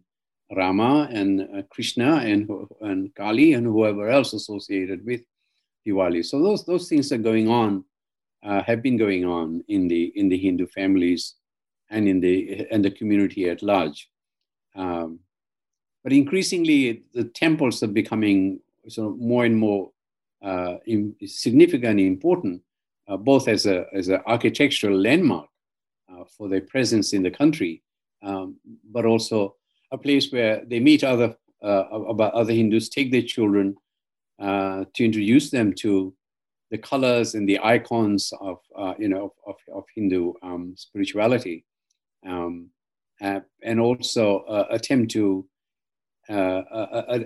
Rama 0.56 1.10
and 1.12 1.42
uh, 1.42 1.62
Krishna 1.72 2.18
and 2.18 2.50
and 2.82 3.14
Kali 3.16 3.54
and 3.54 3.66
whoever 3.66 4.08
else 4.08 4.34
associated 4.34 5.04
with 5.04 5.22
Diwali. 5.88 6.24
So 6.24 6.42
those 6.44 6.64
those 6.64 6.88
things 6.88 7.12
are 7.12 7.18
going 7.18 7.50
on, 7.50 7.84
uh, 8.46 8.62
have 8.64 8.84
been 8.84 8.98
going 8.98 9.26
on 9.26 9.64
in 9.68 9.88
the 9.88 10.12
in 10.16 10.30
the 10.30 10.38
Hindu 10.38 10.68
families 10.68 11.36
and 11.92 12.08
in 12.08 12.20
the 12.20 12.66
and 12.72 12.84
the 12.84 12.92
community 12.92 13.50
at 13.50 13.62
large. 13.62 14.10
Um, 14.76 15.20
but 16.04 16.14
increasingly, 16.14 17.04
the 17.14 17.26
temples 17.26 17.84
are 17.84 17.88
becoming 17.88 18.60
sort 18.88 19.12
of 19.12 19.20
more 19.20 19.46
and 19.46 19.56
more 19.56 19.92
uh, 20.42 20.78
in, 20.88 21.16
significant 21.26 22.00
and 22.00 22.00
important, 22.00 22.62
uh, 23.08 23.18
both 23.18 23.48
as 23.48 23.66
a 23.66 23.86
as 23.94 24.08
an 24.08 24.22
architectural 24.26 24.98
landmark 24.98 25.48
uh, 26.12 26.24
for 26.36 26.50
their 26.50 26.62
presence 26.62 27.14
in 27.14 27.22
the 27.22 27.30
country, 27.30 27.84
um, 28.24 28.56
but 28.92 29.06
also 29.06 29.56
a 29.92 29.98
place 29.98 30.32
where 30.32 30.64
they 30.66 30.80
meet 30.80 31.04
other 31.04 31.36
uh, 31.64 31.84
about 32.14 32.34
other 32.34 32.54
Hindus, 32.54 32.89
take 32.89 33.12
their 33.12 33.22
children 33.22 33.76
uh, 34.39 34.86
to 34.96 35.06
introduce 35.06 35.52
them 35.52 35.74
to 35.74 36.16
the 36.72 36.78
colors 36.78 37.36
and 37.36 37.48
the 37.48 37.60
icons 37.62 38.34
of 38.39 38.58
uh, 38.76 38.94
you 38.98 39.10
know 39.10 39.34
of, 39.46 39.56
of 39.74 39.84
Hindu 39.94 40.34
um, 40.42 40.74
spirituality, 40.76 41.66
um, 42.26 42.70
uh, 43.22 43.42
and 43.64 43.80
also 43.80 44.40
uh, 44.40 44.68
attempt 44.72 45.12
to 45.12 45.46
uh, 46.30 46.62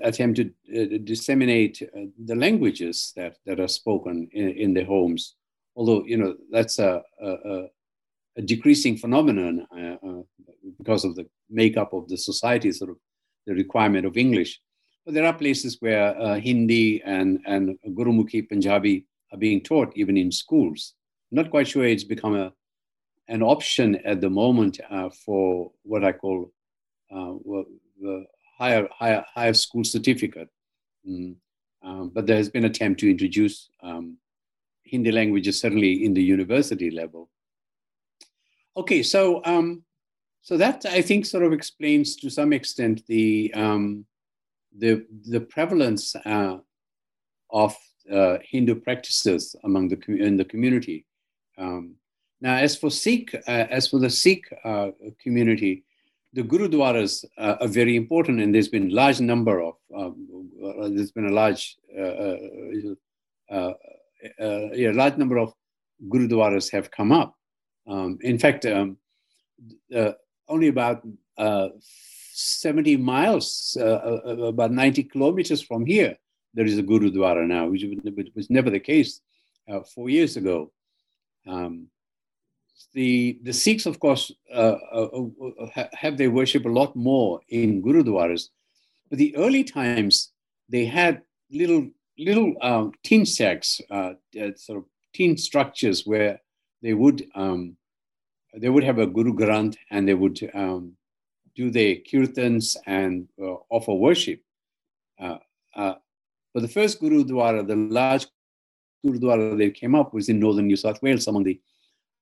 attempt 0.03 0.37
to 0.37 0.99
disseminate 0.99 1.81
the 2.25 2.35
languages 2.35 3.13
that 3.15 3.37
that 3.45 3.59
are 3.59 3.67
spoken 3.67 4.27
in, 4.31 4.49
in 4.51 4.73
their 4.73 4.85
homes. 4.85 5.35
Although 5.75 6.03
you 6.05 6.17
know 6.17 6.35
that's 6.51 6.79
a, 6.79 7.03
a, 7.21 7.65
a 8.37 8.41
decreasing 8.41 8.97
phenomenon 8.97 9.67
because 10.77 11.05
of 11.05 11.15
the 11.15 11.27
makeup 11.49 11.93
of 11.93 12.07
the 12.07 12.17
society, 12.17 12.71
sort 12.71 12.91
of 12.91 12.97
the 13.45 13.53
requirement 13.53 14.05
of 14.05 14.17
English. 14.17 14.59
But 15.05 15.13
there 15.13 15.25
are 15.25 15.33
places 15.33 15.77
where 15.79 16.19
uh, 16.19 16.39
Hindi 16.39 17.01
and, 17.05 17.39
and 17.45 17.77
Gurumukhi 17.89 18.49
Punjabi 18.49 19.05
are 19.31 19.37
being 19.37 19.61
taught 19.61 19.93
even 19.95 20.17
in 20.17 20.31
schools. 20.31 20.93
I'm 21.31 21.35
not 21.35 21.51
quite 21.51 21.67
sure 21.67 21.85
it's 21.85 22.03
become 22.03 22.35
a, 22.35 22.51
an 23.27 23.41
option 23.41 23.95
at 24.05 24.21
the 24.21 24.29
moment 24.29 24.79
uh, 24.89 25.09
for 25.09 25.71
what 25.83 26.03
I 26.03 26.11
call 26.11 26.51
uh, 27.11 27.33
the 27.99 28.25
higher, 28.57 28.87
higher, 28.91 29.25
higher 29.33 29.53
school 29.53 29.83
certificate. 29.83 30.49
Mm. 31.07 31.35
Um, 31.83 32.11
but 32.13 32.25
there 32.25 32.37
has 32.37 32.49
been 32.49 32.65
an 32.65 32.71
attempt 32.71 32.99
to 33.01 33.09
introduce 33.09 33.69
um, 33.83 34.17
Hindi 34.83 35.11
languages, 35.11 35.59
certainly 35.59 36.05
in 36.05 36.13
the 36.13 36.23
university 36.23 36.89
level. 36.89 37.29
Okay, 38.77 39.03
so 39.03 39.41
um, 39.45 39.83
so 40.41 40.57
that 40.57 40.85
I 40.85 41.01
think 41.01 41.25
sort 41.25 41.43
of 41.43 41.53
explains 41.53 42.15
to 42.17 42.29
some 42.29 42.53
extent 42.53 43.03
the 43.07 43.53
um, 43.53 44.05
the 44.77 45.05
the 45.29 45.41
prevalence 45.41 46.15
uh, 46.15 46.57
of 47.51 47.75
uh, 48.11 48.37
Hindu 48.43 48.75
practices 48.75 49.55
among 49.63 49.89
the 49.89 49.97
in 50.07 50.37
the 50.37 50.45
community. 50.45 51.05
Um, 51.57 51.95
now, 52.41 52.55
as 52.55 52.75
for 52.75 52.89
Sikh, 52.89 53.33
uh, 53.33 53.41
as 53.47 53.87
for 53.87 53.99
the 53.99 54.09
Sikh 54.09 54.45
uh, 54.63 54.91
community, 55.21 55.83
the 56.33 56.43
gurudwaras 56.43 57.23
uh, 57.37 57.55
are 57.61 57.67
very 57.67 57.95
important, 57.95 58.41
and 58.41 58.53
there's 58.53 58.67
been 58.67 58.89
large 58.89 59.21
number 59.21 59.61
of 59.61 59.75
um, 59.95 60.49
uh, 60.63 60.89
there's 60.89 61.11
been 61.11 61.27
a 61.27 61.33
large 61.33 61.77
yeah, 61.93 63.71
large 64.93 65.17
number 65.17 65.37
of 65.37 65.53
gurudwaras 66.09 66.71
have 66.71 66.91
come 66.91 67.11
up. 67.11 67.35
Um, 67.87 68.17
in 68.21 68.37
fact, 68.37 68.65
um, 68.65 68.97
only 70.47 70.67
about 70.67 71.03
uh, 71.37 71.69
70 72.35 72.97
miles, 72.97 73.77
uh, 73.79 73.83
uh, 73.83 74.21
uh, 74.25 74.29
about 74.47 74.71
90 74.71 75.03
kilometers 75.03 75.61
from 75.61 75.85
here, 75.85 76.17
there 76.53 76.65
is 76.65 76.77
a 76.77 76.83
Gurudwara 76.83 77.47
now, 77.47 77.67
which 77.67 77.85
was 78.35 78.49
never 78.49 78.69
the 78.69 78.79
case 78.79 79.21
uh, 79.69 79.81
four 79.81 80.09
years 80.09 80.37
ago. 80.37 80.71
Um, 81.47 81.87
the, 82.93 83.39
the 83.43 83.53
Sikhs, 83.53 83.85
of 83.85 83.99
course, 83.99 84.31
uh, 84.53 84.75
have 85.93 86.17
their 86.17 86.31
worship 86.31 86.65
a 86.65 86.69
lot 86.69 86.95
more 86.95 87.41
in 87.49 87.81
Gurudwaras. 87.81 88.49
But 89.09 89.19
the 89.19 89.35
early 89.35 89.63
times, 89.63 90.31
they 90.69 90.85
had 90.85 91.21
little 91.51 91.89
little 92.17 92.53
um, 92.61 92.91
tin 93.03 93.25
sacks, 93.25 93.81
sort 94.55 94.79
of 94.79 94.85
tin 95.13 95.37
structures 95.37 96.05
where 96.05 96.39
they 96.81 96.93
would 96.93 97.27
um, 97.35 97.77
they 98.55 98.69
would 98.69 98.83
have 98.83 98.99
a 98.99 99.07
Guru 99.07 99.33
Granth 99.33 99.75
and 99.91 100.07
they 100.07 100.13
would 100.13 100.39
um, 100.53 100.93
do 101.55 101.69
their 101.69 101.95
kirtans 101.95 102.77
and 102.85 103.27
uh, 103.41 103.55
offer 103.69 103.93
worship. 103.93 104.41
Uh, 105.19 105.37
uh, 105.75 105.95
but 106.53 106.61
the 106.61 106.67
first 106.67 107.01
Gurudwara, 107.01 107.67
the 107.67 107.75
large 107.75 108.27
Gurudwara 109.05 109.57
that 109.57 109.73
came 109.75 109.95
up 109.95 110.13
was 110.13 110.29
in 110.29 110.39
northern 110.39 110.67
New 110.67 110.75
South 110.75 111.01
Wales 111.01 111.27
among 111.27 111.43
the 111.43 111.59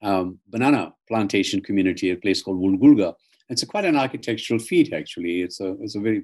um, 0.03 0.39
banana 0.47 0.93
plantation 1.07 1.61
community, 1.61 2.11
a 2.11 2.15
place 2.15 2.41
called 2.41 2.59
Woolgoolga. 2.59 3.13
It's 3.49 3.63
a, 3.63 3.67
quite 3.67 3.85
an 3.85 3.95
architectural 3.95 4.59
feat, 4.59 4.93
actually. 4.93 5.41
It's 5.41 5.59
a, 5.59 5.75
it's 5.81 5.95
a 5.95 5.99
very, 5.99 6.23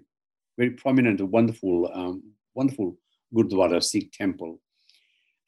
very 0.57 0.71
prominent, 0.71 1.21
wonderful, 1.21 1.89
um, 1.93 2.23
wonderful 2.53 2.97
Gurudwara 3.33 3.83
Sikh 3.83 4.11
temple. 4.11 4.59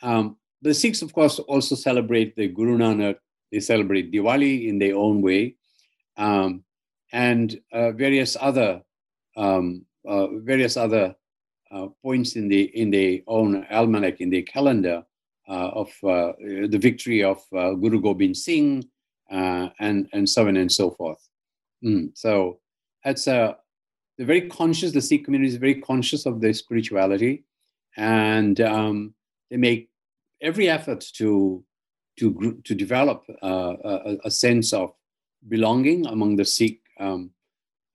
Um, 0.02 0.38
the 0.62 0.74
Sikhs, 0.74 1.02
of 1.02 1.14
course, 1.14 1.40
also 1.40 1.76
celebrate 1.76 2.36
the 2.36 2.48
Guru 2.48 2.78
Nanak 2.78 3.18
they 3.52 3.60
celebrate 3.60 4.12
Diwali 4.12 4.68
in 4.68 4.80
their 4.80 4.96
own 4.96 5.22
way, 5.22 5.56
um, 6.18 6.64
and 7.12 7.60
uh, 7.74 7.92
various 7.92 8.38
other 8.40 8.82
um, 9.36 9.86
uh, 10.08 10.28
various 10.40 10.78
other 10.78 11.16
uh, 11.72 11.88
points 12.02 12.36
in 12.36 12.48
the 12.48 12.64
in 12.64 12.92
their 12.92 13.20
own 13.28 13.66
almanac 13.70 14.22
in 14.22 14.30
their 14.30 14.44
calendar 14.44 15.04
of 15.48 15.88
uh, 16.04 16.34
the 16.40 16.80
victory 16.80 17.24
of 17.24 17.42
uh, 17.56 17.74
Guru 17.74 18.02
Gobind 18.02 18.38
Singh 18.38 18.88
and 19.30 20.08
and 20.14 20.30
so 20.30 20.48
on 20.48 20.58
and 20.58 20.72
so 20.72 20.92
forth. 20.92 21.28
Mm. 21.84 22.12
So 22.16 22.60
that's 23.04 23.28
a 23.28 23.58
they're 24.18 24.28
very 24.28 24.50
conscious. 24.50 24.92
The 24.92 25.02
Sikh 25.02 25.26
community 25.26 25.50
is 25.50 25.58
very 25.58 25.82
conscious 25.82 26.26
of 26.26 26.42
their 26.42 26.54
spirituality, 26.54 27.46
and 27.98 28.60
um, 28.62 29.14
they 29.50 29.58
make 29.58 29.90
every 30.42 30.70
effort 30.70 31.06
to 31.16 31.64
to, 32.20 32.62
to 32.64 32.76
develop 32.76 33.24
uh, 33.42 33.76
a, 33.84 34.18
a, 34.26 34.32
sense 34.32 34.74
of 34.74 34.94
belonging 35.48 36.06
among 36.06 36.36
the 36.36 36.46
Sikh 36.46 36.82
um, 37.00 37.32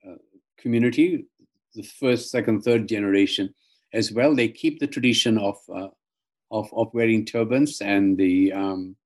uh, 0.07 0.15
community, 0.59 1.27
the 1.75 1.83
first, 1.83 2.31
second, 2.31 2.63
third 2.63 2.89
generation 2.89 3.55
as 3.93 4.11
well. 4.13 4.35
They 4.35 4.49
keep 4.49 4.81
the 4.81 4.87
tradition 4.87 5.39
of, 5.39 5.59
uh, 5.73 5.89
of, 6.51 6.69
of, 6.75 6.93
wearing 6.95 7.25
turbans 7.25 7.81
and 7.81 8.17
the, 8.17 8.53
um, 8.53 8.97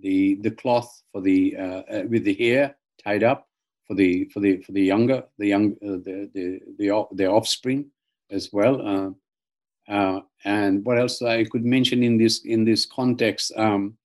the, 0.00 0.36
the 0.42 0.50
cloth 0.50 1.02
for 1.12 1.20
the, 1.20 1.56
uh, 1.56 1.82
uh, 1.90 2.02
with 2.08 2.24
the 2.24 2.34
hair 2.34 2.76
tied 3.02 3.22
up 3.22 3.48
for 3.86 3.94
the, 3.94 4.24
for 4.26 4.40
the, 4.40 4.58
for 4.62 4.72
the 4.72 4.82
younger, 4.82 5.22
the 5.38 5.46
young, 5.46 5.72
uh, 5.84 5.98
the, 6.04 6.30
the, 6.34 7.06
the, 7.14 7.26
offspring 7.26 7.86
as 8.30 8.50
well. 8.52 9.14
and 10.44 10.84
what 10.84 10.98
else 10.98 11.22
I 11.22 11.44
could 11.44 11.64
mention 11.64 12.02
in 12.02 12.18
this 12.18 12.44
in 12.44 12.64
this 12.64 12.86
context? 12.86 13.52
Um, 13.56 13.96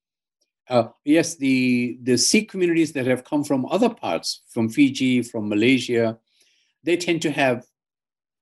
uh, 0.69 0.89
yes, 1.03 1.35
the, 1.35 1.97
the 2.03 2.17
Sikh 2.17 2.49
communities 2.49 2.93
that 2.93 3.07
have 3.07 3.23
come 3.23 3.43
from 3.43 3.65
other 3.65 3.89
parts, 3.89 4.41
from 4.49 4.69
Fiji, 4.69 5.23
from 5.23 5.49
Malaysia, 5.49 6.17
they 6.83 6.95
tend 6.95 7.21
to 7.23 7.31
have 7.31 7.65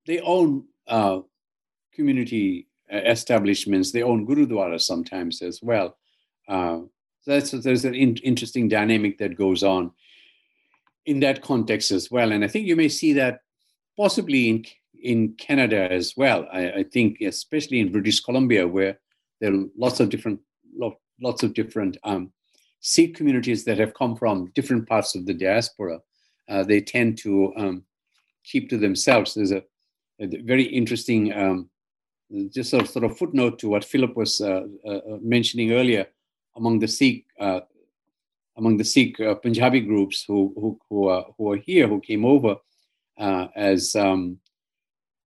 their 0.06 0.22
own 0.24 0.66
uh, 0.88 1.20
community 1.94 2.68
uh, 2.68 2.77
establishments, 2.90 3.92
they 3.92 4.04
own 4.04 4.26
gurudwara 4.26 4.80
sometimes 4.80 5.42
as 5.42 5.62
well. 5.62 5.98
Uh, 6.48 6.80
that's 7.26 7.52
there's 7.52 7.86
an 7.86 7.96
in, 7.96 8.16
interesting 8.18 8.70
dynamic 8.70 9.18
that 9.18 9.36
goes 9.36 9.64
on 9.64 9.92
in 11.06 11.20
that 11.20 11.42
context 11.42 11.92
as 11.92 12.10
well, 12.10 12.32
and 12.32 12.44
I 12.44 12.48
think 12.48 12.68
you 12.68 12.76
may 12.76 12.90
see 12.90 13.14
that 13.14 13.42
possibly 13.98 14.50
in 14.50 14.66
in 15.02 15.34
Canada 15.34 15.92
as 15.92 16.14
well. 16.18 16.48
I, 16.52 16.72
I 16.72 16.84
think 16.84 17.22
especially 17.22 17.80
in 17.80 17.92
British 17.92 18.20
Columbia, 18.20 18.68
where 18.68 19.00
there 19.40 19.54
are 19.54 19.66
lots 19.78 20.00
of 20.00 20.10
different 20.10 20.40
lots 21.20 21.44
of 21.44 21.54
different 21.54 21.98
um, 22.04 22.32
Sikh 22.80 23.16
communities 23.16 23.66
that 23.66 23.80
have 23.80 23.94
come 23.94 24.16
from 24.16 24.52
different 24.54 24.88
parts 24.88 25.16
of 25.16 25.26
the 25.26 25.34
diaspora. 25.34 26.00
Uh, 26.48 26.64
they 26.64 26.80
tend 26.80 27.18
to 27.20 27.54
um, 27.58 27.84
keep 28.44 28.70
to 28.70 28.78
themselves. 28.78 29.34
There's 29.34 29.52
a, 29.52 29.64
a 30.20 30.28
very 30.44 30.64
interesting, 30.64 31.34
um, 31.34 31.70
just 32.50 32.74
a 32.74 32.86
sort 32.86 33.06
of 33.06 33.18
footnote 33.18 33.60
to 33.60 33.70
what 33.70 33.86
Philip 33.86 34.16
was 34.16 34.42
uh, 34.42 34.64
uh, 34.86 34.90
uh 34.90 35.18
mentioning 35.22 35.72
earlier 35.72 36.08
among 36.56 36.80
the 36.80 36.88
Sikh 36.88 37.26
uh, 37.40 37.62
among 38.58 38.78
the 38.78 38.84
Sikh 38.84 39.20
uh, 39.20 39.36
Punjabi 39.36 39.82
groups 39.82 40.24
who 40.28 40.54
who 40.56 40.80
who 40.90 41.08
are, 41.08 41.26
who 41.38 41.52
are 41.52 41.58
here 41.58 41.88
who 41.88 42.02
came 42.02 42.26
over 42.26 42.58
uh, 43.18 43.48
as 43.56 43.96
um, 43.96 44.40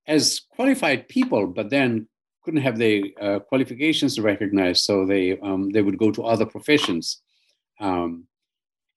as 0.08 0.42
qualified 0.56 1.08
people, 1.08 1.48
but 1.48 1.70
then 1.70 2.08
couldn't 2.44 2.62
have 2.62 2.78
their 2.78 3.04
uh, 3.22 3.40
qualifications 3.40 4.20
recognized, 4.20 4.84
so 4.84 5.06
they 5.06 5.38
um, 5.40 5.70
they 5.70 5.82
would 5.82 5.98
go 5.98 6.12
to 6.12 6.24
other 6.24 6.46
professions. 6.46 7.22
Um, 7.80 8.26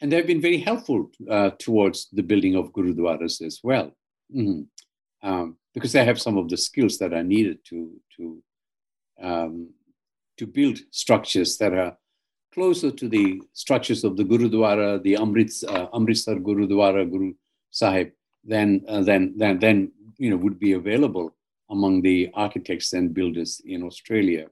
and 0.00 0.12
they've 0.12 0.26
been 0.26 0.40
very 0.40 0.58
helpful 0.58 1.10
uh, 1.30 1.50
towards 1.58 2.08
the 2.12 2.22
building 2.22 2.56
of 2.56 2.72
gurudwaras 2.72 3.40
as 3.40 3.60
well, 3.62 3.92
mm-hmm. 4.34 4.62
um, 5.26 5.56
because 5.74 5.92
they 5.92 6.04
have 6.04 6.20
some 6.20 6.38
of 6.38 6.48
the 6.48 6.56
skills 6.56 6.98
that 6.98 7.12
are 7.12 7.24
needed 7.24 7.58
to 7.64 8.00
to 8.16 8.42
um, 9.20 9.70
to 10.36 10.46
build 10.46 10.78
structures 10.90 11.56
that 11.58 11.72
are 11.72 11.96
closer 12.52 12.90
to 12.90 13.08
the 13.08 13.42
structures 13.52 14.04
of 14.04 14.16
the 14.16 14.22
Gurudwara, 14.24 15.02
the 15.02 15.14
Amrit, 15.14 15.52
uh, 15.68 15.88
Amritsar 15.92 16.36
Gurudwara, 16.36 17.08
Guru 17.10 17.34
Sahib, 17.70 18.12
than, 18.44 18.82
uh, 18.88 19.02
than, 19.02 19.36
than, 19.36 19.58
than 19.58 19.92
you 20.18 20.30
know, 20.30 20.36
would 20.36 20.58
be 20.58 20.72
available 20.72 21.34
among 21.70 22.02
the 22.02 22.30
architects 22.34 22.92
and 22.92 23.12
builders 23.12 23.60
in 23.64 23.82
Australia. 23.82 24.46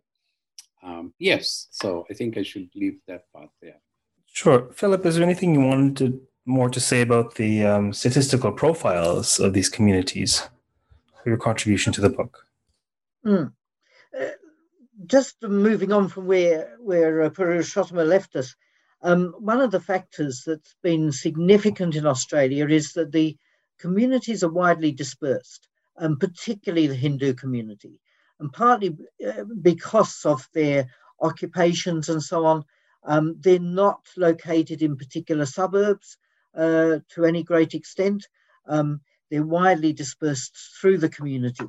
Um, 0.83 1.15
yes, 1.19 1.69
so 1.71 2.05
I 2.11 2.15
think 2.15 2.37
I 2.37 2.43
should 2.43 2.69
leave 2.75 2.99
that 3.07 3.31
part 3.33 3.51
there. 3.61 3.81
Sure. 4.27 4.73
Philip, 4.73 5.07
is 5.07 5.15
there 5.15 5.25
anything 5.25 5.55
you 5.55 5.61
wanted 5.61 5.97
to, 5.99 6.21
more 6.45 6.71
to 6.71 6.81
say 6.81 7.03
about 7.03 7.37
the 7.37 7.65
um, 7.65 7.93
statistical 7.93 8.51
profiles 8.51 9.39
of 9.39 9.53
these 9.53 9.69
communities, 9.69 10.49
your 11.31 11.39
contribution 11.39 11.93
to 11.95 12.01
the 12.01 12.11
book? 12.11 12.47
Mm. 13.25 13.53
Uh, 14.19 14.27
just 15.07 15.43
moving 15.43 15.93
on 15.93 16.09
from 16.09 16.27
where 16.27 16.77
where 16.79 17.23
uh, 17.23 17.31
Purushottama 17.31 18.07
left 18.07 18.37
us, 18.37 18.55
um, 19.03 19.35
one 19.39 19.61
of 19.61 19.71
the 19.71 19.81
factors 19.81 20.43
that's 20.47 20.75
been 20.83 21.13
significant 21.13 21.97
in 21.97 22.07
Australia 22.07 22.69
is 22.69 22.93
that 22.93 23.13
the 23.13 23.37
communities 23.79 24.45
are 24.45 24.53
widely 24.53 24.93
dispersed, 24.93 25.69
and 25.97 26.13
um, 26.13 26.19
particularly 26.19 26.87
the 26.87 26.95
Hindu 26.95 27.35
community, 27.35 28.01
and 28.39 28.53
partly 28.53 28.97
uh, 29.27 29.45
because 29.61 30.21
of 30.25 30.49
their 30.53 30.89
occupations 31.21 32.09
and 32.09 32.23
so 32.23 32.45
on. 32.45 32.65
Um, 33.05 33.37
they're 33.41 33.59
not 33.59 34.07
located 34.17 34.81
in 34.81 34.97
particular 34.97 35.45
suburbs 35.45 36.17
uh, 36.57 36.99
to 37.15 37.25
any 37.25 37.43
great 37.43 37.75
extent. 37.75 38.29
Um, 38.69 39.01
they're 39.33 39.43
widely 39.43 39.95
dispersed 39.95 40.55
through 40.79 40.99
the 40.99 41.09
community. 41.09 41.65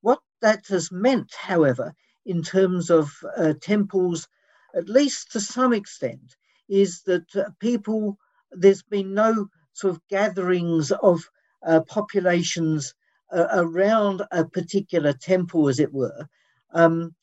What 0.00 0.20
that 0.40 0.66
has 0.68 0.90
meant, 0.90 1.30
however, 1.34 1.92
in 2.24 2.42
terms 2.42 2.88
of 2.88 3.12
uh, 3.36 3.52
temples, 3.60 4.26
at 4.74 4.88
least 4.88 5.32
to 5.32 5.40
some 5.40 5.74
extent, 5.74 6.36
is 6.70 7.02
that 7.02 7.36
uh, 7.36 7.50
people, 7.60 8.16
there's 8.50 8.82
been 8.82 9.12
no 9.12 9.48
sort 9.74 9.92
of 9.94 10.00
gatherings 10.08 10.90
of 10.90 11.28
uh, 11.66 11.80
populations 11.82 12.94
uh, 13.30 13.48
around 13.52 14.22
a 14.30 14.46
particular 14.46 15.12
temple, 15.12 15.68
as 15.68 15.80
it 15.80 15.92
were. 15.92 16.26
Um, 16.72 17.14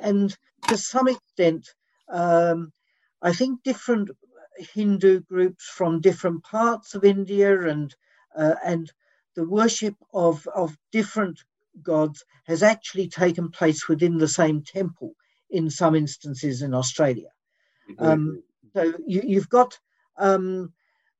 and 0.00 0.36
to 0.68 0.76
some 0.76 1.08
extent, 1.08 1.68
um, 2.08 2.72
I 3.22 3.32
think 3.32 3.64
different 3.64 4.10
Hindu 4.56 5.22
groups 5.22 5.64
from 5.64 6.00
different 6.00 6.44
parts 6.44 6.94
of 6.94 7.04
India 7.04 7.60
and 7.62 7.92
uh, 8.36 8.54
and 8.64 8.92
the 9.34 9.46
worship 9.46 9.94
of, 10.12 10.46
of 10.54 10.76
different 10.92 11.42
gods 11.82 12.24
has 12.44 12.62
actually 12.62 13.08
taken 13.08 13.50
place 13.50 13.88
within 13.88 14.18
the 14.18 14.28
same 14.28 14.62
temple 14.62 15.14
in 15.50 15.70
some 15.70 15.94
instances 15.94 16.62
in 16.62 16.74
Australia. 16.74 17.30
Um, 17.98 18.42
so 18.74 18.94
you, 19.06 19.38
have 19.38 19.48
got 19.48 19.78
um, 20.16 20.72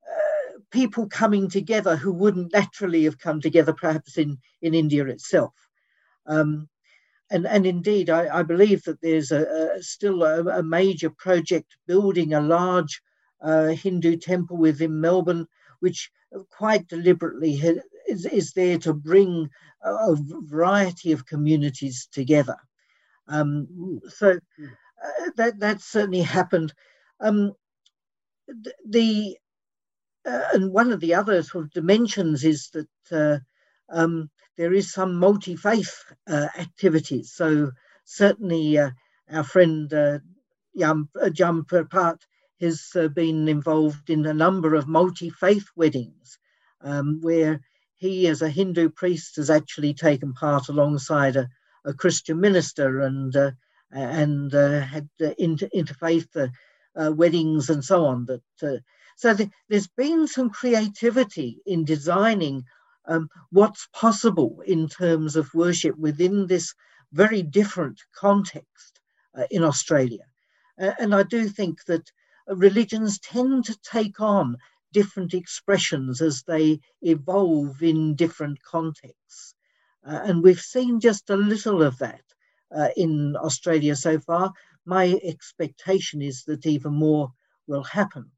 uh, 0.06 0.58
people 0.70 1.08
coming 1.08 1.48
together 1.48 1.96
who 1.96 2.12
wouldn't 2.12 2.52
naturally 2.52 3.04
have 3.04 3.18
come 3.18 3.40
together, 3.40 3.72
perhaps 3.72 4.18
in, 4.18 4.38
in 4.62 4.74
India 4.74 5.06
itself. 5.06 5.52
Um, 6.26 6.68
and, 7.30 7.46
and 7.46 7.66
indeed, 7.66 8.10
I, 8.10 8.38
I, 8.38 8.42
believe 8.42 8.84
that 8.84 9.00
there's 9.00 9.32
a, 9.32 9.74
a 9.76 9.82
still 9.82 10.22
a, 10.22 10.58
a, 10.58 10.62
major 10.62 11.10
project 11.10 11.76
building 11.86 12.32
a 12.32 12.40
large 12.40 13.02
uh, 13.40 13.68
Hindu 13.68 14.16
temple 14.16 14.56
within 14.56 15.00
Melbourne, 15.00 15.46
which 15.80 16.10
quite 16.50 16.88
deliberately 16.88 17.54
is, 18.06 18.26
is 18.26 18.52
there 18.52 18.78
to 18.78 18.92
bring 18.92 19.48
a, 19.82 20.16
variety 20.42 21.12
of 21.12 21.26
communities 21.26 22.08
together. 22.12 22.56
Um, 23.28 24.00
so 24.08 24.30
uh, 24.32 25.30
that 25.36 25.58
that 25.60 25.80
certainly 25.80 26.22
happened. 26.22 26.72
Um, 27.20 27.52
the 28.86 29.36
uh, 30.26 30.42
and 30.52 30.72
one 30.72 30.92
of 30.92 31.00
the 31.00 31.14
other 31.14 31.42
sort 31.42 31.64
of 31.64 31.70
dimensions 31.72 32.44
is 32.44 32.70
that 32.70 32.88
uh, 33.12 33.38
um, 33.90 34.30
there 34.56 34.72
is 34.72 34.92
some 34.92 35.16
multi-faith 35.16 36.04
uh, 36.28 36.48
activities. 36.58 37.32
So 37.34 37.72
certainly 38.04 38.78
uh, 38.78 38.90
our 39.30 39.44
friend 39.44 39.92
uh, 39.92 40.18
Yam, 40.74 41.08
uh, 41.20 41.26
Jayant 41.26 41.66
Bapat 41.66 42.18
has 42.60 42.90
been 43.14 43.48
involved 43.48 44.10
in 44.10 44.26
a 44.26 44.34
number 44.34 44.74
of 44.74 44.88
multi-faith 44.88 45.66
weddings 45.76 46.38
um, 46.82 47.20
where 47.20 47.60
he, 47.96 48.28
as 48.28 48.42
a 48.42 48.50
Hindu 48.50 48.90
priest, 48.90 49.36
has 49.36 49.50
actually 49.50 49.94
taken 49.94 50.32
part 50.34 50.68
alongside 50.68 51.36
a, 51.36 51.48
a 51.84 51.94
Christian 51.94 52.40
minister 52.40 53.00
and 53.00 53.34
uh, 53.36 53.50
and 53.92 54.54
uh, 54.54 54.80
had 54.80 55.08
uh, 55.22 55.30
inter- 55.38 55.68
interfaith 55.74 56.28
uh, 56.36 56.48
uh, 57.00 57.12
weddings 57.12 57.70
and 57.70 57.84
so 57.84 58.06
on. 58.06 58.26
That 58.26 58.42
uh, 58.62 58.78
so 59.16 59.34
the, 59.34 59.50
there's 59.68 59.88
been 59.88 60.26
some 60.26 60.50
creativity 60.50 61.60
in 61.66 61.84
designing 61.84 62.64
um, 63.06 63.28
what's 63.50 63.88
possible 63.92 64.62
in 64.66 64.88
terms 64.88 65.36
of 65.36 65.54
worship 65.54 65.96
within 65.96 66.46
this 66.46 66.74
very 67.12 67.42
different 67.42 68.00
context 68.14 69.00
in 69.50 69.62
Australia, 69.64 70.24
and 70.78 71.14
I 71.14 71.22
do 71.24 71.48
think 71.48 71.84
that 71.86 72.10
religions 72.48 73.18
tend 73.18 73.64
to 73.66 73.78
take 73.80 74.20
on 74.20 74.56
different 74.92 75.34
expressions 75.34 76.20
as 76.20 76.42
they 76.42 76.80
evolve 77.02 77.82
in 77.82 78.14
different 78.14 78.62
contexts. 78.62 79.54
Uh, 80.06 80.20
and 80.24 80.42
we've 80.42 80.60
seen 80.60 81.00
just 81.00 81.30
a 81.30 81.36
little 81.36 81.82
of 81.82 81.98
that 81.98 82.22
uh, 82.74 82.88
in 82.96 83.36
Australia 83.36 83.96
so 83.96 84.18
far. 84.18 84.52
My 84.84 85.18
expectation 85.22 86.22
is 86.22 86.44
that 86.44 86.66
even 86.66 86.92
more 86.92 87.32
will 87.66 87.82
happen. 87.82 88.30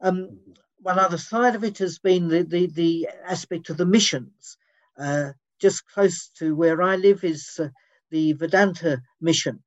Um, 0.00 0.38
one 0.78 0.98
other 0.98 1.18
side 1.18 1.54
of 1.54 1.64
it 1.64 1.78
has 1.78 1.98
been 1.98 2.28
the, 2.28 2.42
the, 2.42 2.66
the 2.66 3.08
aspect 3.24 3.70
of 3.70 3.78
the 3.78 3.86
missions. 3.86 4.58
Uh, 4.98 5.30
just 5.58 5.88
close 5.88 6.28
to 6.38 6.54
where 6.54 6.82
I 6.82 6.96
live 6.96 7.24
is 7.24 7.58
uh, 7.58 7.68
the 8.10 8.34
Vedanta 8.34 9.00
mission 9.20 9.62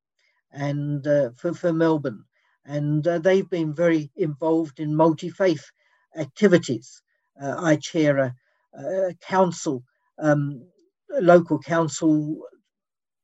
and 0.52 1.06
uh, 1.08 1.32
for, 1.32 1.54
for 1.54 1.74
Melbourne. 1.74 2.24
And 2.68 3.08
uh, 3.08 3.20
they've 3.20 3.50
been 3.50 3.74
very 3.74 4.12
involved 4.16 4.80
in 4.80 4.96
multi 4.96 5.30
faith 5.30 5.72
activities. 6.18 7.02
Uh, 7.42 7.56
I 7.58 7.78
chair 7.78 8.18
a, 8.18 8.36
a 8.78 9.14
council, 9.22 9.84
um, 10.20 10.68
a 11.16 11.22
local 11.22 11.60
council 11.60 12.44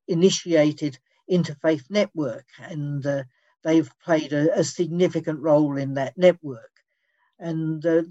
initiated 0.08 0.98
interfaith 1.30 1.84
network, 1.90 2.46
and 2.60 3.06
uh, 3.06 3.24
they've 3.64 3.90
played 4.04 4.34
a, 4.34 4.60
a, 4.60 4.64
significant 4.64 5.40
role 5.40 5.78
in 5.78 5.94
that 5.96 6.18
network. 6.18 6.72
And 7.40 7.86
uh, 7.86 8.04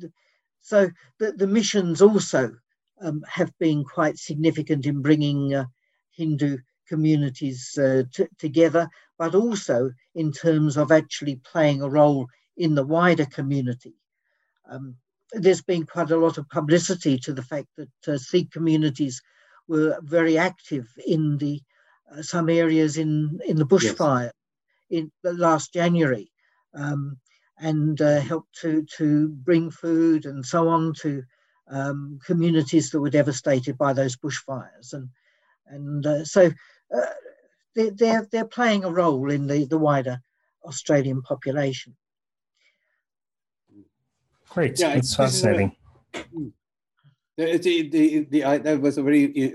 so 0.60 0.90
the, 1.18 1.32
the, 1.32 1.46
missions 1.46 2.00
also 2.02 2.56
um, 3.00 3.22
have 3.28 3.56
been 3.58 3.84
quite 3.84 4.18
significant 4.18 4.86
in 4.86 5.02
bringing 5.02 5.54
uh, 5.54 5.66
Hindu 6.10 6.58
communities 6.88 7.78
uh, 7.78 8.04
t- 8.12 8.26
together, 8.38 8.88
but 9.22 9.36
also 9.36 9.92
in 10.16 10.32
terms 10.32 10.76
of 10.76 10.90
actually 10.90 11.36
playing 11.36 11.80
a 11.80 11.88
role 11.88 12.26
in 12.56 12.74
the 12.74 12.84
wider 12.84 13.24
community. 13.24 13.94
Um, 14.68 14.96
there's 15.30 15.62
been 15.62 15.86
quite 15.86 16.10
a 16.10 16.16
lot 16.16 16.38
of 16.38 16.48
publicity 16.48 17.18
to 17.18 17.32
the 17.32 17.44
fact 17.52 17.68
that 17.76 18.08
uh, 18.08 18.18
Sikh 18.18 18.50
communities 18.50 19.22
were 19.68 19.96
very 20.02 20.36
active 20.36 20.88
in 21.06 21.38
the 21.38 21.60
uh, 22.10 22.22
some 22.22 22.48
areas 22.48 22.96
in 22.96 23.38
in 23.46 23.56
the 23.58 23.70
bushfire 23.74 24.32
yes. 24.88 25.04
in 25.04 25.12
last 25.22 25.72
January, 25.72 26.32
um, 26.74 27.16
and 27.60 28.00
uh, 28.00 28.20
helped 28.20 28.56
to 28.62 28.84
to 28.96 29.28
bring 29.28 29.70
food 29.70 30.26
and 30.26 30.44
so 30.44 30.66
on 30.66 30.94
to 31.02 31.22
um, 31.70 32.18
communities 32.26 32.90
that 32.90 33.00
were 33.00 33.18
devastated 33.20 33.78
by 33.78 33.92
those 33.92 34.16
bushfires, 34.16 34.92
and 34.92 35.08
and 35.68 36.06
uh, 36.06 36.24
so 36.24 36.50
uh, 36.92 37.14
they, 37.74 37.90
they're 37.90 38.28
they're 38.30 38.44
playing 38.44 38.84
a 38.84 38.90
role 38.90 39.30
in 39.30 39.46
the 39.46 39.64
the 39.64 39.78
wider 39.78 40.20
Australian 40.64 41.22
population. 41.22 41.96
Great. 44.48 44.78
Yeah, 44.78 44.92
it's 44.92 45.16
fascinating. 45.16 45.74
The, 47.38 47.56
the, 47.56 47.88
the, 47.88 48.26
the, 48.30 48.44
uh, 48.44 48.58
that 48.58 48.80
was 48.82 48.98
a 48.98 49.02
very 49.02 49.54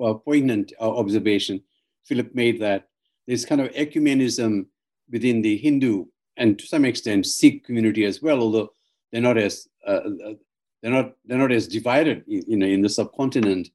uh, 0.00 0.14
poignant 0.14 0.72
uh, 0.80 0.96
observation 0.96 1.62
Philip 2.04 2.34
made 2.34 2.58
that 2.60 2.88
this 3.26 3.44
kind 3.44 3.60
of 3.60 3.70
ecumenism 3.72 4.66
within 5.10 5.42
the 5.42 5.58
Hindu 5.58 6.06
and 6.38 6.58
to 6.58 6.66
some 6.66 6.86
extent 6.86 7.26
Sikh 7.26 7.64
community 7.64 8.06
as 8.06 8.22
well, 8.22 8.40
although 8.40 8.70
they're 9.12 9.20
not 9.20 9.36
as 9.36 9.68
uh, 9.86 10.00
uh 10.00 10.34
they're 10.82 10.92
not 10.92 11.12
they're 11.26 11.38
not 11.38 11.52
as 11.52 11.68
divided 11.68 12.24
you 12.26 12.56
know 12.56 12.66
in 12.66 12.82
the 12.82 12.88
subcontinent. 12.88 13.68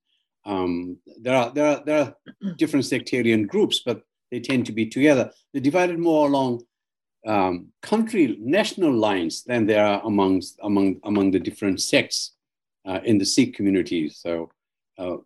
Um, 0.46 0.98
there 1.22 1.36
are 1.36 1.52
there 1.52 1.68
are 1.68 1.84
there 1.86 2.00
are 2.00 2.54
different 2.58 2.86
sectarian 2.86 3.48
groups, 3.48 3.82
but 3.86 4.02
they 4.32 4.40
tend 4.40 4.66
to 4.66 4.72
be 4.72 4.86
together. 4.86 5.32
They're 5.52 5.62
divided 5.62 6.00
more 6.00 6.28
along 6.28 6.64
um, 7.26 7.68
country 7.82 8.38
national 8.40 8.94
lines 8.94 9.44
than 9.44 9.66
there 9.66 9.86
are 9.86 10.02
amongst 10.06 10.60
among 10.64 11.00
among 11.04 11.32
the 11.32 11.40
different 11.40 11.82
sects 11.82 12.34
uh, 12.86 13.00
in 13.04 13.18
the 13.18 13.26
Sikh 13.26 13.56
community. 13.56 14.10
So, 14.10 14.52
uh, 14.98 15.18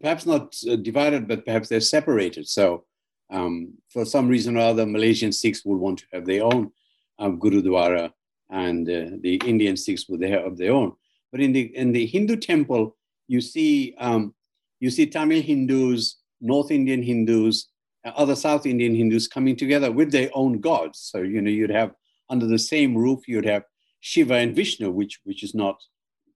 perhaps 0.00 0.26
not 0.26 0.54
uh, 0.70 0.76
divided, 0.76 1.26
but 1.26 1.44
perhaps 1.44 1.68
they're 1.68 1.80
separated. 1.80 2.46
So, 2.48 2.84
um, 3.30 3.74
for 3.88 4.04
some 4.04 4.28
reason 4.28 4.56
or 4.56 4.60
other, 4.60 4.86
Malaysian 4.86 5.32
Sikhs 5.32 5.64
will 5.64 5.78
want 5.78 6.00
to 6.00 6.06
have 6.12 6.26
their 6.26 6.44
own 6.44 6.70
um, 7.18 7.40
Gurudwara, 7.40 8.12
and 8.50 8.88
uh, 8.88 9.16
the 9.20 9.40
Indian 9.44 9.76
Sikhs 9.76 10.08
will 10.08 10.22
have 10.28 10.56
their 10.56 10.72
own. 10.72 10.92
But 11.32 11.40
in 11.40 11.52
the 11.52 11.62
in 11.76 11.92
the 11.92 12.06
Hindu 12.06 12.36
temple, 12.36 12.96
you 13.26 13.40
see 13.40 13.94
um, 13.98 14.34
you 14.80 14.90
see 14.90 15.06
Tamil 15.06 15.42
Hindus, 15.42 16.18
North 16.40 16.70
Indian 16.70 17.02
Hindus, 17.02 17.68
other 18.04 18.36
South 18.36 18.66
Indian 18.66 18.94
Hindus 18.94 19.26
coming 19.26 19.56
together 19.56 19.90
with 19.90 20.12
their 20.12 20.30
own 20.34 20.60
gods. 20.60 20.98
So 21.00 21.22
you 21.22 21.40
know 21.40 21.50
you'd 21.50 21.70
have 21.70 21.92
under 22.28 22.46
the 22.46 22.58
same 22.58 22.96
roof 22.96 23.26
you'd 23.26 23.46
have 23.46 23.64
Shiva 24.00 24.34
and 24.34 24.54
Vishnu, 24.54 24.90
which 24.90 25.20
which 25.24 25.42
is 25.42 25.54
not 25.54 25.82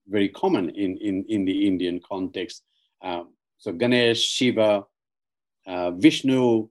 very 0.07 0.29
common 0.29 0.69
in 0.71 0.97
in, 0.97 1.25
in 1.29 1.45
the 1.45 1.67
Indian 1.67 1.99
context. 2.07 2.63
Um, 3.01 3.33
so 3.57 3.71
Ganesh, 3.71 4.21
Shiva, 4.21 4.85
uh, 5.67 5.91
Vishnu, 5.91 6.69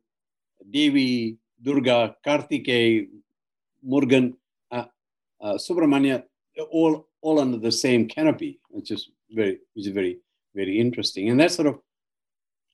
Devi, 0.71 1.39
Durga, 1.63 2.17
Kartikeya, 2.27 3.07
Murugan, 3.87 4.35
uh, 4.71 4.85
uh, 5.41 5.55
Subramanya, 5.55 6.25
all 6.71 7.09
all 7.21 7.41
under 7.41 7.59
the 7.59 7.73
same 7.73 8.09
canopy, 8.09 8.61
which 8.71 8.91
is 8.91 9.11
very, 9.31 9.59
which 9.75 9.87
is 9.87 9.93
very, 9.93 10.19
very 10.55 10.79
interesting. 10.79 11.29
And 11.29 11.41
that 11.41 11.53
sort 11.53 11.69
of 11.69 11.79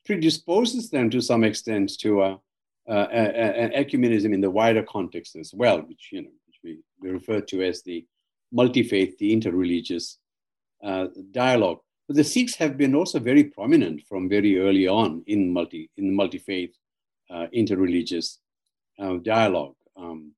predisposes 0.05 0.91
them 0.91 1.11
to 1.11 1.21
some 1.21 1.45
extent 1.45 1.99
to 2.01 2.23
uh, 2.23 2.37
uh, 2.89 2.93
an 2.93 3.71
ecumenism 3.73 4.35
in 4.35 4.41
the 4.41 4.51
wider 4.51 4.83
context 4.83 5.37
as 5.37 5.53
well, 5.55 5.81
which 5.81 6.11
you 6.13 6.23
know, 6.23 6.31
which 6.47 6.59
we, 6.63 6.79
we 7.01 7.11
refer 7.11 7.41
to 7.41 7.63
as 7.63 7.83
the 7.83 8.05
multi-faith, 8.53 9.17
the 9.19 9.35
interreligious 9.35 10.17
uh, 10.83 11.07
dialogue. 11.31 11.79
But 12.07 12.17
the 12.17 12.25
Sikhs 12.25 12.55
have 12.57 12.77
been 12.77 12.95
also 12.95 13.19
very 13.19 13.45
prominent 13.45 14.03
from 14.07 14.29
very 14.29 14.59
early 14.59 14.87
on 14.87 15.23
in 15.27 15.53
multi 15.53 15.91
in 15.97 16.15
multi-faith, 16.15 16.75
uh, 17.31 17.47
interreligious 17.55 18.39
uh, 18.99 19.17
dialogue 19.17 19.75
um, 19.97 20.33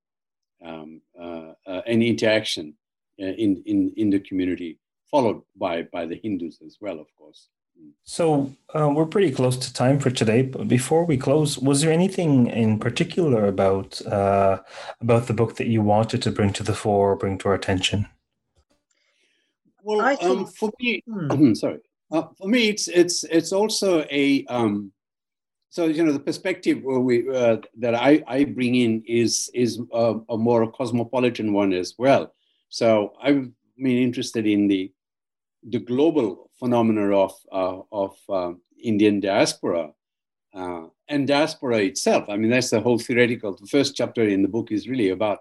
um, 0.64 1.00
uh, 1.20 1.52
uh, 1.66 1.82
and 1.86 2.02
interaction 2.02 2.74
uh, 3.20 3.26
in, 3.26 3.62
in, 3.66 3.92
in 3.96 4.10
the 4.10 4.20
community, 4.20 4.78
followed 5.10 5.42
by, 5.56 5.82
by 5.82 6.06
the 6.06 6.20
Hindus 6.22 6.60
as 6.64 6.78
well, 6.80 6.98
of 6.98 7.06
course. 7.16 7.48
Mm. 7.80 7.90
So 8.04 8.52
uh, 8.74 8.90
we're 8.94 9.06
pretty 9.06 9.30
close 9.30 9.56
to 9.56 9.72
time 9.72 9.98
for 9.98 10.10
today. 10.10 10.42
But 10.42 10.68
before 10.68 11.04
we 11.04 11.16
close, 11.16 11.58
was 11.58 11.80
there 11.80 11.92
anything 11.92 12.46
in 12.46 12.78
particular 12.78 13.46
about 13.46 14.04
uh, 14.06 14.60
about 15.00 15.26
the 15.26 15.34
book 15.34 15.56
that 15.56 15.66
you 15.66 15.82
wanted 15.82 16.22
to 16.22 16.30
bring 16.30 16.52
to 16.54 16.62
the 16.62 16.74
fore, 16.74 17.12
or 17.12 17.16
bring 17.16 17.38
to 17.38 17.48
our 17.48 17.54
attention? 17.54 18.06
Well, 19.82 20.00
I 20.00 20.14
um, 20.14 20.18
think, 20.18 20.38
um, 20.38 20.46
for 20.46 20.70
me, 20.80 21.02
hmm. 21.06 21.54
sorry, 21.62 21.80
uh, 22.10 22.24
for 22.38 22.48
me, 22.48 22.68
it's 22.68 22.88
it's 22.88 23.24
it's 23.24 23.52
also 23.52 24.06
a 24.10 24.44
um, 24.46 24.92
so 25.68 25.86
you 25.86 26.04
know 26.04 26.12
the 26.12 26.20
perspective 26.20 26.82
we, 26.82 27.28
uh, 27.28 27.58
that 27.78 27.94
I, 27.94 28.22
I 28.26 28.44
bring 28.44 28.76
in 28.76 29.02
is 29.06 29.50
is 29.52 29.80
a, 29.92 30.14
a 30.30 30.38
more 30.38 30.70
cosmopolitan 30.72 31.52
one 31.52 31.72
as 31.72 31.94
well. 31.98 32.32
So 32.68 33.12
I've 33.22 33.50
been 33.76 33.98
interested 33.98 34.46
in 34.46 34.68
the 34.68 34.90
the 35.66 35.80
global 35.80 36.50
phenomena 36.58 37.14
of 37.16 37.32
uh, 37.52 37.80
of 37.92 38.16
uh, 38.28 38.52
Indian 38.82 39.20
diaspora 39.20 39.92
uh, 40.54 40.86
and 41.08 41.26
diaspora 41.26 41.78
itself. 41.78 42.24
I 42.28 42.36
mean, 42.36 42.50
that's 42.50 42.70
the 42.70 42.80
whole 42.80 42.98
theoretical. 42.98 43.56
The 43.56 43.66
first 43.66 43.96
chapter 43.96 44.22
in 44.22 44.42
the 44.42 44.48
book 44.48 44.70
is 44.70 44.88
really 44.88 45.10
about 45.10 45.40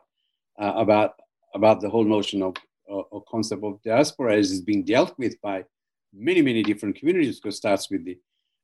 uh, 0.59 0.73
about 0.75 1.13
about 1.53 1.81
the 1.81 1.89
whole 1.89 2.03
notion 2.03 2.41
of 2.41 2.55
or 2.87 3.23
concept 3.29 3.63
of 3.63 3.81
diaspora 3.83 4.35
as 4.35 4.51
is 4.51 4.61
being 4.61 4.83
dealt 4.83 5.17
with 5.17 5.39
by 5.41 5.63
many 6.13 6.41
many 6.41 6.63
different 6.63 6.97
communities. 6.97 7.39
Because 7.39 7.57
starts 7.57 7.89
with 7.89 8.03
the 8.05 8.17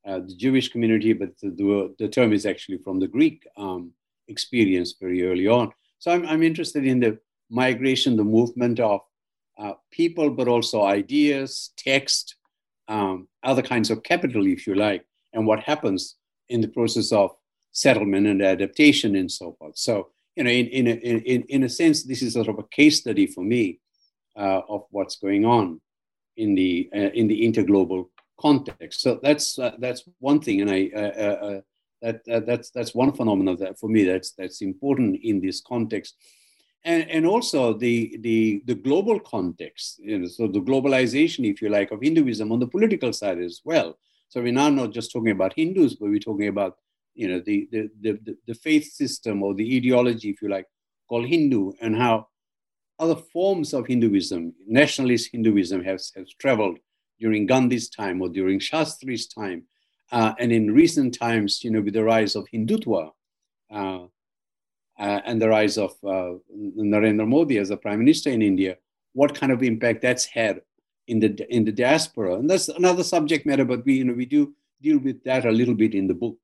uh, 0.05 0.19
the 0.19 0.35
Jewish 0.35 0.69
community, 0.69 1.13
but 1.13 1.37
the, 1.39 1.49
the, 1.51 1.95
the, 1.99 2.07
term 2.07 2.33
is 2.33 2.47
actually 2.47 2.79
from 2.79 2.99
the 2.99 3.07
Greek 3.07 3.45
um, 3.55 3.91
experience 4.27 4.95
very 4.99 5.23
early 5.27 5.47
on. 5.47 5.71
So 5.99 6.11
I'm, 6.11 6.25
I'm 6.25 6.41
interested 6.41 6.87
in 6.87 6.99
the 6.99 7.19
migration, 7.51 8.17
the 8.17 8.23
movement 8.23 8.79
of 8.79 9.01
uh, 9.61 9.73
people, 9.91 10.29
but 10.31 10.47
also 10.47 10.83
ideas, 10.83 11.71
text, 11.77 12.35
um, 12.87 13.27
other 13.43 13.61
kinds 13.61 13.89
of 13.91 14.03
capital, 14.03 14.47
if 14.47 14.65
you 14.67 14.75
like, 14.75 15.05
and 15.33 15.45
what 15.45 15.59
happens 15.61 16.15
in 16.49 16.61
the 16.61 16.67
process 16.67 17.11
of 17.11 17.31
settlement 17.71 18.27
and 18.27 18.41
adaptation 18.41 19.15
and 19.15 19.31
so 19.31 19.55
forth. 19.57 19.77
So, 19.77 20.09
you 20.35 20.43
know, 20.43 20.49
in, 20.49 20.67
in, 20.67 20.87
a, 20.87 20.91
in, 21.33 21.43
in 21.43 21.63
a 21.63 21.69
sense, 21.69 22.03
this 22.03 22.21
is 22.21 22.33
sort 22.33 22.47
of 22.47 22.59
a 22.59 22.63
case 22.63 22.99
study 22.99 23.27
for 23.27 23.43
me 23.43 23.79
uh, 24.35 24.61
of 24.67 24.81
what's 24.89 25.17
going 25.17 25.45
on 25.45 25.79
in 26.37 26.55
the, 26.55 26.89
uh, 26.95 27.11
in 27.19 27.27
the 27.27 27.41
interglobal 27.47 28.05
context. 28.39 29.01
So 29.01 29.19
that's, 29.21 29.59
uh, 29.59 29.75
that's 29.79 30.03
one 30.19 30.39
thing. 30.39 30.61
And 30.61 30.71
I, 30.71 30.89
uh, 30.95 30.99
uh, 30.99 31.61
that, 32.01 32.45
that's, 32.47 32.71
that's 32.71 32.95
one 32.95 33.13
phenomenon 33.13 33.57
that 33.57 33.79
for 33.79 33.89
me 33.89 34.03
that's, 34.05 34.31
that's 34.31 34.61
important 34.61 35.19
in 35.23 35.39
this 35.39 35.61
context 35.61 36.15
and, 36.83 37.09
and 37.09 37.25
also 37.25 37.73
the, 37.73 38.17
the, 38.21 38.63
the 38.65 38.75
global 38.75 39.19
context, 39.19 39.99
you 39.99 40.17
know, 40.17 40.27
so 40.27 40.47
the 40.47 40.61
globalization, 40.61 41.49
if 41.49 41.61
you 41.61 41.69
like, 41.69 41.91
of 41.91 42.01
Hinduism 42.01 42.51
on 42.51 42.59
the 42.59 42.67
political 42.67 43.13
side 43.13 43.39
as 43.39 43.61
well. 43.63 43.97
So 44.29 44.41
we're 44.41 44.53
now 44.53 44.69
not 44.69 44.91
just 44.91 45.11
talking 45.11 45.31
about 45.31 45.53
Hindus, 45.53 45.95
but 45.95 46.09
we're 46.09 46.19
talking 46.19 46.47
about, 46.47 46.77
you 47.13 47.27
know, 47.27 47.41
the, 47.45 47.67
the, 47.71 47.89
the, 48.01 48.37
the 48.47 48.53
faith 48.55 48.91
system 48.91 49.43
or 49.43 49.53
the 49.53 49.77
ideology, 49.77 50.29
if 50.29 50.41
you 50.41 50.49
like, 50.49 50.65
called 51.07 51.27
Hindu, 51.27 51.73
and 51.81 51.95
how 51.95 52.27
other 52.97 53.15
forms 53.15 53.73
of 53.73 53.87
Hinduism, 53.87 54.53
nationalist 54.65 55.29
Hinduism, 55.31 55.83
has, 55.83 56.11
has 56.15 56.33
traveled 56.39 56.77
during 57.19 57.45
Gandhi's 57.45 57.89
time 57.89 58.21
or 58.21 58.29
during 58.29 58.59
Shastri's 58.59 59.27
time. 59.27 59.63
Uh, 60.11 60.33
and 60.39 60.51
in 60.51 60.73
recent 60.73 61.17
times, 61.17 61.63
you 61.63 61.71
know, 61.71 61.81
with 61.81 61.93
the 61.93 62.03
rise 62.03 62.35
of 62.35 62.47
Hindutva, 62.53 63.11
uh, 63.71 63.99
and 65.01 65.41
the 65.41 65.49
rise 65.49 65.77
of 65.77 65.91
uh, 66.03 66.33
Narendra 66.77 67.27
Modi 67.27 67.57
as 67.57 67.71
a 67.71 67.77
prime 67.77 67.99
minister 67.99 68.29
in 68.29 68.41
India, 68.41 68.77
what 69.13 69.35
kind 69.35 69.51
of 69.51 69.63
impact 69.63 70.01
that's 70.01 70.25
had 70.25 70.61
in 71.07 71.19
the 71.19 71.29
in 71.49 71.65
the 71.65 71.71
diaspora, 71.71 72.35
and 72.35 72.49
that's 72.49 72.69
another 72.69 73.03
subject 73.03 73.45
matter. 73.45 73.65
But 73.65 73.85
we 73.85 73.95
you 73.95 74.05
know 74.05 74.13
we 74.13 74.25
do 74.25 74.53
deal 74.81 74.99
with 74.99 75.23
that 75.23 75.45
a 75.45 75.51
little 75.51 75.75
bit 75.75 75.95
in 75.95 76.07
the 76.07 76.13
book 76.13 76.37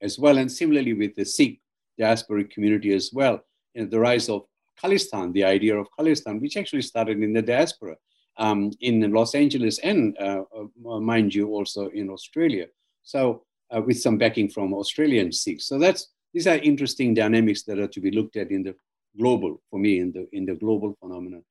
as 0.00 0.18
well, 0.18 0.38
and 0.38 0.50
similarly 0.50 0.92
with 0.92 1.14
the 1.14 1.24
Sikh 1.24 1.60
diasporic 2.00 2.50
community 2.50 2.92
as 2.92 3.10
well, 3.12 3.44
and 3.74 3.90
the 3.90 4.00
rise 4.00 4.28
of 4.28 4.46
Khalistan, 4.82 5.32
the 5.32 5.44
idea 5.44 5.76
of 5.76 5.86
Khalistan, 5.98 6.40
which 6.40 6.56
actually 6.56 6.82
started 6.82 7.22
in 7.22 7.32
the 7.32 7.42
diaspora 7.42 7.96
um, 8.36 8.72
in 8.80 9.12
Los 9.12 9.34
Angeles 9.34 9.78
and, 9.78 10.16
uh, 10.18 10.42
uh, 10.56 11.00
mind 11.00 11.34
you, 11.34 11.50
also 11.50 11.88
in 11.88 12.10
Australia. 12.10 12.66
So 13.02 13.44
uh, 13.74 13.80
with 13.80 14.00
some 14.00 14.18
backing 14.18 14.48
from 14.48 14.74
Australian 14.74 15.32
Sikhs. 15.32 15.66
So 15.66 15.78
that's 15.78 16.08
these 16.34 16.46
are 16.48 16.56
interesting 16.56 17.14
dynamics 17.14 17.62
that 17.62 17.78
are 17.78 17.88
to 17.88 18.00
be 18.00 18.10
looked 18.10 18.36
at 18.36 18.50
in 18.50 18.64
the 18.64 18.74
global, 19.16 19.62
for 19.70 19.78
me, 19.78 20.00
in 20.00 20.12
the, 20.12 20.28
in 20.32 20.44
the 20.44 20.56
global 20.56 20.94
phenomenon. 21.00 21.44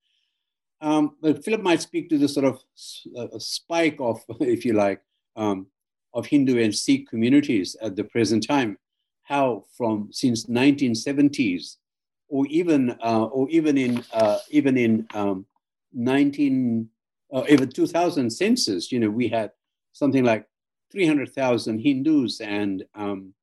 Um, 0.81 1.15
but 1.21 1.43
Philip 1.43 1.61
might 1.61 1.81
speak 1.81 2.09
to 2.09 2.17
the 2.17 2.27
sort 2.27 2.45
of 2.45 2.59
uh, 3.17 3.39
spike 3.39 3.95
of, 3.99 4.21
if 4.41 4.65
you 4.65 4.73
like, 4.73 5.01
um, 5.37 5.67
of 6.13 6.25
Hindu 6.27 6.61
and 6.61 6.75
Sikh 6.75 7.09
communities 7.09 7.75
at 7.81 7.95
the 7.95 8.03
present 8.03 8.45
time. 8.45 8.77
How 9.23 9.63
from 9.77 10.09
since 10.11 10.47
1970s, 10.47 11.77
or 12.27 12.45
even 12.47 12.91
uh, 13.01 13.23
or 13.23 13.49
even 13.49 13.77
in 13.77 14.03
uh, 14.11 14.39
even 14.49 14.77
in 14.77 15.07
um, 15.13 15.45
19 15.93 16.89
uh, 17.33 17.43
even 17.49 17.69
2000 17.69 18.29
census, 18.29 18.91
you 18.91 18.99
know, 18.99 19.09
we 19.09 19.29
had 19.29 19.51
something 19.93 20.23
like 20.23 20.45
300,000 20.91 21.79
Hindus 21.79 22.41
and 22.41 22.83
um, 22.95 23.33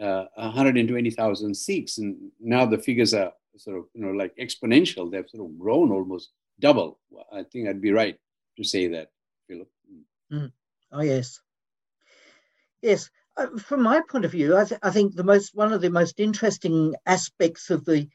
uh, 0.00 0.26
120,000 0.36 1.54
Sikhs, 1.54 1.98
and 1.98 2.16
now 2.40 2.64
the 2.64 2.78
figures 2.78 3.14
are 3.14 3.32
sort 3.56 3.78
of 3.78 3.84
you 3.94 4.02
know 4.02 4.12
like 4.12 4.34
exponential. 4.36 5.10
They've 5.10 5.28
sort 5.28 5.48
of 5.48 5.58
grown 5.58 5.90
almost 5.90 6.30
double. 6.60 6.98
I 7.32 7.42
think 7.42 7.68
I'd 7.68 7.80
be 7.80 7.92
right 7.92 8.18
to 8.56 8.64
say 8.64 8.88
that, 8.88 9.10
Philip. 9.48 9.68
Mm. 10.32 10.52
Oh 10.92 11.02
yes, 11.02 11.40
yes. 12.82 13.10
Uh, 13.36 13.56
from 13.58 13.82
my 13.82 14.00
point 14.08 14.24
of 14.24 14.32
view, 14.32 14.56
I, 14.56 14.64
th- 14.64 14.80
I, 14.82 14.90
think 14.90 15.14
the 15.14 15.22
most 15.22 15.54
one 15.54 15.72
of 15.72 15.80
the 15.80 15.90
most 15.90 16.18
interesting 16.18 16.94
aspects 17.06 17.70
of 17.70 17.84
the 17.84 18.08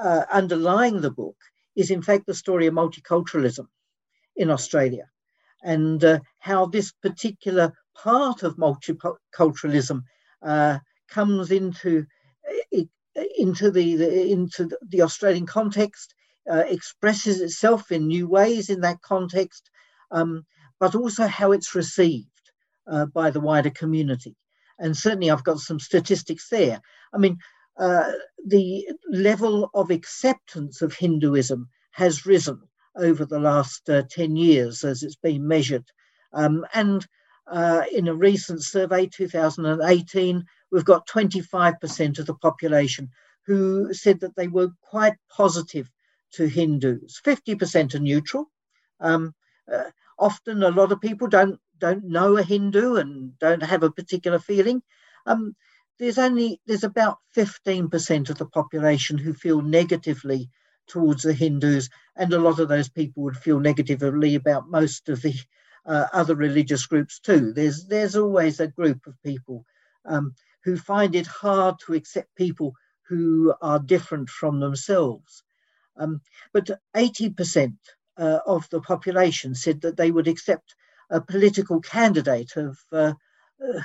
uh, 0.00 0.24
underlying 0.30 1.00
the 1.00 1.10
book 1.10 1.36
is, 1.74 1.90
in 1.90 2.02
fact, 2.02 2.26
the 2.26 2.34
story 2.34 2.66
of 2.66 2.74
multiculturalism 2.74 3.66
in 4.36 4.50
Australia, 4.50 5.08
and 5.62 6.04
uh, 6.04 6.20
how 6.38 6.66
this 6.66 6.92
particular 6.92 7.72
part 7.94 8.42
of 8.42 8.56
multiculturalism 8.56 10.02
uh, 10.42 10.78
comes 11.10 11.50
into 11.50 12.06
into 13.38 13.70
the, 13.70 13.96
the, 13.96 14.30
into 14.30 14.70
the 14.88 15.02
Australian 15.02 15.46
context, 15.46 16.14
uh, 16.50 16.64
expresses 16.68 17.40
itself 17.40 17.90
in 17.92 18.06
new 18.06 18.28
ways 18.28 18.70
in 18.70 18.80
that 18.80 19.00
context, 19.02 19.70
um, 20.10 20.44
but 20.78 20.94
also 20.94 21.26
how 21.26 21.52
it's 21.52 21.74
received 21.74 22.26
uh, 22.90 23.06
by 23.06 23.30
the 23.30 23.40
wider 23.40 23.70
community. 23.70 24.36
And 24.78 24.96
certainly, 24.96 25.30
I've 25.30 25.44
got 25.44 25.58
some 25.58 25.78
statistics 25.78 26.48
there. 26.48 26.80
I 27.12 27.18
mean, 27.18 27.38
uh, 27.78 28.12
the 28.46 28.88
level 29.10 29.70
of 29.74 29.90
acceptance 29.90 30.80
of 30.82 30.94
Hinduism 30.94 31.68
has 31.92 32.26
risen 32.26 32.60
over 32.96 33.24
the 33.24 33.38
last 33.38 33.88
uh, 33.88 34.02
10 34.10 34.36
years 34.36 34.84
as 34.84 35.02
it's 35.02 35.16
been 35.16 35.46
measured. 35.46 35.84
Um, 36.32 36.64
and 36.72 37.06
uh, 37.46 37.82
in 37.92 38.08
a 38.08 38.14
recent 38.14 38.62
survey, 38.62 39.06
2018, 39.06 40.44
we've 40.70 40.84
got 40.84 41.08
25% 41.08 42.18
of 42.18 42.26
the 42.26 42.34
population 42.34 43.10
who 43.46 43.92
said 43.92 44.20
that 44.20 44.36
they 44.36 44.48
were 44.48 44.70
quite 44.82 45.14
positive 45.28 45.90
to 46.32 46.46
Hindus. 46.46 47.20
50% 47.24 47.94
are 47.94 47.98
neutral. 47.98 48.50
Um, 49.00 49.34
uh, 49.72 49.90
often, 50.18 50.62
a 50.62 50.70
lot 50.70 50.92
of 50.92 51.00
people 51.00 51.28
don't 51.28 51.58
don't 51.78 52.04
know 52.04 52.36
a 52.36 52.42
Hindu 52.42 52.96
and 52.96 53.38
don't 53.38 53.62
have 53.62 53.82
a 53.82 53.90
particular 53.90 54.38
feeling. 54.38 54.82
Um, 55.26 55.56
there's 55.98 56.18
only 56.18 56.60
there's 56.66 56.84
about 56.84 57.18
15% 57.36 58.30
of 58.30 58.38
the 58.38 58.46
population 58.46 59.18
who 59.18 59.32
feel 59.32 59.62
negatively 59.62 60.50
towards 60.86 61.22
the 61.22 61.32
Hindus, 61.32 61.88
and 62.16 62.32
a 62.32 62.38
lot 62.38 62.58
of 62.58 62.68
those 62.68 62.88
people 62.88 63.22
would 63.22 63.36
feel 63.36 63.60
negatively 63.60 64.34
about 64.34 64.68
most 64.68 65.08
of 65.08 65.22
the 65.22 65.34
uh, 65.86 66.06
other 66.12 66.34
religious 66.34 66.86
groups 66.86 67.20
too. 67.20 67.52
There's 67.52 67.86
there's 67.86 68.16
always 68.16 68.60
a 68.60 68.68
group 68.68 69.06
of 69.06 69.22
people 69.22 69.64
um, 70.04 70.34
who 70.64 70.76
find 70.76 71.14
it 71.14 71.26
hard 71.26 71.76
to 71.86 71.94
accept 71.94 72.34
people 72.36 72.74
who 73.08 73.54
are 73.60 73.78
different 73.78 74.28
from 74.30 74.60
themselves. 74.60 75.42
Um, 75.96 76.20
but 76.52 76.70
80% 76.94 77.76
uh, 78.16 78.38
of 78.46 78.68
the 78.70 78.80
population 78.80 79.54
said 79.54 79.80
that 79.82 79.96
they 79.96 80.10
would 80.10 80.28
accept 80.28 80.74
a 81.10 81.20
political 81.20 81.80
candidate 81.80 82.56
of 82.56 82.78
uh, 82.92 83.12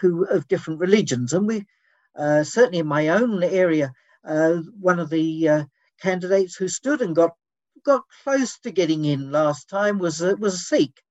who 0.01 0.25
of 0.25 0.47
different 0.47 0.79
religions, 0.79 1.33
and 1.33 1.47
we 1.47 1.65
uh, 2.15 2.43
certainly 2.43 2.79
in 2.79 2.87
my 2.87 3.09
own 3.09 3.43
area, 3.43 3.91
uh, 4.23 4.57
one 4.79 4.99
of 4.99 5.09
the 5.09 5.49
uh, 5.49 5.63
candidates 6.01 6.55
who 6.55 6.67
stood 6.67 7.01
and 7.01 7.15
got 7.15 7.31
got 7.83 8.03
close 8.23 8.57
to 8.59 8.71
getting 8.71 9.05
in 9.05 9.31
last 9.31 9.69
time 9.69 9.99
was 9.99 10.21
was 10.21 10.53
a 10.55 10.57
Sikh, 10.57 11.01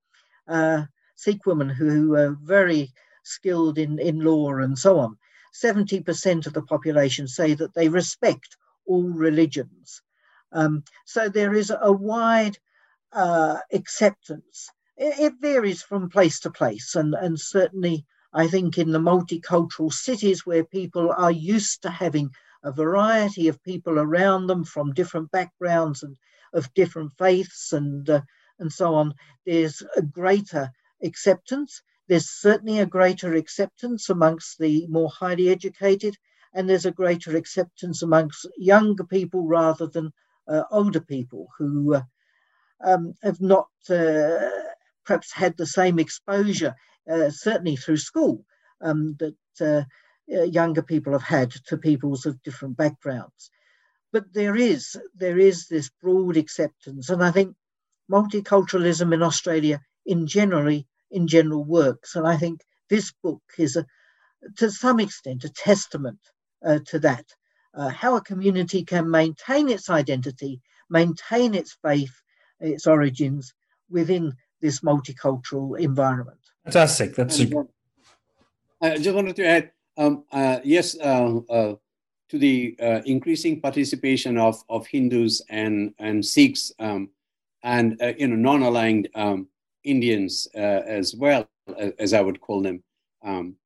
Sikh 1.16 1.46
women 1.46 1.68
who 1.68 2.10
were 2.10 2.36
very 2.42 2.92
skilled 3.22 3.78
in, 3.78 3.98
in 3.98 4.20
law 4.20 4.54
and 4.54 4.78
so 4.78 4.98
on. 4.98 5.16
70% 5.54 6.46
of 6.46 6.52
the 6.52 6.62
population 6.62 7.28
say 7.28 7.54
that 7.54 7.74
they 7.74 7.88
respect 7.88 8.56
all 8.86 9.08
religions. 9.08 10.02
Um, 10.52 10.84
so 11.06 11.28
there 11.28 11.54
is 11.54 11.70
a 11.70 11.92
wide 11.92 12.58
uh, 13.12 13.58
acceptance. 13.72 14.68
It, 14.96 15.18
it, 15.18 15.34
varies 15.40 15.82
from 15.82 16.10
place 16.10 16.40
to 16.40 16.50
place, 16.50 16.94
and, 16.94 17.14
and 17.14 17.38
certainly 17.38 18.04
I 18.32 18.48
think 18.48 18.78
in 18.78 18.90
the 18.90 18.98
multicultural 18.98 19.92
cities 19.92 20.44
where 20.44 20.64
people 20.64 21.12
are 21.16 21.30
used 21.30 21.82
to 21.82 21.90
having 21.90 22.30
a 22.62 22.72
variety 22.72 23.48
of 23.48 23.62
people 23.62 23.98
around 23.98 24.46
them 24.46 24.64
from 24.64 24.92
different 24.92 25.30
backgrounds 25.30 26.02
and 26.02 26.16
of 26.52 26.72
different 26.74 27.12
faiths 27.18 27.72
and 27.72 28.08
uh, 28.08 28.20
and 28.58 28.72
so 28.72 28.94
on, 28.94 29.14
there's 29.46 29.82
a 29.96 30.02
greater 30.02 30.70
acceptance. 31.02 31.82
There's 32.08 32.30
certainly 32.30 32.78
a 32.80 32.86
greater 32.86 33.34
acceptance 33.34 34.10
amongst 34.10 34.58
the 34.58 34.86
more 34.88 35.10
highly 35.10 35.48
educated, 35.48 36.16
and 36.52 36.68
there's 36.68 36.86
a 36.86 36.92
greater 36.92 37.36
acceptance 37.36 38.02
amongst 38.02 38.46
younger 38.56 39.04
people 39.04 39.46
rather 39.46 39.86
than 39.86 40.12
uh, 40.46 40.64
older 40.70 41.00
people 41.00 41.48
who 41.58 41.94
uh, 41.94 42.02
um, 42.84 43.14
have 43.22 43.40
not 43.40 43.68
uh, 43.90 44.50
perhaps 45.04 45.32
had 45.32 45.56
the 45.56 45.66
same 45.66 45.98
exposure, 45.98 46.74
uh, 47.10 47.30
certainly 47.30 47.76
through 47.76 47.96
school, 47.96 48.44
um, 48.80 49.16
that 49.18 49.36
uh, 49.60 49.84
uh, 50.34 50.42
younger 50.42 50.82
people 50.82 51.12
have 51.12 51.22
had 51.22 51.50
to 51.50 51.76
peoples 51.76 52.26
of 52.26 52.42
different 52.42 52.76
backgrounds. 52.76 53.50
But 54.12 54.32
there 54.32 54.56
is 54.56 54.96
there 55.14 55.38
is 55.38 55.66
this 55.66 55.90
broad 56.00 56.36
acceptance, 56.36 57.10
and 57.10 57.22
I 57.22 57.30
think 57.30 57.56
multiculturalism 58.10 59.12
in 59.12 59.22
Australia 59.22 59.80
in 60.06 60.26
generally 60.26 60.86
in 61.10 61.26
general 61.26 61.64
works. 61.64 62.16
And 62.16 62.26
I 62.26 62.36
think 62.36 62.60
this 62.90 63.12
book 63.22 63.42
is 63.58 63.76
a, 63.76 63.86
to 64.56 64.70
some 64.70 65.00
extent 65.00 65.44
a 65.44 65.48
testament 65.48 66.18
uh, 66.64 66.80
to 66.86 66.98
that. 67.00 67.24
Uh, 67.74 67.88
how 67.88 68.16
a 68.16 68.20
community 68.20 68.84
can 68.84 69.10
maintain 69.10 69.68
its 69.68 69.90
identity, 69.90 70.60
maintain 70.90 71.54
its 71.54 71.76
faith, 71.82 72.12
its 72.60 72.86
origins 72.86 73.52
within 73.90 74.32
this 74.60 74.80
multicultural 74.80 75.78
environment. 75.78 76.38
Fantastic. 76.64 77.14
That's. 77.14 77.40
A... 77.40 77.66
I 78.80 78.96
just 78.96 79.14
wanted 79.14 79.36
to 79.36 79.46
add, 79.46 79.70
um, 79.96 80.24
uh, 80.30 80.60
yes, 80.62 80.96
uh, 80.98 81.40
uh, 81.50 81.74
to 82.28 82.38
the 82.38 82.76
uh, 82.80 83.00
increasing 83.04 83.60
participation 83.60 84.38
of, 84.38 84.62
of 84.68 84.86
Hindus 84.86 85.42
and 85.48 85.94
and 85.98 86.24
Sikhs 86.24 86.72
um, 86.78 87.10
and 87.64 88.00
uh, 88.00 88.12
you 88.16 88.28
know 88.28 88.36
non-aligned 88.36 89.08
um, 89.16 89.48
Indians 89.82 90.46
uh, 90.54 90.82
as 90.86 91.14
well, 91.14 91.48
as 91.98 92.12
I 92.12 92.20
would 92.20 92.40
call 92.40 92.62
them, 92.62 92.84
um, 93.24 93.56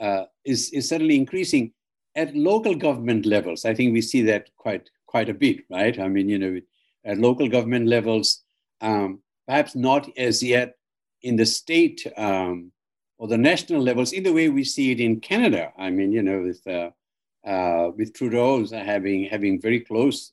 uh, 0.00 0.24
is 0.44 0.70
is 0.70 0.88
certainly 0.88 1.16
increasing 1.16 1.72
at 2.16 2.34
local 2.34 2.74
government 2.74 3.26
levels. 3.26 3.64
I 3.64 3.74
think 3.74 3.92
we 3.92 4.00
see 4.00 4.22
that 4.22 4.48
quite 4.56 4.88
quite 5.06 5.28
a 5.28 5.34
bit, 5.34 5.64
right? 5.70 5.98
I 5.98 6.08
mean, 6.08 6.28
you 6.28 6.38
know, 6.38 6.60
at 7.04 7.18
local 7.18 7.48
government 7.48 7.86
levels, 7.88 8.42
um, 8.80 9.20
perhaps 9.46 9.74
not 9.74 10.08
as 10.16 10.42
yet 10.42 10.76
in 11.22 11.36
the 11.36 11.46
state 11.46 12.06
um, 12.16 12.72
or 13.18 13.28
the 13.28 13.38
national 13.38 13.82
levels, 13.82 14.12
in 14.12 14.22
the 14.22 14.32
way 14.32 14.48
we 14.48 14.64
see 14.64 14.92
it 14.92 15.00
in 15.00 15.20
Canada. 15.20 15.72
I 15.76 15.90
mean, 15.90 16.12
you 16.12 16.22
know, 16.22 16.42
with 16.42 16.66
uh, 16.66 16.90
uh, 17.48 17.90
with 17.96 18.14
Trudeau's 18.14 18.70
having 18.70 19.24
having 19.24 19.60
very 19.60 19.80
close 19.80 20.32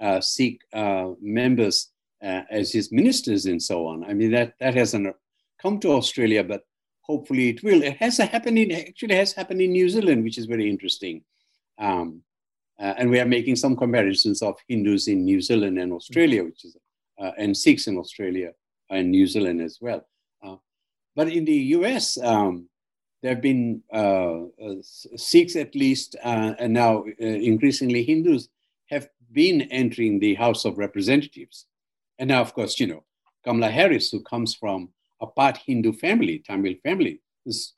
uh, 0.00 0.20
Sikh 0.20 0.62
uh, 0.72 1.10
members 1.20 1.90
uh, 2.22 2.42
as 2.50 2.72
his 2.72 2.92
ministers 2.92 3.46
and 3.46 3.62
so 3.62 3.86
on. 3.86 4.04
I 4.04 4.14
mean, 4.14 4.30
that, 4.32 4.54
that 4.60 4.74
hasn't 4.74 5.14
come 5.60 5.78
to 5.80 5.92
Australia, 5.92 6.42
but 6.44 6.62
hopefully 7.02 7.50
it 7.50 7.62
will. 7.62 7.82
It 7.82 7.96
has 7.98 8.18
happened 8.18 8.58
in, 8.58 8.72
actually 8.72 9.14
has 9.16 9.32
happened 9.32 9.60
in 9.60 9.72
New 9.72 9.88
Zealand, 9.88 10.24
which 10.24 10.38
is 10.38 10.46
very 10.46 10.68
interesting. 10.68 11.22
Um, 11.78 12.22
uh, 12.78 12.94
and 12.98 13.10
we 13.10 13.20
are 13.20 13.26
making 13.26 13.56
some 13.56 13.76
comparisons 13.76 14.42
of 14.42 14.56
Hindus 14.68 15.08
in 15.08 15.24
New 15.24 15.40
Zealand 15.40 15.78
and 15.78 15.92
Australia, 15.92 16.44
which 16.44 16.64
is, 16.64 16.76
uh, 17.18 17.30
and 17.38 17.56
Sikhs 17.56 17.86
in 17.86 17.96
Australia 17.96 18.52
and 18.90 19.10
New 19.10 19.26
Zealand 19.26 19.62
as 19.62 19.78
well. 19.80 20.06
Uh, 20.42 20.56
but 21.14 21.28
in 21.28 21.44
the 21.44 21.54
US, 21.76 22.18
um, 22.18 22.68
there 23.22 23.34
have 23.34 23.42
been 23.42 23.82
uh, 23.92 24.42
uh, 24.62 24.74
Sikhs 24.82 25.56
at 25.56 25.74
least, 25.74 26.16
and 26.22 26.74
now 26.74 27.04
increasingly 27.18 28.04
Hindus 28.04 28.48
have 28.90 29.08
been 29.32 29.62
entering 29.62 30.18
the 30.18 30.34
House 30.34 30.64
of 30.64 30.78
Representatives. 30.78 31.66
And 32.18 32.28
now, 32.28 32.40
of 32.40 32.54
course, 32.54 32.80
you 32.80 32.86
know, 32.86 33.04
Kamala 33.44 33.70
Harris, 33.70 34.10
who 34.10 34.22
comes 34.22 34.54
from 34.54 34.90
a 35.20 35.26
part 35.26 35.58
Hindu 35.58 35.92
family, 35.92 36.42
Tamil 36.46 36.74
family, 36.82 37.20
is 37.44 37.72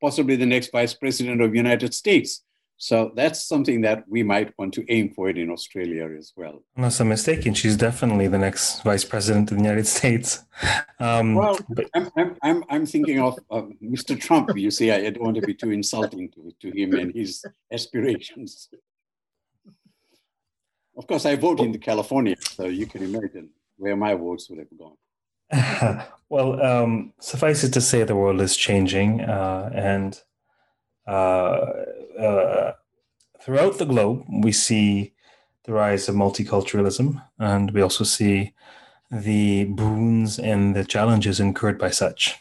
possibly 0.00 0.36
the 0.36 0.46
next 0.46 0.72
vice 0.72 0.94
president 0.94 1.40
of 1.40 1.50
the 1.50 1.56
United 1.56 1.94
States. 1.94 2.42
So 2.82 3.12
that's 3.14 3.44
something 3.44 3.82
that 3.82 4.04
we 4.08 4.22
might 4.22 4.54
want 4.58 4.72
to 4.74 4.84
aim 4.90 5.10
for 5.10 5.28
it 5.28 5.36
in 5.36 5.50
Australia 5.50 6.08
as 6.18 6.32
well. 6.34 6.62
Unless 6.76 7.00
I'm 7.00 7.10
mistaken, 7.10 7.52
she's 7.52 7.76
definitely 7.76 8.26
the 8.26 8.38
next 8.38 8.82
vice 8.82 9.04
president 9.04 9.50
of 9.50 9.58
the 9.58 9.62
United 9.62 9.86
States. 9.86 10.42
Um, 10.98 11.34
well, 11.34 11.58
but... 11.68 11.90
I'm, 11.94 12.10
I'm, 12.16 12.36
I'm, 12.42 12.64
I'm, 12.70 12.86
thinking 12.86 13.20
of 13.20 13.38
uh, 13.50 13.62
Mr. 13.82 14.18
Trump. 14.18 14.56
You 14.56 14.70
see, 14.70 14.90
I 14.90 15.10
don't 15.10 15.24
want 15.24 15.36
to 15.36 15.42
be 15.42 15.54
too 15.54 15.70
insulting 15.70 16.30
to, 16.30 16.52
to 16.60 16.70
him 16.70 16.94
and 16.94 17.14
his 17.14 17.44
aspirations. 17.70 18.70
Of 20.96 21.06
course, 21.06 21.26
I 21.26 21.36
vote 21.36 21.60
in 21.60 21.78
California, 21.78 22.36
so 22.40 22.64
you 22.66 22.86
can 22.86 23.02
imagine 23.02 23.50
where 23.80 23.96
my 23.96 24.14
votes 24.14 24.48
would 24.48 24.58
have 24.58 24.68
gone. 24.78 26.06
well, 26.28 26.62
um, 26.62 27.12
suffice 27.18 27.64
it 27.64 27.72
to 27.72 27.80
say, 27.80 28.04
the 28.04 28.14
world 28.14 28.40
is 28.40 28.56
changing, 28.56 29.22
uh, 29.22 29.70
and 29.74 30.20
uh, 31.06 31.66
uh, 32.18 32.72
throughout 33.40 33.78
the 33.78 33.86
globe, 33.86 34.24
we 34.42 34.52
see 34.52 35.12
the 35.64 35.72
rise 35.72 36.08
of 36.08 36.14
multiculturalism, 36.14 37.22
and 37.38 37.72
we 37.72 37.80
also 37.80 38.04
see 38.04 38.54
the 39.10 39.64
boons 39.64 40.38
and 40.38 40.76
the 40.76 40.84
challenges 40.84 41.40
incurred 41.40 41.78
by 41.78 41.90
such 41.90 42.36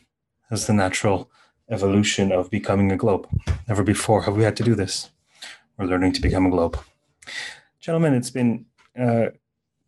as 0.51 0.67
the 0.67 0.73
natural 0.73 1.31
evolution 1.71 2.31
of 2.31 2.51
becoming 2.51 2.91
a 2.91 2.97
globe. 2.97 3.27
Never 3.67 3.83
before 3.83 4.23
have 4.23 4.35
we 4.35 4.43
had 4.43 4.57
to 4.57 4.63
do 4.63 4.75
this. 4.75 5.09
We're 5.77 5.85
learning 5.85 6.13
to 6.13 6.21
become 6.21 6.45
a 6.45 6.49
globe. 6.49 6.77
Gentlemen, 7.79 8.13
it's 8.13 8.29
been 8.29 8.65
uh, 8.99 9.27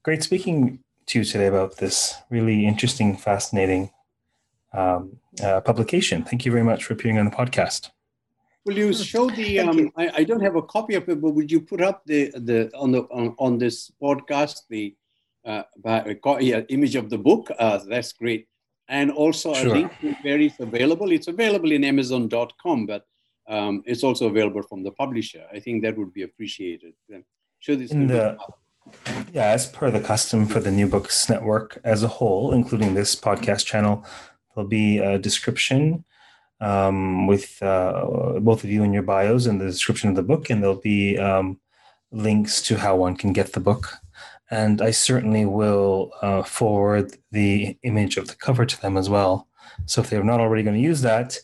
great 0.03 0.23
speaking 0.23 0.79
to 1.11 1.19
you 1.19 1.25
today 1.25 1.47
about 1.47 1.77
this 1.77 2.15
really 2.29 2.65
interesting, 2.65 3.17
fascinating 3.17 3.91
um, 4.73 5.17
uh, 5.43 5.59
publication. 5.59 6.23
Thank 6.23 6.45
you 6.45 6.51
very 6.51 6.63
much 6.63 6.85
for 6.85 6.93
appearing 6.93 7.17
on 7.19 7.25
the 7.25 7.31
podcast. 7.31 7.89
Will 8.65 8.77
you 8.77 8.93
show 8.93 9.29
the? 9.29 9.59
Um, 9.59 9.91
I, 9.97 10.11
I, 10.17 10.23
don't 10.23 10.39
have 10.39 10.55
a 10.55 10.61
copy 10.61 10.95
of 10.95 11.09
it, 11.09 11.19
but 11.19 11.31
would 11.31 11.51
you 11.51 11.61
put 11.61 11.81
up 11.81 12.03
the 12.05 12.31
the 12.35 12.71
on 12.75 12.91
the 12.91 13.01
on, 13.19 13.35
on 13.39 13.57
this 13.57 13.91
podcast 14.01 14.61
the 14.69 14.95
uh, 15.43 15.63
yeah, 16.39 16.61
image 16.69 16.95
of 16.95 17.09
the 17.09 17.17
book? 17.17 17.49
Uh, 17.57 17.79
that's 17.89 18.13
great, 18.13 18.47
and 18.87 19.11
also 19.11 19.53
sure. 19.53 19.67
a 19.67 19.73
link 19.73 19.91
to 20.01 20.13
where 20.21 20.39
it's 20.39 20.59
available. 20.59 21.11
It's 21.11 21.27
available 21.27 21.71
in 21.71 21.83
Amazon.com, 21.83 22.85
but 22.85 23.03
um, 23.49 23.83
it's 23.85 24.03
also 24.03 24.27
available 24.27 24.61
from 24.61 24.83
the 24.83 24.91
publisher. 24.91 25.43
I 25.51 25.59
think 25.59 25.81
that 25.81 25.97
would 25.97 26.13
be 26.13 26.21
appreciated. 26.21 26.93
Show 27.59 27.75
this. 27.75 27.91
In 27.91 28.07
the, 28.07 28.37
yeah, 29.31 29.47
as 29.47 29.67
per 29.67 29.91
the 29.91 29.99
custom 29.99 30.45
for 30.45 30.59
the 30.59 30.71
New 30.71 30.87
Books 30.87 31.29
Network 31.29 31.79
as 31.83 32.03
a 32.03 32.07
whole, 32.07 32.53
including 32.53 32.93
this 32.93 33.15
podcast 33.15 33.65
channel, 33.65 34.05
there'll 34.53 34.69
be 34.69 34.97
a 34.99 35.17
description 35.17 36.03
um, 36.59 37.27
with 37.27 37.61
uh, 37.61 38.39
both 38.39 38.63
of 38.63 38.69
you 38.69 38.83
in 38.83 38.93
your 38.93 39.03
bios 39.03 39.45
and 39.45 39.59
the 39.59 39.65
description 39.65 40.09
of 40.09 40.15
the 40.15 40.23
book, 40.23 40.49
and 40.49 40.61
there'll 40.61 40.81
be 40.81 41.17
um, 41.17 41.59
links 42.11 42.61
to 42.63 42.77
how 42.77 42.95
one 42.95 43.15
can 43.15 43.33
get 43.33 43.53
the 43.53 43.59
book. 43.59 43.93
And 44.49 44.81
I 44.81 44.91
certainly 44.91 45.45
will 45.45 46.11
uh, 46.21 46.43
forward 46.43 47.17
the 47.31 47.77
image 47.83 48.17
of 48.17 48.27
the 48.27 48.35
cover 48.35 48.65
to 48.65 48.81
them 48.81 48.97
as 48.97 49.09
well. 49.09 49.47
So 49.85 50.01
if 50.01 50.09
they're 50.09 50.23
not 50.23 50.41
already 50.41 50.63
going 50.63 50.75
to 50.75 50.81
use 50.81 51.01
that, 51.01 51.39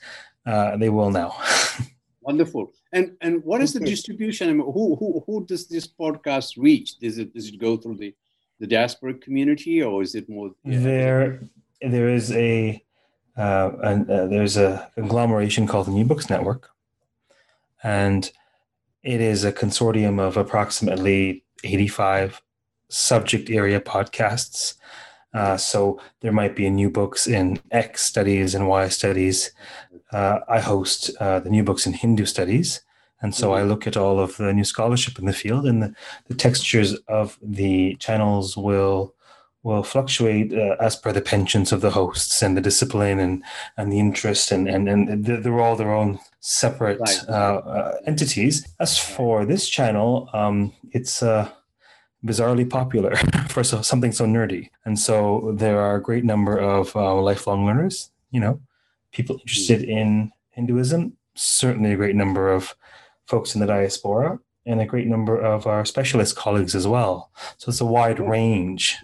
uh, 0.46 0.78
they 0.78 0.90
will 0.90 1.10
now. 1.10 1.36
Wonderful. 2.22 2.74
And 2.94 3.18
and 3.22 3.44
what 3.44 3.62
is 3.62 3.74
the 3.74 3.80
distribution? 3.80 4.50
I 4.50 4.54
mean, 4.54 4.66
who 4.66 4.96
who 4.96 5.24
who 5.26 5.46
does 5.46 5.68
this 5.68 5.88
podcast 5.88 6.54
reach? 6.58 6.98
Does 7.00 7.18
it 7.18 7.34
does 7.34 7.50
it 7.50 7.60
go 7.60 7.78
through 7.78 7.98
the 7.98 8.16
the 8.60 8.68
diaspora 8.68 9.14
community, 9.16 9.84
or 9.84 10.02
is 10.02 10.16
it 10.16 10.30
more? 10.30 10.52
There, 10.64 11.42
there 11.82 12.10
is 12.10 12.32
a 12.32 12.84
uh, 13.38 13.72
and 13.84 14.10
uh, 14.10 14.28
there's 14.28 14.58
a 14.58 14.90
conglomeration 14.96 15.68
called 15.68 15.88
the 15.88 15.92
New 15.92 16.06
Books 16.06 16.30
Network, 16.30 16.72
and 17.84 18.32
it 19.04 19.22
is 19.22 19.44
a 19.44 19.52
consortium 19.52 20.20
of 20.20 20.38
approximately 20.38 21.44
85 21.64 22.42
subject 22.90 23.50
area 23.50 23.80
podcasts. 23.80 24.76
Uh, 25.34 25.56
so 25.56 26.00
there 26.22 26.32
might 26.32 26.56
be 26.56 26.66
a 26.66 26.72
new 26.72 26.90
books 26.90 27.28
in 27.28 27.60
X 27.70 28.04
studies 28.04 28.56
and 28.56 28.68
Y 28.68 28.88
studies. 28.88 29.52
Uh, 30.12 30.40
I 30.48 30.60
host 30.60 31.12
uh, 31.20 31.40
the 31.40 31.50
new 31.50 31.64
books 31.64 31.86
in 31.86 31.94
Hindu 31.94 32.26
studies. 32.26 32.82
And 33.22 33.34
so 33.34 33.54
I 33.54 33.60
mm-hmm. 33.60 33.70
look 33.70 33.88
at 33.88 33.98
all 33.98 34.20
of 34.20 34.38
the 34.38 34.54
new 34.54 34.64
scholarship 34.64 35.18
in 35.18 35.26
the 35.26 35.34
field, 35.34 35.66
and 35.66 35.82
the, 35.82 35.96
the 36.28 36.36
textures 36.36 36.94
of 37.08 37.38
the 37.42 37.96
channels 37.96 38.56
will 38.56 39.16
will 39.64 39.84
fluctuate 39.84 40.54
uh, 40.54 40.76
as 40.80 40.96
per 40.96 41.12
the 41.12 41.22
penchants 41.22 41.72
of 41.72 41.82
the 41.82 41.90
hosts 41.90 42.42
and 42.42 42.56
the 42.56 42.62
discipline 42.62 43.20
and 43.20 43.44
and 43.76 43.92
the 43.92 44.00
interest 44.00 44.52
and 44.52 44.68
and 44.68 44.88
and 44.88 45.26
they're 45.26 45.60
all 45.60 45.76
their 45.76 45.94
own 45.94 46.20
separate 46.42 47.00
right. 47.00 47.24
uh, 47.28 47.58
uh, 47.76 47.98
entities. 48.06 48.68
As 48.80 48.98
for 49.00 49.46
this 49.46 49.68
channel, 49.68 50.30
um, 50.34 50.72
it's 50.92 51.24
uh, 51.24 51.50
bizarrely 52.24 52.70
popular 52.70 53.16
for 53.50 53.64
so, 53.64 53.82
something 53.82 54.12
so 54.12 54.26
nerdy, 54.26 54.70
and 54.86 54.98
so 55.00 55.54
there 55.58 55.80
are 55.80 55.96
a 55.96 56.02
great 56.02 56.24
number 56.24 56.58
of 56.58 56.96
uh, 56.96 57.16
lifelong 57.16 57.66
learners. 57.66 58.12
You 58.32 58.42
know, 58.42 58.62
people 59.12 59.38
interested 59.40 59.82
mm. 59.82 59.90
in 59.90 60.32
Hinduism. 60.52 61.18
Certainly, 61.36 61.94
a 61.94 61.98
great 61.98 62.16
number 62.16 62.52
of 62.52 62.76
folks 63.28 63.56
in 63.56 63.62
the 63.62 63.68
diaspora. 63.68 64.40
And 64.70 64.82
a 64.82 64.86
great 64.86 65.08
number 65.08 65.40
of 65.40 65.66
our 65.66 65.86
specialist 65.86 66.36
colleagues 66.36 66.76
as 66.76 66.86
well. 66.86 67.32
So 67.56 67.70
it's 67.70 67.80
a 67.80 67.86
wide 67.86 68.20
range 68.20 68.98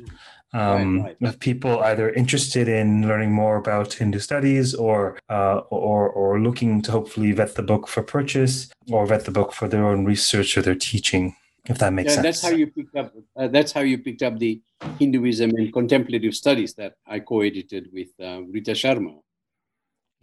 um, 0.54 1.02
right, 1.02 1.16
right. 1.22 1.30
of 1.30 1.40
people 1.40 1.80
either 1.80 2.12
interested 2.12 2.68
in 2.68 3.08
learning 3.08 3.32
more 3.32 3.56
about 3.56 3.94
Hindu 3.94 4.20
studies 4.20 4.76
or, 4.76 5.18
uh, 5.30 5.62
or 5.70 6.10
or 6.10 6.40
looking 6.42 6.82
to 6.82 6.92
hopefully 6.92 7.32
vet 7.32 7.56
the 7.56 7.64
book 7.64 7.88
for 7.88 8.04
purchase 8.04 8.70
or 8.92 9.06
vet 9.06 9.24
the 9.24 9.32
book 9.32 9.54
for 9.54 9.70
their 9.70 9.86
own 9.86 10.04
research 10.04 10.58
or 10.58 10.62
their 10.62 10.76
teaching. 10.76 11.34
If 11.66 11.80
that 11.80 11.94
makes 11.94 12.10
yeah, 12.10 12.16
sense. 12.16 12.24
That's 12.26 12.42
how 12.42 12.58
you 12.58 12.68
picked 12.68 12.96
up. 12.98 13.14
Uh, 13.38 13.48
that's 13.48 13.72
how 13.72 13.82
you 13.82 13.98
picked 13.98 14.22
up 14.22 14.38
the 14.38 14.62
Hinduism 15.00 15.52
and 15.52 15.72
contemplative 15.72 16.36
studies 16.36 16.74
that 16.74 16.96
I 17.08 17.20
co-edited 17.20 17.88
with 17.94 18.10
uh, 18.20 18.42
Rita 18.44 18.72
Sherma. 18.72 19.23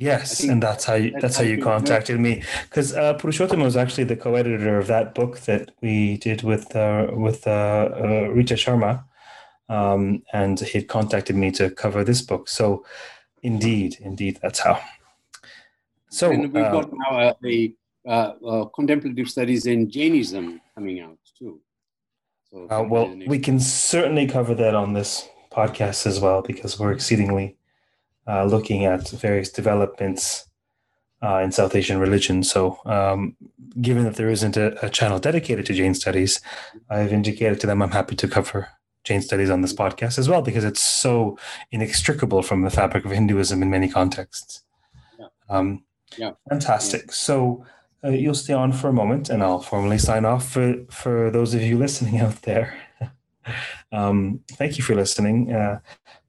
Yes, 0.00 0.42
and 0.44 0.62
that's 0.62 0.86
how 0.86 0.94
you, 0.94 1.14
that's, 1.20 1.36
how 1.36 1.42
you 1.42 1.62
contacted 1.62 2.18
me 2.18 2.42
because 2.62 2.94
uh, 2.94 3.18
Purushottam 3.18 3.62
was 3.62 3.76
actually 3.76 4.04
the 4.04 4.16
co-editor 4.16 4.78
of 4.78 4.86
that 4.86 5.14
book 5.14 5.40
that 5.40 5.72
we 5.82 6.16
did 6.16 6.42
with 6.42 6.74
uh, 6.74 7.08
with 7.12 7.46
uh, 7.46 7.90
uh 7.94 8.28
Rita 8.32 8.54
Sherma, 8.54 9.04
um, 9.68 10.22
and 10.32 10.58
he 10.58 10.82
contacted 10.82 11.36
me 11.36 11.50
to 11.50 11.68
cover 11.68 12.02
this 12.02 12.22
book. 12.22 12.48
So, 12.48 12.82
indeed, 13.42 13.98
indeed, 14.00 14.38
that's 14.40 14.60
how. 14.60 14.80
So 16.08 16.30
and 16.30 16.50
we've 16.50 16.64
uh, 16.64 16.72
got 16.72 16.90
now 16.92 17.34
a, 17.44 17.74
uh, 18.06 18.10
uh, 18.10 18.64
contemplative 18.66 19.28
studies 19.28 19.66
in 19.66 19.90
Jainism 19.90 20.62
coming 20.74 21.00
out 21.00 21.18
too. 21.38 21.60
So 22.50 22.66
uh, 22.70 22.82
well, 22.88 23.14
we 23.26 23.38
can 23.38 23.60
certainly 23.60 24.26
cover 24.26 24.54
that 24.54 24.74
on 24.74 24.94
this 24.94 25.28
podcast 25.52 26.06
as 26.06 26.20
well 26.20 26.40
because 26.40 26.80
we're 26.80 26.92
exceedingly 26.92 27.58
uh, 28.26 28.44
looking 28.44 28.84
at 28.84 29.08
various 29.10 29.50
developments 29.50 30.46
uh, 31.22 31.38
in 31.38 31.52
South 31.52 31.74
Asian 31.74 31.98
religion. 31.98 32.42
So, 32.42 32.78
um, 32.86 33.36
given 33.80 34.04
that 34.04 34.16
there 34.16 34.30
isn't 34.30 34.56
a, 34.56 34.84
a, 34.84 34.88
channel 34.88 35.18
dedicated 35.18 35.66
to 35.66 35.74
Jain 35.74 35.94
studies, 35.94 36.40
I've 36.88 37.12
indicated 37.12 37.60
to 37.60 37.66
them 37.66 37.82
I'm 37.82 37.90
happy 37.90 38.16
to 38.16 38.28
cover 38.28 38.68
Jain 39.04 39.22
studies 39.22 39.50
on 39.50 39.62
this 39.62 39.72
podcast 39.72 40.18
as 40.18 40.28
well 40.28 40.42
because 40.42 40.64
it's 40.64 40.80
so 40.80 41.38
inextricable 41.70 42.42
from 42.42 42.62
the 42.62 42.70
fabric 42.70 43.04
of 43.04 43.10
Hinduism 43.10 43.62
in 43.62 43.70
many 43.70 43.88
contexts. 43.88 44.62
Yeah. 45.18 45.26
Um, 45.48 45.84
yeah. 46.16 46.32
Fantastic. 46.48 47.06
Yeah. 47.06 47.12
So 47.12 47.66
uh, 48.04 48.10
you'll 48.10 48.34
stay 48.34 48.54
on 48.54 48.72
for 48.72 48.88
a 48.88 48.92
moment 48.92 49.30
and 49.30 49.42
I'll 49.42 49.60
formally 49.60 49.98
sign 49.98 50.24
off 50.24 50.48
for, 50.48 50.74
for 50.90 51.30
those 51.30 51.54
of 51.54 51.62
you 51.62 51.78
listening 51.78 52.18
out 52.20 52.42
there. 52.42 52.74
um, 53.92 54.40
thank 54.52 54.78
you 54.78 54.84
for 54.84 54.94
listening. 54.94 55.52
Uh, 55.52 55.80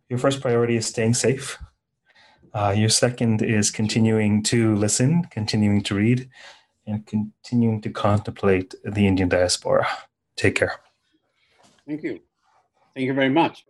your 0.09 0.19
first 0.19 0.41
priority 0.41 0.75
is 0.75 0.85
staying 0.85 1.13
safe. 1.13 1.57
Uh, 2.53 2.73
your 2.75 2.89
second 2.89 3.41
is 3.41 3.71
continuing 3.71 4.43
to 4.43 4.75
listen, 4.75 5.23
continuing 5.31 5.81
to 5.83 5.95
read, 5.95 6.29
and 6.85 7.05
continuing 7.05 7.81
to 7.81 7.89
contemplate 7.89 8.75
the 8.83 9.07
Indian 9.07 9.29
diaspora. 9.29 9.87
Take 10.35 10.55
care. 10.55 10.75
Thank 11.87 12.03
you. 12.03 12.19
Thank 12.93 13.05
you 13.07 13.13
very 13.13 13.29
much. 13.29 13.65